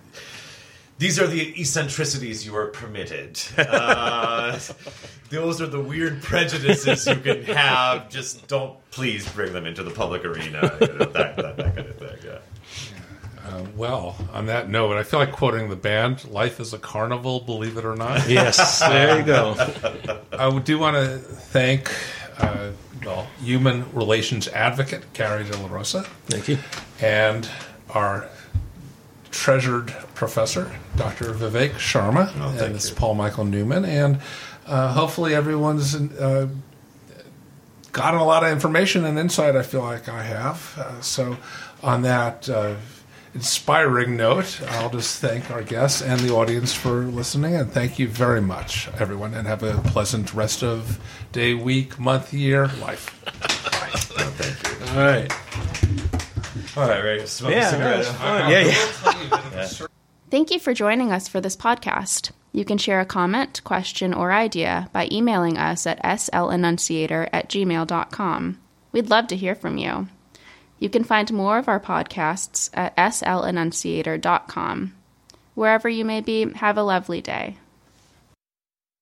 these 0.99 1.17
are 1.17 1.27
the 1.27 1.57
eccentricities 1.57 2.45
you 2.45 2.55
are 2.55 2.67
permitted. 2.67 3.39
Uh, 3.69 4.59
those 5.29 5.61
are 5.61 5.67
the 5.67 5.79
weird 5.79 6.21
prejudices 6.23 7.05
you 7.05 7.15
can 7.15 7.43
have. 7.43 8.09
Just 8.09 8.47
don't 8.47 8.77
please 8.89 9.29
bring 9.31 9.53
them 9.53 9.65
into 9.65 9.83
the 9.83 9.91
public 9.91 10.25
arena. 10.25 10.77
You 10.81 10.87
know, 10.87 10.97
that, 10.97 11.13
that, 11.13 11.57
that, 11.57 11.75
kind 11.75 11.87
of 11.87 11.97
thing. 11.97 12.17
Yeah. 12.25 12.39
Uh, 13.49 13.65
well, 13.75 14.15
on 14.33 14.47
that 14.47 14.69
note, 14.69 14.97
I 14.97 15.03
feel 15.03 15.19
like 15.19 15.31
quoting 15.31 15.69
the 15.69 15.75
band 15.75 16.29
"Life 16.29 16.59
is 16.59 16.73
a 16.73 16.79
Carnival," 16.79 17.39
believe 17.41 17.77
it 17.77 17.85
or 17.85 17.95
not. 17.95 18.27
Yes, 18.27 18.79
there 18.79 19.19
you 19.19 19.25
go. 19.25 19.55
I 20.31 20.59
do 20.63 20.79
want 20.79 20.95
to 20.95 21.17
thank, 21.17 21.91
uh, 22.37 22.71
well, 23.05 23.27
human 23.41 23.91
relations 23.93 24.47
advocate 24.49 25.13
Carrie 25.13 25.43
De 25.43 25.57
La 25.57 25.67
Rosa. 25.67 26.03
Thank 26.27 26.47
you, 26.47 26.57
and 27.01 27.49
our 27.89 28.29
treasured 29.31 29.87
professor, 30.15 30.71
Dr. 30.95 31.33
Vivek 31.33 31.71
Sharma, 31.71 32.31
oh, 32.37 32.63
and 32.63 32.75
it's 32.75 32.89
Paul 32.89 33.15
Michael 33.15 33.45
Newman, 33.45 33.85
and 33.85 34.19
uh, 34.65 34.93
hopefully 34.93 35.33
everyone's 35.35 35.95
uh, 35.95 36.47
gotten 37.91 38.19
a 38.19 38.25
lot 38.25 38.43
of 38.43 38.51
information 38.51 39.05
and 39.05 39.17
insight. 39.17 39.55
I 39.55 39.63
feel 39.63 39.81
like 39.81 40.09
I 40.09 40.23
have. 40.23 40.75
Uh, 40.77 41.01
so, 41.01 41.37
on 41.81 42.01
that 42.03 42.49
uh, 42.49 42.75
inspiring 43.33 44.17
note, 44.17 44.61
I'll 44.69 44.89
just 44.89 45.19
thank 45.19 45.49
our 45.51 45.63
guests 45.63 46.01
and 46.01 46.19
the 46.19 46.33
audience 46.33 46.73
for 46.73 47.01
listening, 47.01 47.55
and 47.55 47.71
thank 47.71 47.99
you 47.99 48.07
very 48.07 48.41
much, 48.41 48.89
everyone, 48.99 49.33
and 49.33 49.47
have 49.47 49.63
a 49.63 49.75
pleasant 49.89 50.33
rest 50.33 50.63
of 50.63 50.99
day, 51.31 51.53
week, 51.53 51.99
month, 51.99 52.33
year, 52.33 52.67
life. 52.81 53.21
Oh, 53.27 54.33
thank 54.35 54.81
you. 54.81 54.87
All 54.87 55.05
right. 55.05 55.31
All 56.77 56.87
right, 56.87 57.03
ready 57.03 57.21
to 57.21 57.27
smoke 57.27 57.51
yeah, 57.51 57.67
a 57.67 57.71
cigarette? 57.71 58.15
Oh, 58.21 58.47
yeah, 58.49 58.61
yeah. 58.61 59.87
Thank 60.29 60.51
you 60.51 60.59
for 60.59 60.73
joining 60.73 61.11
us 61.11 61.27
for 61.27 61.41
this 61.41 61.55
podcast. 61.57 62.31
You 62.51 62.65
can 62.65 62.77
share 62.77 62.99
a 62.99 63.05
comment, 63.05 63.63
question, 63.63 64.13
or 64.13 64.31
idea 64.31 64.89
by 64.91 65.07
emailing 65.11 65.57
us 65.57 65.85
at 65.85 66.01
slenunciator 66.01 67.29
at 67.31 67.49
gmail.com. 67.49 68.59
We'd 68.91 69.09
love 69.09 69.27
to 69.27 69.35
hear 69.35 69.55
from 69.55 69.77
you. 69.77 70.07
You 70.79 70.89
can 70.89 71.03
find 71.03 71.31
more 71.31 71.57
of 71.57 71.67
our 71.67 71.79
podcasts 71.79 72.69
at 72.73 72.95
slenunciator.com. 72.95 74.95
Wherever 75.55 75.89
you 75.89 76.05
may 76.05 76.21
be, 76.21 76.51
have 76.53 76.77
a 76.77 76.83
lovely 76.83 77.21
day. 77.21 77.57